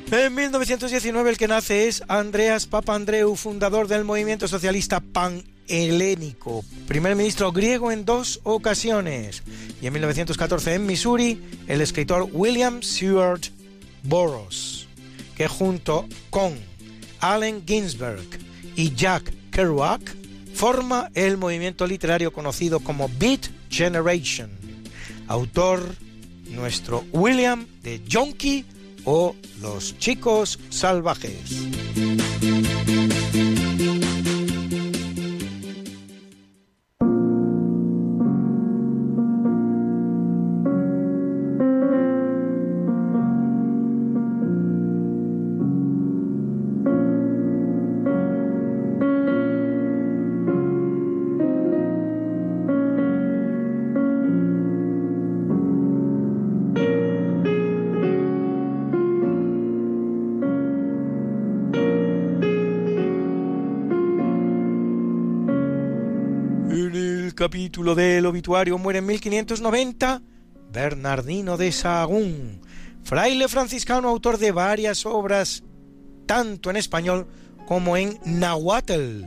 [0.09, 7.51] En 1919 el que nace es Andreas Papandreou, fundador del movimiento socialista panhelénico, primer ministro
[7.51, 9.43] griego en dos ocasiones.
[9.81, 13.41] Y en 1914 en Missouri el escritor William Seward
[14.03, 14.87] Burroughs,
[15.35, 16.57] que junto con
[17.19, 18.25] Allen Ginsberg
[18.77, 20.15] y Jack Kerouac
[20.53, 24.51] forma el movimiento literario conocido como Beat Generation.
[25.27, 25.83] Autor
[26.49, 28.63] nuestro William de Jonky
[29.07, 32.16] o Los chicos salvajes.
[67.37, 70.23] Capítulo del obituario muere en 1590
[70.73, 72.61] Bernardino de Sahagún,
[73.03, 75.63] fraile franciscano, autor de varias obras,
[76.25, 77.27] tanto en español
[77.67, 79.25] como en nahuatl,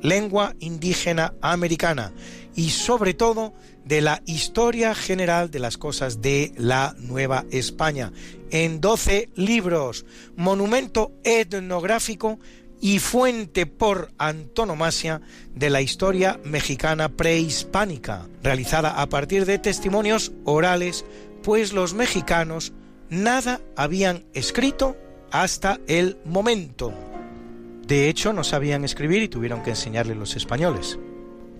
[0.00, 2.14] lengua indígena americana,
[2.56, 3.52] y sobre todo
[3.84, 8.12] de la historia general de las cosas de la Nueva España,
[8.50, 10.06] en 12 libros,
[10.36, 12.38] monumento etnográfico
[12.82, 15.22] y fuente por antonomasia
[15.54, 21.04] de la historia mexicana prehispánica, realizada a partir de testimonios orales,
[21.44, 22.72] pues los mexicanos
[23.08, 24.96] nada habían escrito
[25.30, 26.92] hasta el momento.
[27.86, 30.98] De hecho, no sabían escribir y tuvieron que enseñarle los españoles.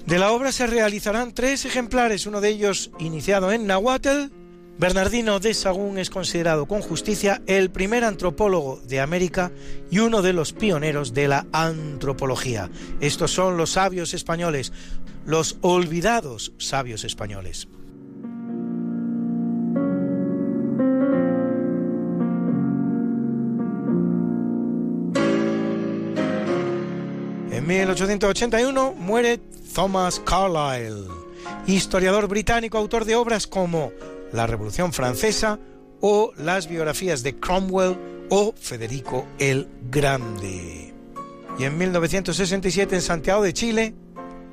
[0.04, 4.32] De la obra se realizarán tres ejemplares, uno de ellos iniciado en Nahuatl,
[4.78, 9.52] Bernardino de Sagún es considerado con justicia el primer antropólogo de América
[9.90, 12.70] y uno de los pioneros de la antropología.
[13.00, 14.72] Estos son los sabios españoles,
[15.24, 17.68] los olvidados sabios españoles.
[27.50, 29.38] En 1881 muere
[29.74, 31.06] Thomas Carlyle,
[31.66, 33.92] historiador británico, autor de obras como
[34.32, 35.58] la Revolución Francesa
[36.00, 37.96] o las biografías de Cromwell
[38.30, 40.94] o Federico el Grande.
[41.58, 43.94] Y en 1967 en Santiago de Chile,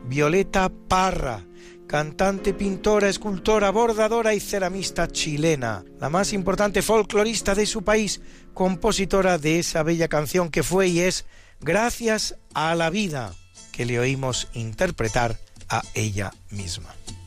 [0.05, 1.45] Violeta Parra,
[1.87, 8.21] cantante, pintora, escultora, bordadora y ceramista chilena, la más importante folclorista de su país,
[8.53, 11.25] compositora de esa bella canción que fue y es
[11.61, 13.33] Gracias a la vida,
[13.73, 15.37] que le oímos interpretar
[15.67, 16.95] a ella misma.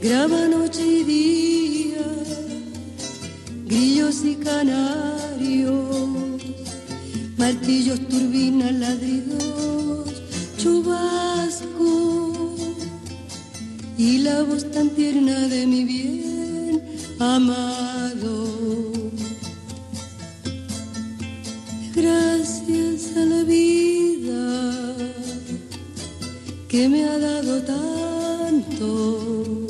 [0.00, 2.06] graba noche y día,
[3.66, 6.42] grillos y canarios,
[7.36, 10.08] martillos, turbinas, ladridos,
[10.56, 12.54] chubasco
[13.98, 16.82] y la voz tan tierna de mi bien
[17.18, 18.48] amado.
[21.94, 24.94] Gracias a la vida
[26.68, 29.69] que me ha dado tanto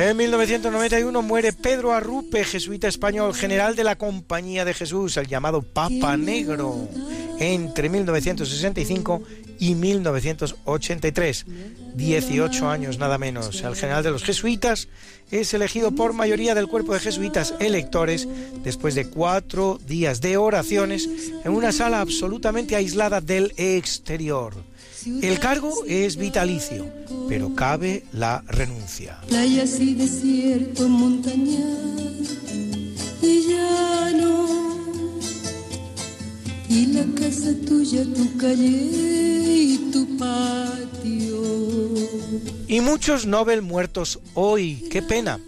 [0.00, 5.60] En 1991 muere Pedro Arrupe, jesuita español, general de la Compañía de Jesús, el llamado
[5.60, 6.88] Papa Negro,
[7.38, 9.22] entre 1965
[9.58, 11.44] y 1983.
[11.94, 13.60] 18 años nada menos.
[13.62, 14.88] El general de los jesuitas
[15.30, 18.26] es elegido por mayoría del cuerpo de jesuitas electores
[18.64, 21.10] después de cuatro días de oraciones
[21.44, 24.54] en una sala absolutamente aislada del exterior.
[25.06, 26.86] El cargo es vitalicio,
[27.28, 29.18] pero cabe la renuncia.
[29.28, 32.36] Playas y desierto, montañas
[33.22, 34.48] y llano.
[36.68, 41.42] Y la casa tuya, tu calle y tu patio.
[42.68, 45.40] Y muchos Nobel muertos hoy, qué pena,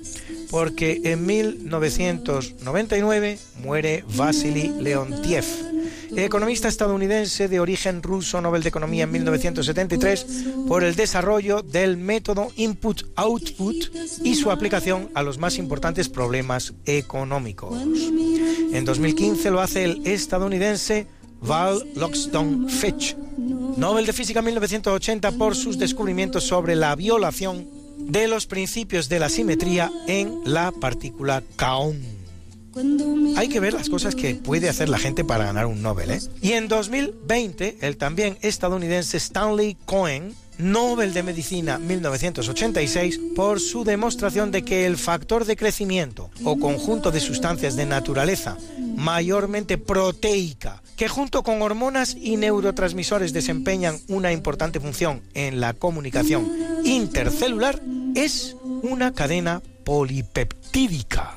[0.50, 5.44] porque en 1999 muere Vasily Leontiev,
[6.16, 10.26] economista estadounidense de origen ruso, Nobel de Economía en 1973,
[10.68, 17.74] por el desarrollo del método Input-Output y su aplicación a los más importantes problemas económicos.
[18.72, 21.06] En 2015 lo hace el estadounidense
[21.40, 23.16] Val Loxton Fitch,
[23.76, 27.66] Nobel de Física 1980 por sus descubrimientos sobre la violación
[27.98, 32.21] de los principios de la simetría en la partícula kaon.
[33.36, 36.10] Hay que ver las cosas que puede hacer la gente para ganar un Nobel.
[36.10, 36.20] ¿eh?
[36.40, 44.50] Y en 2020, el también estadounidense Stanley Cohen, Nobel de Medicina 1986, por su demostración
[44.50, 48.56] de que el factor de crecimiento o conjunto de sustancias de naturaleza
[48.96, 56.50] mayormente proteica, que junto con hormonas y neurotransmisores desempeñan una importante función en la comunicación
[56.84, 57.80] intercelular,
[58.14, 61.36] es una cadena polipeptídica.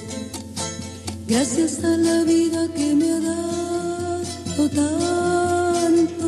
[1.31, 6.27] Gracias a la vida que me ha dado tanto.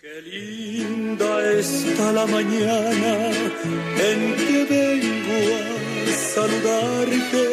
[0.00, 3.12] Qué linda está la mañana
[4.08, 5.38] en que vengo
[6.08, 7.44] a saludarte.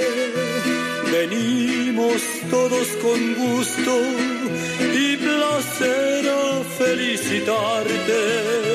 [1.11, 3.93] Venimos todos con gusto
[5.03, 8.74] y placer a felicitarte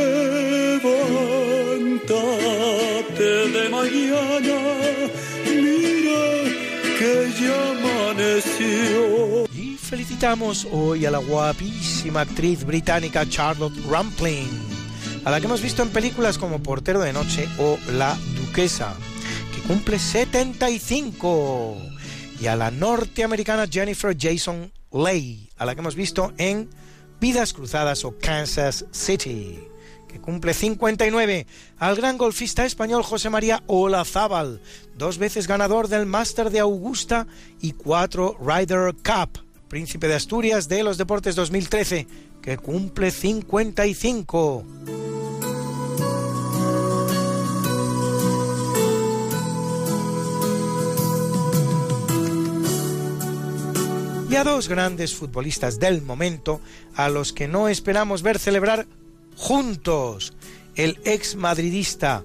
[10.71, 14.51] Hoy a la guapísima actriz británica Charlotte Rampling,
[15.25, 18.93] a la que hemos visto en películas como Portero de Noche o La Duquesa,
[19.51, 21.75] que que cumple 75.
[22.39, 26.69] Y a la norteamericana Jennifer Jason Leigh, a la que hemos visto en
[27.19, 29.57] Vidas Cruzadas o Kansas City,
[30.07, 31.47] que cumple 59.
[31.79, 34.61] Al gran golfista español José María Olazábal,
[34.95, 37.25] dos veces ganador del Master de Augusta
[37.59, 42.05] y cuatro Ryder Cup, príncipe de Asturias de los Deportes 2013,
[42.41, 44.65] que cumple 55.
[54.29, 56.59] y a dos grandes futbolistas del momento
[56.95, 58.87] a los que no esperamos ver celebrar
[59.37, 60.33] juntos
[60.75, 62.23] el ex madridista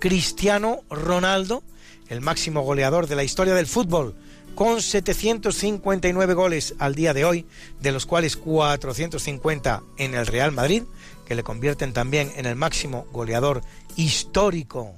[0.00, 1.62] Cristiano Ronaldo,
[2.08, 4.14] el máximo goleador de la historia del fútbol,
[4.54, 7.46] con 759 goles al día de hoy,
[7.80, 10.82] de los cuales 450 en el Real Madrid,
[11.26, 13.62] que le convierten también en el máximo goleador
[13.96, 14.92] histórico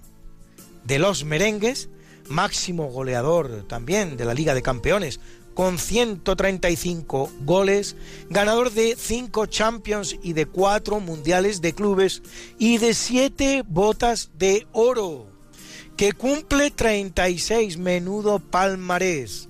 [0.85, 1.89] de los merengues,
[2.28, 5.20] máximo goleador también de la Liga de Campeones,
[5.55, 7.97] con 135 goles,
[8.28, 12.22] ganador de 5 Champions y de 4 Mundiales de Clubes
[12.59, 15.34] y de 7 botas de oro,
[15.96, 19.48] que cumple 36 menudo palmarés.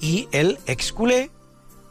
[0.00, 1.30] Y el exculé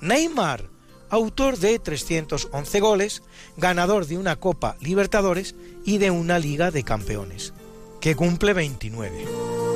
[0.02, 0.70] Neymar,
[1.10, 3.24] autor de 311 goles,
[3.58, 5.56] ganador de una Copa Libertadores
[5.86, 7.54] y de una Liga de Campeones,
[8.02, 9.73] que cumple 29.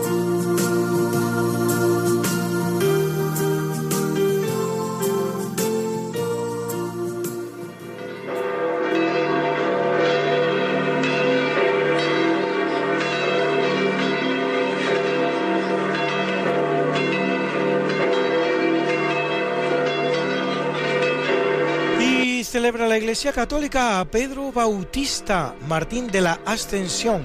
[22.58, 27.24] Celebra la Iglesia Católica a Pedro Bautista Martín de la Ascensión,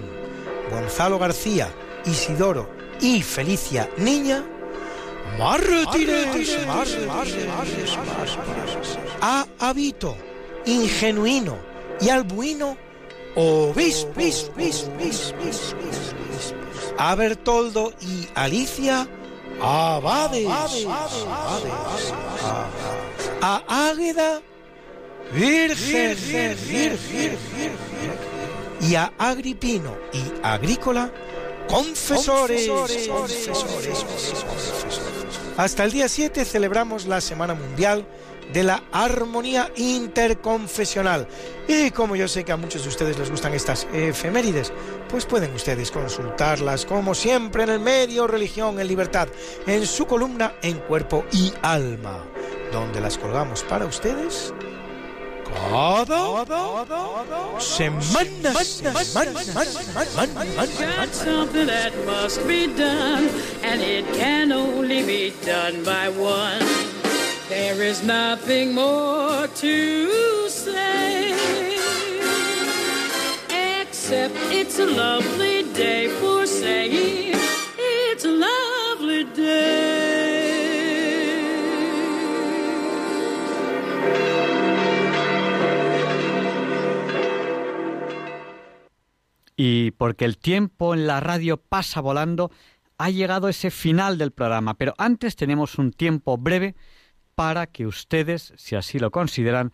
[0.70, 1.72] Gonzalo García,
[2.04, 2.68] Isidoro
[3.00, 4.44] y Felicia Niña,
[5.38, 6.58] mártires,
[9.22, 10.18] a Habito,
[10.66, 11.56] Ingenuino
[11.98, 12.76] y Albuino,
[13.34, 14.50] obispos,
[16.98, 19.08] a Bertoldo y Alicia,
[19.62, 20.46] abades,
[23.40, 24.42] a Águeda,
[25.32, 26.16] Virgen,
[26.68, 26.98] virgen,
[28.82, 31.10] y a Agripino y Agrícola,
[31.68, 32.68] confesores.
[35.56, 38.06] Hasta el día 7 celebramos la Semana Mundial
[38.52, 41.26] de la Armonía Interconfesional.
[41.68, 44.72] Y como yo sé que a muchos de ustedes les gustan estas efemérides,
[45.08, 49.28] pues pueden ustedes consultarlas como siempre en el medio Religión en Libertad,
[49.66, 52.24] en su columna En Cuerpo y Alma,
[52.72, 54.52] donde las colgamos para ustedes
[60.78, 63.28] Got something that must be done,
[63.62, 66.60] and it can only be done by one.
[67.48, 71.32] There is nothing more to say,
[73.82, 77.31] except it's a lovely day for saying
[89.56, 92.50] Y porque el tiempo en la radio pasa volando,
[92.98, 94.74] ha llegado ese final del programa.
[94.74, 96.74] Pero antes tenemos un tiempo breve
[97.34, 99.72] para que ustedes, si así lo consideran,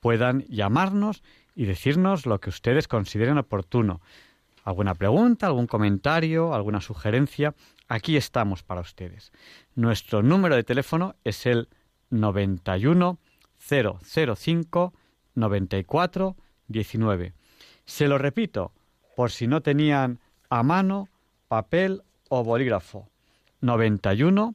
[0.00, 1.22] puedan llamarnos
[1.54, 4.00] y decirnos lo que ustedes consideren oportuno.
[4.64, 7.54] ¿Alguna pregunta, algún comentario, alguna sugerencia?
[7.88, 9.32] Aquí estamos para ustedes.
[9.74, 11.68] Nuestro número de teléfono es el
[12.10, 13.18] 91
[13.58, 14.94] 005
[15.34, 16.36] 94
[16.68, 17.32] 19.
[17.84, 18.72] Se lo repito,
[19.20, 20.18] por si no tenían
[20.48, 21.10] a mano
[21.46, 23.10] papel o bolígrafo.
[23.60, 24.54] 91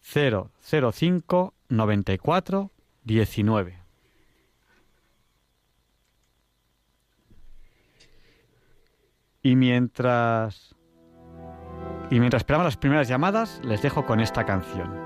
[0.00, 2.70] 005 94
[3.02, 3.78] 19.
[9.42, 10.74] Y mientras
[12.10, 15.03] y mientras esperamos las primeras llamadas, les dejo con esta canción.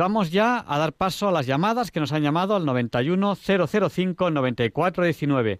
[0.00, 4.30] Vamos ya a dar paso a las llamadas que nos han llamado al 91 005
[4.30, 5.58] 9419.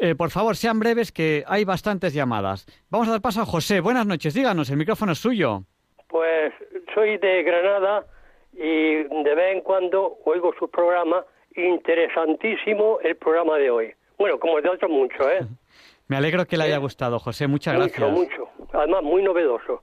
[0.00, 2.66] Eh, por favor, sean breves que hay bastantes llamadas.
[2.90, 3.80] Vamos a dar paso a José.
[3.80, 5.62] Buenas noches, díganos, el micrófono es suyo.
[6.08, 6.52] Pues
[6.94, 8.06] soy de Granada
[8.52, 11.24] y de vez en cuando oigo su programa.
[11.56, 13.94] Interesantísimo el programa de hoy.
[14.18, 15.40] Bueno, como el de otros mucho, ¿eh?
[16.08, 17.46] Me alegro que le haya gustado, José.
[17.46, 18.10] Muchas gracias.
[18.10, 18.68] Mucho, mucho.
[18.74, 19.82] Además, muy novedoso.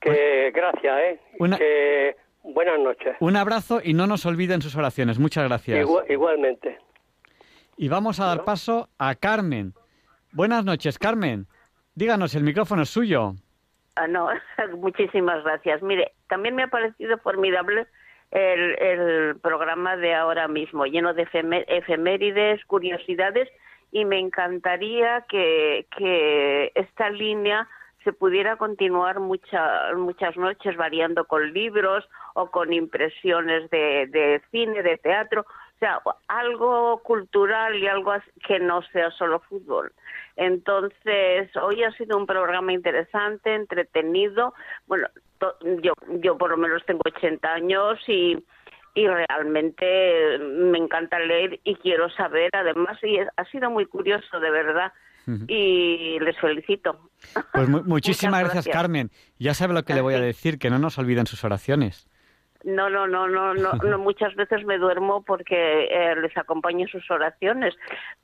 [0.00, 1.20] Que gracias, ¿eh?
[1.38, 2.16] Una- Que
[2.54, 3.16] buenas noches.
[3.20, 5.18] Un abrazo y no nos olviden sus oraciones.
[5.18, 5.78] Muchas gracias.
[5.86, 6.78] Igua- igualmente.
[7.76, 9.72] Y vamos a dar paso a Carmen.
[10.32, 11.46] Buenas noches, Carmen.
[11.94, 13.34] Díganos, el micrófono es suyo.
[13.96, 14.28] Ah, no,
[14.78, 15.82] muchísimas gracias.
[15.82, 17.86] Mire, también me ha parecido formidable
[18.30, 23.48] el, el programa de ahora mismo, lleno de efemé- efemérides, curiosidades,
[23.90, 27.66] y me encantaría que, que esta línea
[28.08, 34.82] se pudiera continuar mucha- muchas noches variando con libros o con impresiones de, de cine,
[34.82, 38.14] de teatro, o sea, algo cultural y algo
[38.46, 39.92] que no sea solo fútbol.
[40.36, 44.54] Entonces, hoy ha sido un programa interesante, entretenido.
[44.86, 45.08] Bueno,
[45.82, 48.42] yo, yo por lo menos tengo 80 años y,
[48.94, 54.50] y realmente me encanta leer y quiero saber, además, y ha sido muy curioso, de
[54.50, 54.94] verdad.
[55.48, 56.98] Y les felicito.
[57.52, 58.76] Pues mu- muchísimas gracias, gracias.
[58.76, 59.10] Carmen.
[59.38, 62.08] Ya sabe lo que le voy a decir, que no nos olviden sus oraciones.
[62.64, 67.08] No, no, no, no, no, no, muchas veces me duermo porque eh, les acompaño sus
[67.10, 67.74] oraciones,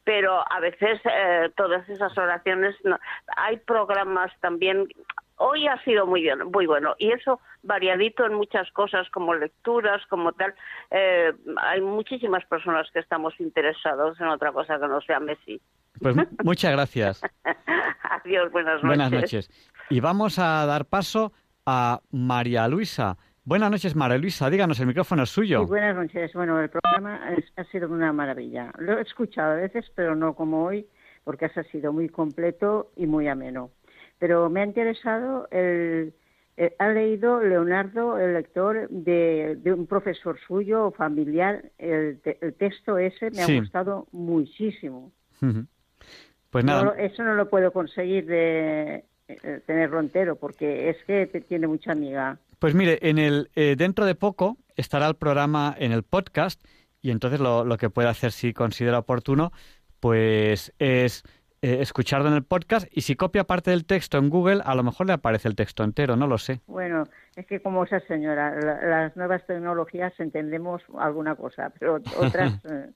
[0.04, 2.98] pero a veces eh, todas esas oraciones, no.
[3.36, 4.88] hay programas también.
[5.36, 10.00] Hoy ha sido muy bien, muy bueno y eso variadito en muchas cosas como lecturas,
[10.08, 10.54] como tal.
[10.92, 15.60] Eh, hay muchísimas personas que estamos interesados en otra cosa que no sea Messi.
[16.00, 17.20] Pues mu- muchas gracias.
[18.24, 18.86] Adiós, buenas noches.
[18.88, 19.50] Buenas noches.
[19.90, 21.32] Y vamos a dar paso
[21.66, 23.16] a María Luisa.
[23.44, 24.48] Buenas noches, María Luisa.
[24.50, 25.60] Díganos, el micrófono es suyo.
[25.60, 26.32] Sí, buenas noches.
[26.32, 28.72] Bueno, el programa es- ha sido una maravilla.
[28.78, 30.86] Lo he escuchado a veces, pero no como hoy,
[31.24, 33.70] porque ha sido muy completo y muy ameno.
[34.18, 36.14] Pero me ha interesado el...
[36.56, 42.54] eh, ha leído Leonardo, el lector, de, de un profesor suyo, familiar, el, te- el
[42.54, 43.56] texto ese me Sí.
[43.56, 45.12] ha gustado muchísimo.
[46.54, 51.66] Pues nada, eso no lo puedo conseguir de eh, tenerlo entero, porque es que tiene
[51.66, 52.38] mucha amiga.
[52.60, 56.64] pues mire, en el eh, dentro de poco estará el programa en el podcast
[57.02, 59.50] y entonces lo, lo que puede hacer si considera oportuno,
[60.00, 61.22] pues es
[61.62, 64.82] eh, escucharlo en el podcast y si copia parte del texto en Google, a lo
[64.82, 66.60] mejor le aparece el texto entero, no lo sé.
[66.66, 67.04] Bueno,
[67.36, 72.90] es que como esa señora, la- las nuevas tecnologías entendemos alguna cosa, pero otras eh,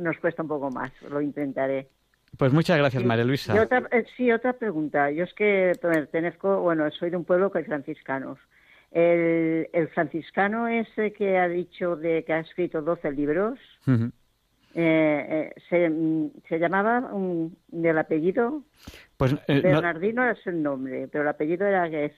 [0.00, 0.90] nos cuesta un poco más.
[1.08, 1.88] Lo intentaré.
[2.36, 3.54] Pues muchas gracias, María Luisa.
[3.54, 5.10] Y otra, eh, sí, otra pregunta.
[5.10, 8.38] Yo es que pertenezco, bueno, soy de un pueblo que hay franciscanos.
[8.90, 14.10] El, el franciscano ese que ha dicho de que ha escrito 12 libros, Ujú.
[14.74, 18.62] eh, eh, se, mm, se llamaba un, del apellido
[19.18, 22.12] Pues, eh, no, Bernardino es el nombre, pero el apellido era que es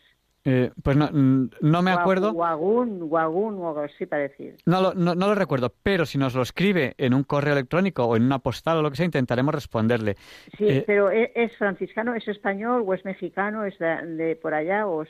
[0.45, 2.33] eh, pues no, no me acuerdo.
[2.33, 4.57] Guagún, Guagún o algo así para decir.
[4.67, 8.05] No lo, no, no lo recuerdo, pero si nos lo escribe en un correo electrónico
[8.05, 10.15] o en una postal o lo que sea, intentaremos responderle.
[10.57, 14.55] Sí, Eh, pero ¿e- ¿es, franciscano, es español o es mexicano, es de, de por
[14.55, 15.09] allá o es...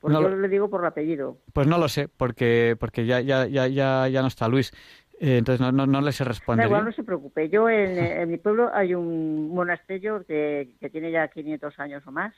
[0.00, 1.38] Porque yo lo- le digo por el apellido.
[1.52, 4.70] Pues no lo sé, porque, porque ya, ya, ya, ya, ya no está Luis.
[5.20, 6.66] Eh, entonces no, no, no le sé responder.
[6.66, 7.48] igual, no se preocupe.
[7.48, 12.10] Yo en, en mi pueblo hay un monasterio que, que tiene ya 500 años o
[12.12, 12.34] más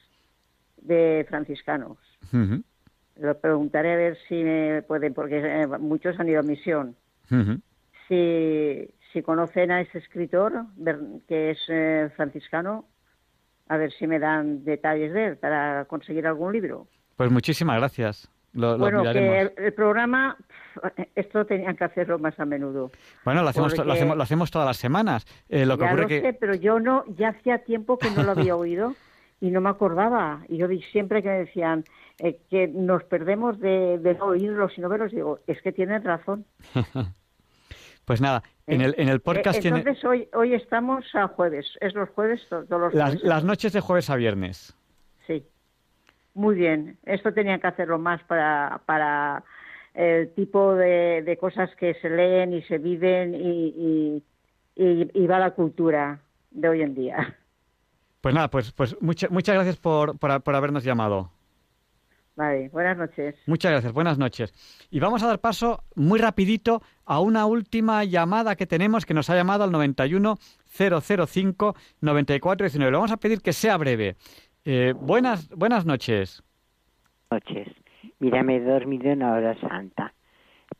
[0.86, 1.98] de franciscanos.
[3.16, 6.96] Lo preguntaré a ver si me pueden, porque eh, muchos han ido a misión.
[8.08, 10.66] Si, si conocen a ese escritor,
[11.26, 12.86] que es eh, franciscano,
[13.68, 16.86] a ver si me dan detalles de él para conseguir algún libro.
[17.16, 18.30] Pues muchísimas gracias.
[18.52, 19.52] Lo, lo bueno, que miraremos.
[19.56, 20.36] el, el programa,
[21.14, 22.90] esto tenían que hacerlo más a menudo.
[23.24, 25.26] Bueno, lo hacemos, lo hacemos, lo hacemos todas las semanas.
[25.48, 28.22] Eh, lo que ocurre lo que sé, pero yo no, ya hacía tiempo que no
[28.22, 28.94] lo había oído
[29.40, 30.42] y no me acordaba.
[30.48, 31.84] Y yo siempre que me decían
[32.18, 36.02] eh, que nos perdemos de, de no oírlos y no verlos, digo, es que tienen
[36.04, 36.44] razón.
[38.04, 41.66] Pues nada, en el, en el podcast Eh, tiene Entonces hoy hoy estamos a jueves,
[41.80, 43.24] es los jueves to- todos los las, jueves.
[43.28, 44.76] las noches de jueves a viernes.
[45.26, 45.44] Sí.
[46.34, 46.98] Muy bien.
[47.04, 49.42] Esto tenían que hacerlo más para, para
[49.94, 54.22] el tipo de, de cosas que se leen y se viven y, y,
[54.76, 56.20] y- y va la cultura
[56.52, 57.36] de hoy en día.
[58.26, 61.30] Pues nada, pues, pues mucha- muchas gracias por, por, por habernos llamado.
[62.34, 63.36] Vale, buenas noches.
[63.46, 64.52] Muchas gracias, buenas noches.
[64.90, 69.30] Y vamos a dar paso muy rapidito a una última llamada que tenemos que nos
[69.30, 70.38] ha llamado al 91
[70.76, 72.90] 005 9419.
[72.90, 74.16] Le vamos a pedir que sea breve.
[74.64, 76.42] Eh, buenas, buenas noches.
[77.30, 77.68] noches.
[78.18, 80.14] Mira, me he dormido en la hora santa,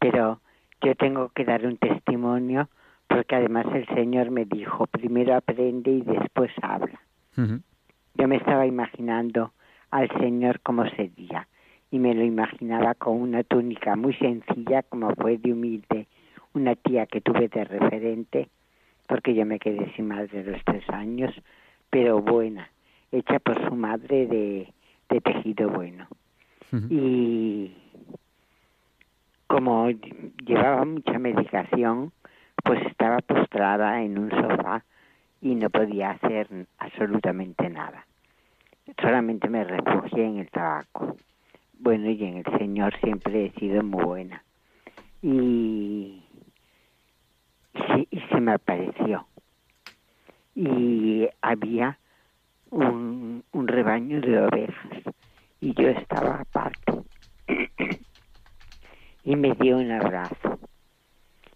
[0.01, 0.41] pero
[0.85, 2.69] yo tengo que dar un testimonio
[3.07, 7.01] porque además el Señor me dijo, primero aprende y después habla.
[7.37, 9.53] Yo me estaba imaginando
[9.91, 11.47] al Señor como sería
[11.91, 16.07] y me lo imaginaba con una túnica muy sencilla como fue de humilde
[16.55, 18.49] una tía que tuve de referente
[19.07, 21.33] porque yo me quedé sin madre los tres años
[21.91, 22.71] pero buena
[23.13, 24.73] hecha por su madre de,
[25.09, 26.09] de tejido bueno.
[26.91, 27.73] Y
[29.47, 29.89] como
[30.45, 32.13] llevaba mucha medicación
[32.65, 34.85] pues estaba postrada en un sofá
[35.51, 36.49] y no podía hacer
[36.79, 38.07] absolutamente nada
[39.01, 41.17] solamente me refugié en el tabaco.
[41.79, 44.43] Bueno, y en el Señor siempre he sido muy buena.
[45.23, 46.23] Y,
[48.31, 49.27] se me apareció.
[50.55, 51.99] Y había
[52.71, 55.03] un, un rebaño de ovejas
[55.61, 56.93] y yo estaba aparte.
[59.25, 60.59] y me dio un abrazo.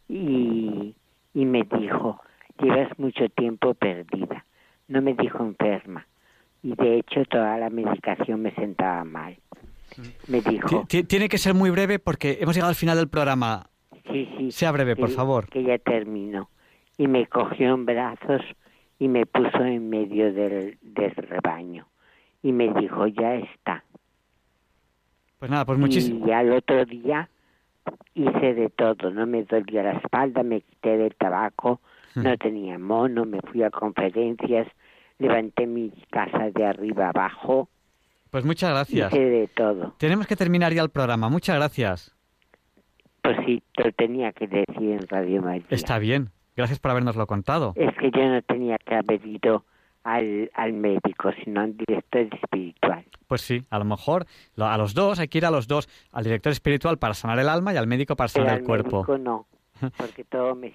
[0.08, 0.94] Y,
[1.32, 2.20] y me dijo,
[2.60, 4.44] llevas mucho tiempo perdida.
[4.88, 6.06] No me dijo enferma
[6.62, 9.36] y de hecho toda la medicación me sentaba mal.
[10.28, 13.08] Me dijo, Ti- ti- Tiene que ser muy breve porque hemos llegado al final del
[13.08, 13.66] programa.
[14.10, 15.48] sí, sí, Sea breve, por favor.
[15.48, 16.48] que ya terminó.
[16.98, 18.42] Y me cogió en brazos
[18.98, 21.86] y me puso en medio del, del rebaño.
[22.42, 23.84] Y me dijo, ya está.
[25.38, 26.26] Pues nada, pues muchísimo.
[26.26, 27.28] Y al otro día
[28.14, 29.10] hice de todo.
[29.10, 31.80] No me dolía la espalda, me quité del tabaco,
[32.14, 34.66] no tenía mono, me fui a conferencias,
[35.18, 37.68] levanté mi casa de arriba abajo,
[38.30, 39.12] Pues muchas gracias.
[39.12, 39.94] hice de todo.
[39.98, 41.28] Tenemos que terminar ya el programa.
[41.28, 42.14] Muchas gracias.
[43.22, 45.66] Pues sí, lo tenía que decir en Radio María.
[45.70, 46.30] Está bien.
[46.56, 47.72] Gracias por habernoslo contado.
[47.76, 49.64] Es que yo no tenía que haber ido
[50.04, 53.04] al, al médico, sino al director espiritual.
[53.26, 54.26] Pues sí, a lo mejor
[54.58, 57.48] a los dos, hay que ir a los dos, al director espiritual para sanar el
[57.48, 58.96] alma y al médico para Pero sanar al el cuerpo.
[58.98, 59.46] médico no,
[59.96, 60.72] porque todo me,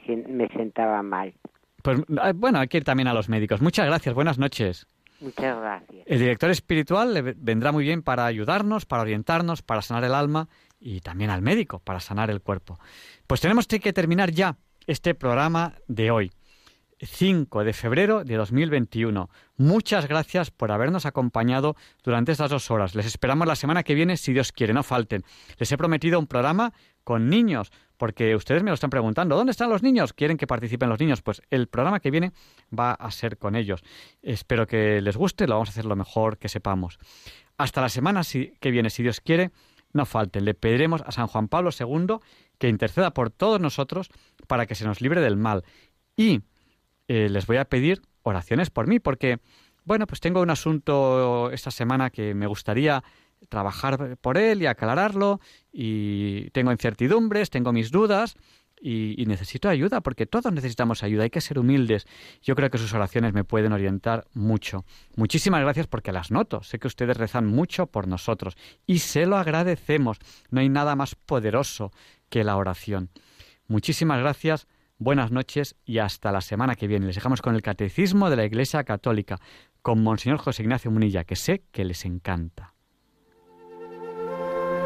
[0.55, 1.33] sentaba mal.
[1.81, 2.01] Pues
[2.35, 3.61] bueno, hay que ir también a los médicos.
[3.61, 4.87] Muchas gracias, buenas noches.
[5.21, 6.03] Muchas gracias.
[6.07, 10.13] El director espiritual le ve- vendrá muy bien para ayudarnos, para orientarnos, para sanar el
[10.13, 10.49] alma
[10.79, 12.79] y también al médico para sanar el cuerpo.
[13.27, 14.57] Pues tenemos que terminar ya
[14.87, 16.31] este programa de hoy.
[16.99, 19.29] 5 de febrero de 2021.
[19.57, 22.95] Muchas gracias por habernos acompañado durante estas dos horas.
[22.95, 25.23] Les esperamos la semana que viene, si Dios quiere, no falten.
[25.57, 26.71] Les he prometido un programa
[27.03, 30.13] con niños, porque ustedes me lo están preguntando, ¿dónde están los niños?
[30.13, 31.21] ¿Quieren que participen los niños?
[31.21, 32.31] Pues el programa que viene
[32.77, 33.81] va a ser con ellos.
[34.21, 36.97] Espero que les guste, lo vamos a hacer lo mejor que sepamos.
[37.57, 39.51] Hasta la semana que viene, si Dios quiere,
[39.93, 40.45] no falten.
[40.45, 42.17] Le pediremos a San Juan Pablo II
[42.57, 44.09] que interceda por todos nosotros
[44.47, 45.63] para que se nos libre del mal.
[46.17, 46.41] Y
[47.07, 49.39] eh, les voy a pedir oraciones por mí, porque,
[49.83, 53.03] bueno, pues tengo un asunto esta semana que me gustaría
[53.49, 55.39] trabajar por él y aclararlo,
[55.71, 58.35] y tengo incertidumbres, tengo mis dudas,
[58.79, 62.05] y, y necesito ayuda, porque todos necesitamos ayuda, hay que ser humildes.
[62.41, 64.85] Yo creo que sus oraciones me pueden orientar mucho.
[65.15, 69.37] Muchísimas gracias porque las noto, sé que ustedes rezan mucho por nosotros, y se lo
[69.37, 70.19] agradecemos.
[70.49, 71.91] No hay nada más poderoso
[72.29, 73.09] que la oración.
[73.67, 74.67] Muchísimas gracias.
[74.97, 77.07] Buenas noches y hasta la semana que viene.
[77.07, 79.39] Les dejamos con el Catecismo de la Iglesia Católica,
[79.81, 82.74] con Monseñor José Ignacio Munilla, que sé que les encanta.